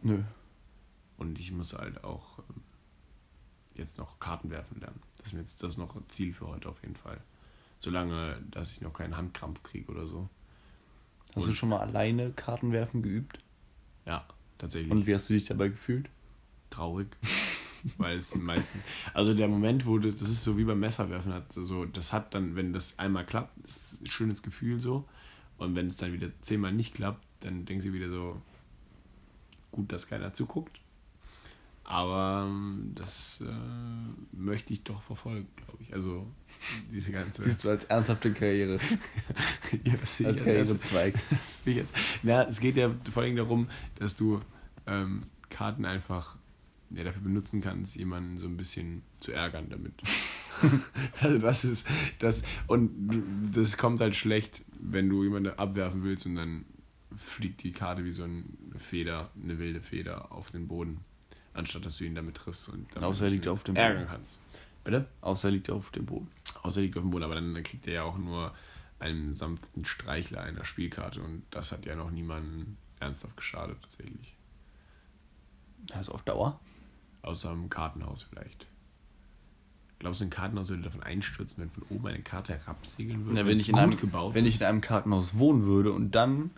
Nö. 0.00 0.22
Und 1.18 1.38
ich 1.38 1.52
muss 1.52 1.74
halt 1.74 2.02
auch 2.02 2.38
ähm, 2.38 2.62
jetzt 3.78 3.98
noch 3.98 4.18
Karten 4.18 4.50
werfen 4.50 4.80
lernen. 4.80 5.00
Das 5.18 5.28
ist 5.28 5.32
mir 5.32 5.40
jetzt 5.40 5.62
das 5.62 5.72
ist 5.72 5.78
noch 5.78 5.94
ein 5.96 6.04
Ziel 6.08 6.32
für 6.32 6.46
heute 6.48 6.68
auf 6.68 6.82
jeden 6.82 6.96
Fall. 6.96 7.20
Solange, 7.78 8.40
dass 8.50 8.72
ich 8.72 8.80
noch 8.80 8.92
keinen 8.92 9.16
Handkrampf 9.16 9.62
kriege 9.62 9.90
oder 9.92 10.06
so. 10.06 10.28
Hast 11.34 11.44
Und- 11.44 11.50
du 11.50 11.54
schon 11.54 11.68
mal 11.68 11.80
alleine 11.80 12.30
Karten 12.32 12.72
werfen 12.72 13.02
geübt? 13.02 13.38
Ja, 14.06 14.26
tatsächlich. 14.58 14.90
Und 14.92 15.06
wie 15.06 15.14
hast 15.14 15.28
du 15.28 15.34
dich 15.34 15.44
dabei 15.46 15.68
gefühlt? 15.68 16.08
traurig. 16.70 17.08
Weil 17.98 18.18
es 18.18 18.34
meistens. 18.34 18.84
Also 19.14 19.32
der 19.34 19.46
Moment, 19.48 19.86
wo 19.86 19.98
du, 19.98 20.10
das 20.12 20.28
ist 20.28 20.42
so 20.42 20.58
wie 20.58 20.64
beim 20.64 20.80
Messerwerfen, 20.80 21.32
hat 21.32 21.52
so, 21.52 21.84
das 21.84 22.12
hat 22.12 22.34
dann, 22.34 22.56
wenn 22.56 22.72
das 22.72 22.98
einmal 22.98 23.24
klappt, 23.24 23.56
ist 23.64 24.02
ein 24.02 24.06
schönes 24.10 24.42
Gefühl 24.42 24.80
so. 24.80 25.04
Und 25.58 25.74
wenn 25.76 25.86
es 25.86 25.96
dann 25.96 26.12
wieder 26.12 26.28
zehnmal 26.40 26.72
nicht 26.72 26.94
klappt, 26.94 27.24
dann 27.40 27.64
denkst 27.64 27.86
du 27.86 27.92
wieder 27.92 28.10
so, 28.10 28.42
gut, 29.70 29.92
dass 29.92 30.08
keiner 30.08 30.32
zuguckt. 30.34 30.80
Aber 31.88 32.48
ähm, 32.48 32.90
das 32.96 33.38
äh, 33.40 34.36
möchte 34.36 34.72
ich 34.72 34.82
doch 34.82 35.00
verfolgen, 35.02 35.46
glaube 35.54 35.84
ich. 35.84 35.94
Also 35.94 36.26
diese 36.90 37.12
ganze. 37.12 37.44
Siehst 37.44 37.62
du 37.62 37.70
als 37.70 37.84
ernsthafte 37.84 38.32
Karriere, 38.32 38.80
ja, 39.84 39.94
das 39.96 40.20
als 40.24 40.42
Karrierezweig. 40.42 41.14
Das 41.30 41.62
jetzt. 41.64 41.94
Ja, 42.24 42.42
es 42.42 42.58
geht 42.58 42.76
ja 42.76 42.92
vor 43.12 43.22
allem 43.22 43.36
darum, 43.36 43.68
dass 43.94 44.16
du 44.16 44.40
ähm, 44.88 45.26
Karten 45.48 45.84
einfach 45.84 46.36
ja, 46.90 47.04
dafür 47.04 47.22
benutzen 47.22 47.60
kannst, 47.60 47.94
jemanden 47.94 48.38
so 48.38 48.46
ein 48.46 48.56
bisschen 48.56 49.02
zu 49.20 49.30
ärgern 49.30 49.68
damit. 49.70 49.94
also 51.20 51.38
das 51.38 51.64
ist 51.64 51.86
das 52.18 52.42
und 52.66 53.52
das 53.52 53.76
kommt 53.76 54.00
halt 54.00 54.16
schlecht, 54.16 54.64
wenn 54.80 55.08
du 55.08 55.22
jemanden 55.22 55.56
abwerfen 55.56 56.02
willst 56.02 56.26
und 56.26 56.34
dann 56.34 56.64
fliegt 57.14 57.62
die 57.62 57.70
Karte 57.70 58.04
wie 58.04 58.10
so 58.10 58.24
eine 58.24 58.42
Feder, 58.76 59.30
eine 59.40 59.60
wilde 59.60 59.82
Feder 59.82 60.32
auf 60.32 60.50
den 60.50 60.66
Boden, 60.66 60.98
anstatt 61.56 61.84
dass 61.86 61.98
du 61.98 62.04
ihn 62.04 62.14
damit 62.14 62.36
triffst 62.36 62.68
und 62.68 62.86
damit 62.94 63.08
Außer 63.08 63.24
er 63.24 63.30
liegt 63.30 63.48
auf 63.48 63.62
dem 63.64 63.76
ärgern 63.76 64.02
Boden. 64.02 64.10
kannst. 64.12 64.38
Bitte? 64.84 65.06
Außer 65.20 65.48
er 65.48 65.52
liegt 65.52 65.70
auf 65.70 65.90
dem 65.90 66.06
Boden. 66.06 66.28
Außer 66.62 66.80
er 66.80 66.84
liegt 66.84 66.96
auf 66.96 67.02
dem 67.02 67.10
Boden, 67.10 67.24
aber 67.24 67.34
dann, 67.34 67.54
dann 67.54 67.62
kriegt 67.64 67.86
er 67.86 67.94
ja 67.94 68.02
auch 68.04 68.18
nur 68.18 68.54
einen 68.98 69.34
sanften 69.34 69.84
Streichler 69.84 70.42
einer 70.42 70.64
Spielkarte 70.64 71.20
und 71.22 71.42
das 71.50 71.72
hat 71.72 71.84
ja 71.86 71.96
noch 71.96 72.10
niemanden 72.10 72.78
ernsthaft 73.00 73.36
geschadet 73.36 73.76
tatsächlich. 73.82 74.36
Also 75.92 76.12
auf 76.12 76.22
Dauer? 76.22 76.58
Außer 77.22 77.50
im 77.52 77.68
Kartenhaus 77.68 78.22
vielleicht. 78.22 78.66
Glaubst 79.98 80.20
du, 80.20 80.24
ein 80.26 80.30
Kartenhaus 80.30 80.68
würde 80.68 80.82
davon 80.82 81.02
einstürzen, 81.02 81.62
wenn 81.62 81.70
von 81.70 81.82
oben 81.88 82.06
eine 82.08 82.20
Karte 82.22 82.52
herabsegeln 82.52 83.24
würde? 83.24 83.40
Na, 83.40 83.46
Wenn 83.46 83.58
ich 83.58 83.68
in 83.68 83.76
einem, 83.76 83.96
gebaut 83.96 84.34
wenn 84.34 84.44
ist? 84.44 84.54
ich 84.54 84.60
in 84.60 84.66
einem 84.66 84.80
Kartenhaus 84.82 85.38
wohnen 85.38 85.62
würde 85.64 85.92
und 85.92 86.10
dann 86.14 86.50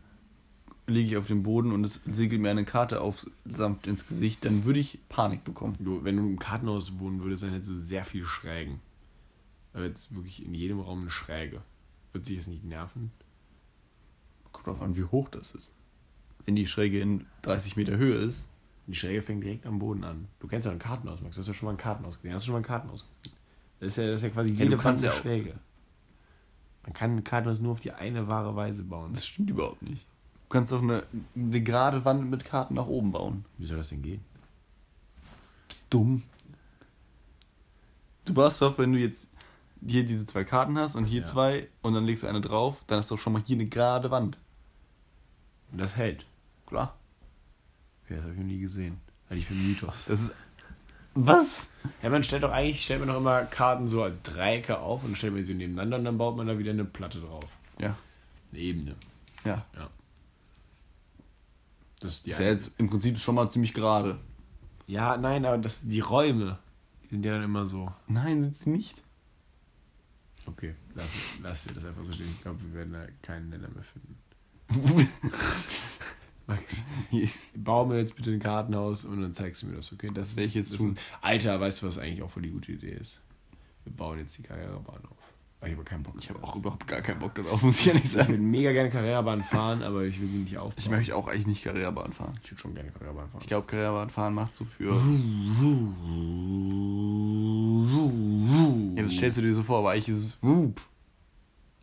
liege 0.89 1.11
ich 1.11 1.17
auf 1.17 1.27
dem 1.27 1.43
Boden 1.43 1.73
und 1.73 1.85
es 1.85 2.01
segelt 2.07 2.41
mir 2.41 2.51
eine 2.51 2.65
Karte 2.65 3.01
auf 3.01 3.27
sanft 3.45 3.87
ins 3.87 4.07
Gesicht, 4.09 4.45
dann 4.45 4.65
würde 4.65 4.81
ich 4.81 4.99
Panik 5.09 5.45
bekommen. 5.45 5.77
Du, 5.79 6.03
wenn 6.05 6.17
du 6.17 6.23
im 6.23 6.39
Kartenhaus 6.39 6.99
wohnen 6.99 7.23
würdest, 7.23 7.43
dann 7.43 7.51
hättest 7.51 7.71
du 7.71 7.77
sehr 7.77 8.05
viel 8.05 8.25
Schrägen. 8.25 8.81
Aber 9.73 9.85
jetzt 9.85 10.15
wirklich 10.15 10.45
in 10.45 10.55
jedem 10.55 10.81
Raum 10.81 11.03
eine 11.03 11.11
Schräge. 11.11 11.63
Wird 12.13 12.25
sich 12.25 12.39
das 12.39 12.47
nicht 12.47 12.65
nerven? 12.65 13.13
Kommt 14.53 14.67
drauf 14.67 14.83
an, 14.83 14.97
wie 14.97 15.05
hoch 15.05 15.29
das 15.29 15.53
ist. 15.55 15.71
Wenn 16.47 16.57
die 16.57 16.67
Schräge 16.67 17.01
in 17.01 17.27
30 17.43 17.77
Meter 17.77 17.97
Höhe 17.97 18.17
ist, 18.17 18.49
Die 18.87 18.95
Schräge 18.95 19.21
fängt 19.21 19.45
direkt 19.45 19.67
am 19.67 19.79
Boden 19.79 20.03
an. 20.03 20.29
Du 20.41 20.49
kennst 20.49 20.65
ja 20.65 20.73
ein 20.73 20.79
Kartenhaus, 20.79 21.21
Max. 21.21 21.37
Du 21.37 21.41
hast 21.41 21.49
ja 21.49 21.53
schon 21.53 21.67
mal 21.67 21.73
ein 21.73 21.77
Kartenhaus 21.77 22.17
gesehen. 22.17 22.33
Hast 22.33 22.45
du 22.45 22.47
schon 22.47 22.53
mal 22.55 22.61
ein 22.61 22.65
Kartenhaus 22.65 23.05
gesehen? 23.07 23.37
Das 23.81 23.89
ist 23.89 23.97
ja, 23.99 24.07
das 24.07 24.17
ist 24.17 24.23
ja 24.23 24.31
quasi 24.31 24.53
Ja, 24.55 24.65
jede 24.65 24.77
kannst 24.79 25.03
Wand 25.05 25.15
ja 25.15 25.21
Schräge. 25.21 25.59
Man 26.85 26.95
kann 26.95 27.17
ein 27.17 27.23
Kartenhaus 27.25 27.61
nur 27.61 27.73
auf 27.73 27.81
die 27.81 27.93
eine 27.93 28.29
wahre 28.29 28.57
Weise 28.57 28.83
bauen. 28.83 29.13
das 29.13 29.27
stimmt 29.27 29.51
überhaupt 29.51 29.83
nicht. 29.83 30.07
Du 30.49 30.55
kannst 30.55 30.73
doch 30.73 30.81
eine, 30.83 31.03
eine 31.37 31.61
gerade 31.61 32.05
Wand 32.07 32.31
mit 32.31 32.43
Karten 32.45 32.75
nach 32.75 32.87
oben 32.87 33.13
bauen. 33.13 33.45
Wie 33.59 33.67
soll 33.67 33.77
das 33.77 33.91
denn 33.91 34.01
gehen? 34.03 34.25
Bist 35.69 35.87
dumm. 35.91 36.23
Du 38.25 38.33
brauchst 38.33 38.63
doch, 38.63 38.79
wenn 38.79 38.93
du 38.93 38.99
jetzt 38.99 39.29
hier 39.87 40.05
diese 40.07 40.25
zwei 40.25 40.45
Karten 40.45 40.79
hast 40.79 40.97
und 40.97 41.05
hier 41.05 41.21
Ja. 41.21 41.27
zwei 41.27 41.69
und 41.83 41.93
dann 41.93 42.05
legst 42.07 42.23
du 42.23 42.29
eine 42.29 42.41
drauf, 42.41 42.83
dann 42.87 42.99
ist 43.01 43.11
doch 43.11 43.19
schon 43.19 43.35
mal 43.35 43.43
hier 43.45 43.57
eine 43.57 43.67
gerade 43.67 44.11
Wand. 44.11 44.39
Und 45.71 45.79
das 45.79 45.97
hält. 45.97 46.25
Klar. 46.67 46.97
Okay, 48.05 48.15
das 48.15 48.23
habe 48.23 48.33
ich 48.33 48.39
noch 48.39 48.47
nie 48.47 48.61
gesehen. 48.61 49.01
Halte 49.29 49.41
ich 49.41 49.47
für 49.47 49.55
Mythos. 49.55 50.07
Das 50.07 50.19
ist. 50.21 50.35
Was? 51.15 51.69
Ja, 52.03 52.09
man 52.11 52.23
stellt 52.25 52.43
doch 52.45 52.53
eigentlich, 52.53 52.83
stellt 52.85 53.01
man 53.01 53.09
doch 53.09 53.17
immer 53.19 53.43
Karten 53.43 53.87
so 53.89 54.03
als 54.03 54.23
Dreiecke 54.23 54.79
auf 54.79 55.05
und 55.05 55.19
stellt 55.19 55.35
man 55.35 55.45
sie 55.45 55.53
nebeneinander 55.55 55.99
und 55.99 56.05
dann 56.05 56.17
baut 56.17 56.37
man 56.37 56.47
da 56.47 56.59
wieder 56.59 56.71
eine 56.71 56.85
Platte 56.87 57.21
drauf. 57.21 57.45
Ja. 57.79 57.97
Eine 58.53 58.61
Ebene. 58.61 58.95
Ja. 59.45 59.65
Ja. 59.77 59.91
Das 62.01 62.15
ist 62.15 62.27
die 62.27 62.31
ist 62.31 62.41
ja 62.41 62.47
jetzt 62.47 62.73
im 62.79 62.89
Prinzip 62.89 63.19
schon 63.19 63.35
mal 63.35 63.51
ziemlich 63.51 63.75
gerade. 63.75 64.19
ja, 64.87 65.17
nein, 65.17 65.45
aber 65.45 65.59
das, 65.59 65.81
die 65.83 66.01
Räume 66.01 66.59
sind 67.11 67.25
ja 67.25 67.33
dann 67.33 67.43
immer 67.43 67.67
so. 67.67 67.93
Nein, 68.07 68.43
sind 68.43 68.57
sie 68.57 68.71
nicht. 68.71 69.03
Okay, 70.47 70.75
lass, 70.95 71.39
lass 71.43 71.65
dir 71.65 71.75
das 71.75 71.85
einfach 71.85 72.05
so 72.05 72.13
stehen. 72.13 72.29
Ich 72.31 72.43
glaube, 72.43 72.59
wir 72.63 72.75
werden 72.75 72.93
da 72.95 73.07
keinen 73.23 73.51
Nenner 73.51 73.69
mehr 73.69 73.83
finden. 73.83 74.17
Max, 76.47 76.85
bau 77.55 77.85
mir 77.85 77.99
jetzt 77.99 78.17
bitte 78.17 78.31
ein 78.31 78.41
Kartenhaus 78.41 79.05
und 79.05 79.21
dann 79.21 79.35
zeigst 79.35 79.63
du 79.63 79.67
mir 79.67 79.77
das, 79.77 79.93
okay? 79.93 80.11
Das 80.13 80.37
Werde 80.37 80.47
ich 80.49 80.55
jetzt 80.55 80.73
das 80.73 80.79
tun. 80.79 80.97
Alter, 81.21 81.61
weißt 81.61 81.83
du, 81.83 81.87
was 81.87 81.99
eigentlich 81.99 82.23
auch 82.23 82.31
voll 82.31 82.43
die 82.43 82.51
gute 82.51 82.73
Idee 82.73 82.93
ist? 82.93 83.21
Wir 83.85 83.93
bauen 83.93 84.19
jetzt 84.19 84.39
die 84.39 84.43
Karrierebahn 84.43 85.05
auf. 85.05 85.28
Weil 85.61 85.71
ich 85.71 85.75
habe 85.77 85.85
keinen 85.85 86.05
Bock. 86.05 86.15
Ich 86.21 86.29
habe 86.31 86.41
auch 86.43 86.55
überhaupt 86.55 86.87
gar 86.87 87.01
keinen 87.03 87.19
Bock 87.19 87.35
darauf, 87.35 87.61
muss 87.63 87.81
ich 87.81 87.89
ehrlich 87.89 88.05
Ich 88.05 88.13
sagen. 88.13 88.29
würde 88.29 88.43
mega 88.43 88.71
gerne 88.73 88.91
Karrierebahn 88.91 89.41
fahren, 89.41 89.83
aber 89.83 90.05
ich 90.05 90.21
will 90.21 90.29
die 90.29 90.39
nicht 90.39 90.57
aufbauen. 90.57 90.75
Ich 90.79 90.89
möchte 90.89 91.17
auch 91.17 91.27
eigentlich 91.27 91.47
nicht 91.49 91.65
Karrierebahn 91.65 92.13
fahren. 92.13 92.39
Ich 92.45 92.53
würde 92.53 92.61
schon 92.61 92.75
gerne 92.75 92.91
Karrierebahn 92.93 93.29
fahren. 93.29 93.41
Ich 93.41 93.49
glaube, 93.49 93.67
Karrierebahn 93.67 94.11
fahren 94.11 94.35
macht 94.35 94.55
so 94.55 94.65
für. 94.65 94.95
Ja, 98.97 99.03
das 99.03 99.13
stellst 99.15 99.39
du 99.39 99.43
dir 99.43 99.55
so 99.55 99.63
vor, 99.63 99.79
aber 99.79 99.91
eigentlich 99.93 100.09
ist 100.09 100.25
es 100.25 100.39
Whoop. 100.43 100.81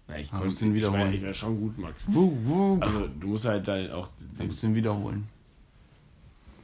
Ja, 0.07 0.17
ich 0.17 0.31
Ah, 0.31 0.39
konnte 0.39 0.55
du 0.55 0.65
ich 0.67 0.73
wiederholen. 0.73 1.01
wäre- 1.03 1.15
Ich 1.15 1.21
wäre 1.21 1.33
schon 1.33 1.59
gut, 1.59 1.77
Max. 1.77 2.03
Whoop. 2.07 2.81
Also, 2.83 3.07
du 3.07 3.27
musst 3.27 3.45
halt 3.45 3.67
dann 3.67 3.89
auch. 3.91 4.07
Den, 4.39 4.47
musst 4.47 4.61
du 4.63 4.67
ihn 4.67 4.75
wiederholen. 4.75 5.27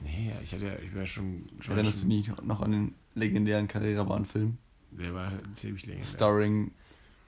nee, 0.03 0.32
ich 0.43 0.53
hatte 0.53 0.66
ja, 0.66 0.74
ich 0.84 0.93
wäre 0.93 1.05
schon. 1.07 1.43
schon 1.59 1.76
Erinnerst 1.76 1.97
du 1.97 2.01
schon, 2.01 2.09
dich 2.09 2.32
noch 2.43 2.62
an 2.62 2.72
den 2.72 2.95
legendären 3.16 3.68
Karrierebahn-Film? 3.68 4.57
Der 4.91 5.14
war 5.14 5.32
ziemlich 5.53 5.86
länger. 5.88 6.03
Starring 6.03 6.72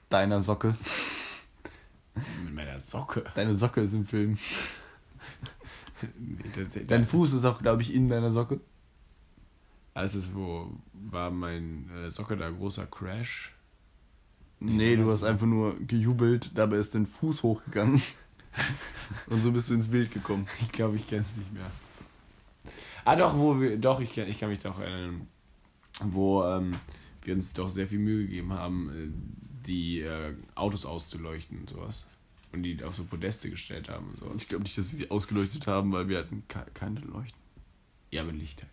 deiner 0.08 0.40
Socke. 0.40 0.76
Mit 2.44 2.54
meiner 2.54 2.80
Socke. 2.80 3.24
Deine 3.34 3.54
Socke 3.54 3.80
ist 3.80 3.94
im 3.94 4.04
Film. 4.04 4.38
Nee, 6.18 6.50
das, 6.54 6.74
das, 6.74 6.82
Dein 6.86 7.04
Fuß 7.04 7.32
ist 7.34 7.44
auch, 7.44 7.60
glaube 7.60 7.82
ich, 7.82 7.94
in 7.94 8.08
deiner 8.08 8.30
Socke. 8.32 8.60
Alles 9.94 10.14
ist, 10.14 10.34
wo 10.34 10.70
war 10.92 11.30
mein 11.30 11.88
äh, 11.96 12.10
Socke 12.10 12.36
da 12.36 12.50
großer 12.50 12.86
Crash? 12.86 13.54
Nee, 14.60 14.96
du 14.96 15.06
was? 15.06 15.14
hast 15.14 15.24
einfach 15.24 15.46
nur 15.46 15.78
gejubelt, 15.86 16.50
dabei 16.54 16.76
ist 16.76 16.94
dein 16.94 17.06
Fuß 17.06 17.42
hochgegangen. 17.42 18.00
Und 19.26 19.42
so 19.42 19.52
bist 19.52 19.70
du 19.70 19.74
ins 19.74 19.88
Bild 19.88 20.12
gekommen. 20.12 20.46
Ich 20.60 20.72
glaube, 20.72 20.96
ich 20.96 21.06
kenne 21.08 21.22
es 21.22 21.36
nicht 21.36 21.52
mehr. 21.52 21.70
Ah, 23.04 23.16
doch, 23.16 23.36
wo 23.36 23.60
wir. 23.60 23.76
Doch, 23.78 24.00
ich, 24.00 24.12
kenn- 24.12 24.26
ich 24.28 24.38
kann 24.40 24.48
mich 24.48 24.60
doch 24.60 24.80
erinnern. 24.80 25.26
Wo 26.00 26.44
ähm, 26.44 26.76
wir 27.22 27.34
uns 27.34 27.52
doch 27.52 27.68
sehr 27.68 27.86
viel 27.86 27.98
Mühe 27.98 28.22
gegeben 28.26 28.52
haben, 28.52 28.90
äh, 28.90 29.43
die 29.66 30.00
äh, 30.00 30.34
Autos 30.54 30.84
auszuleuchten 30.86 31.58
und 31.60 31.70
sowas. 31.70 32.06
Und 32.52 32.62
die 32.62 32.82
auf 32.84 32.94
so 32.94 33.02
Podeste 33.04 33.50
gestellt 33.50 33.88
haben 33.88 34.10
und 34.10 34.20
sowas. 34.20 34.42
Ich 34.42 34.48
glaube 34.48 34.62
nicht, 34.64 34.78
dass 34.78 34.88
sie 34.90 34.96
sie 34.98 35.10
ausgeleuchtet 35.10 35.66
haben, 35.66 35.90
weil 35.92 36.08
wir 36.08 36.18
hatten 36.18 36.44
ke- 36.46 36.66
keine 36.72 37.00
Leuchten. 37.00 37.40
Ja, 38.12 38.22
mit 38.22 38.36
Licht 38.36 38.62
halt. 38.62 38.72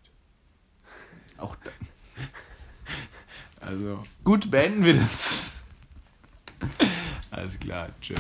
Auch 1.40 1.56
dann. 1.58 1.74
Also, 3.60 4.04
Gut, 4.24 4.52
beenden 4.52 4.84
wir 4.86 4.94
das. 4.96 5.64
alles 7.32 7.60
klar. 7.60 7.90
Tschö. 8.02 8.14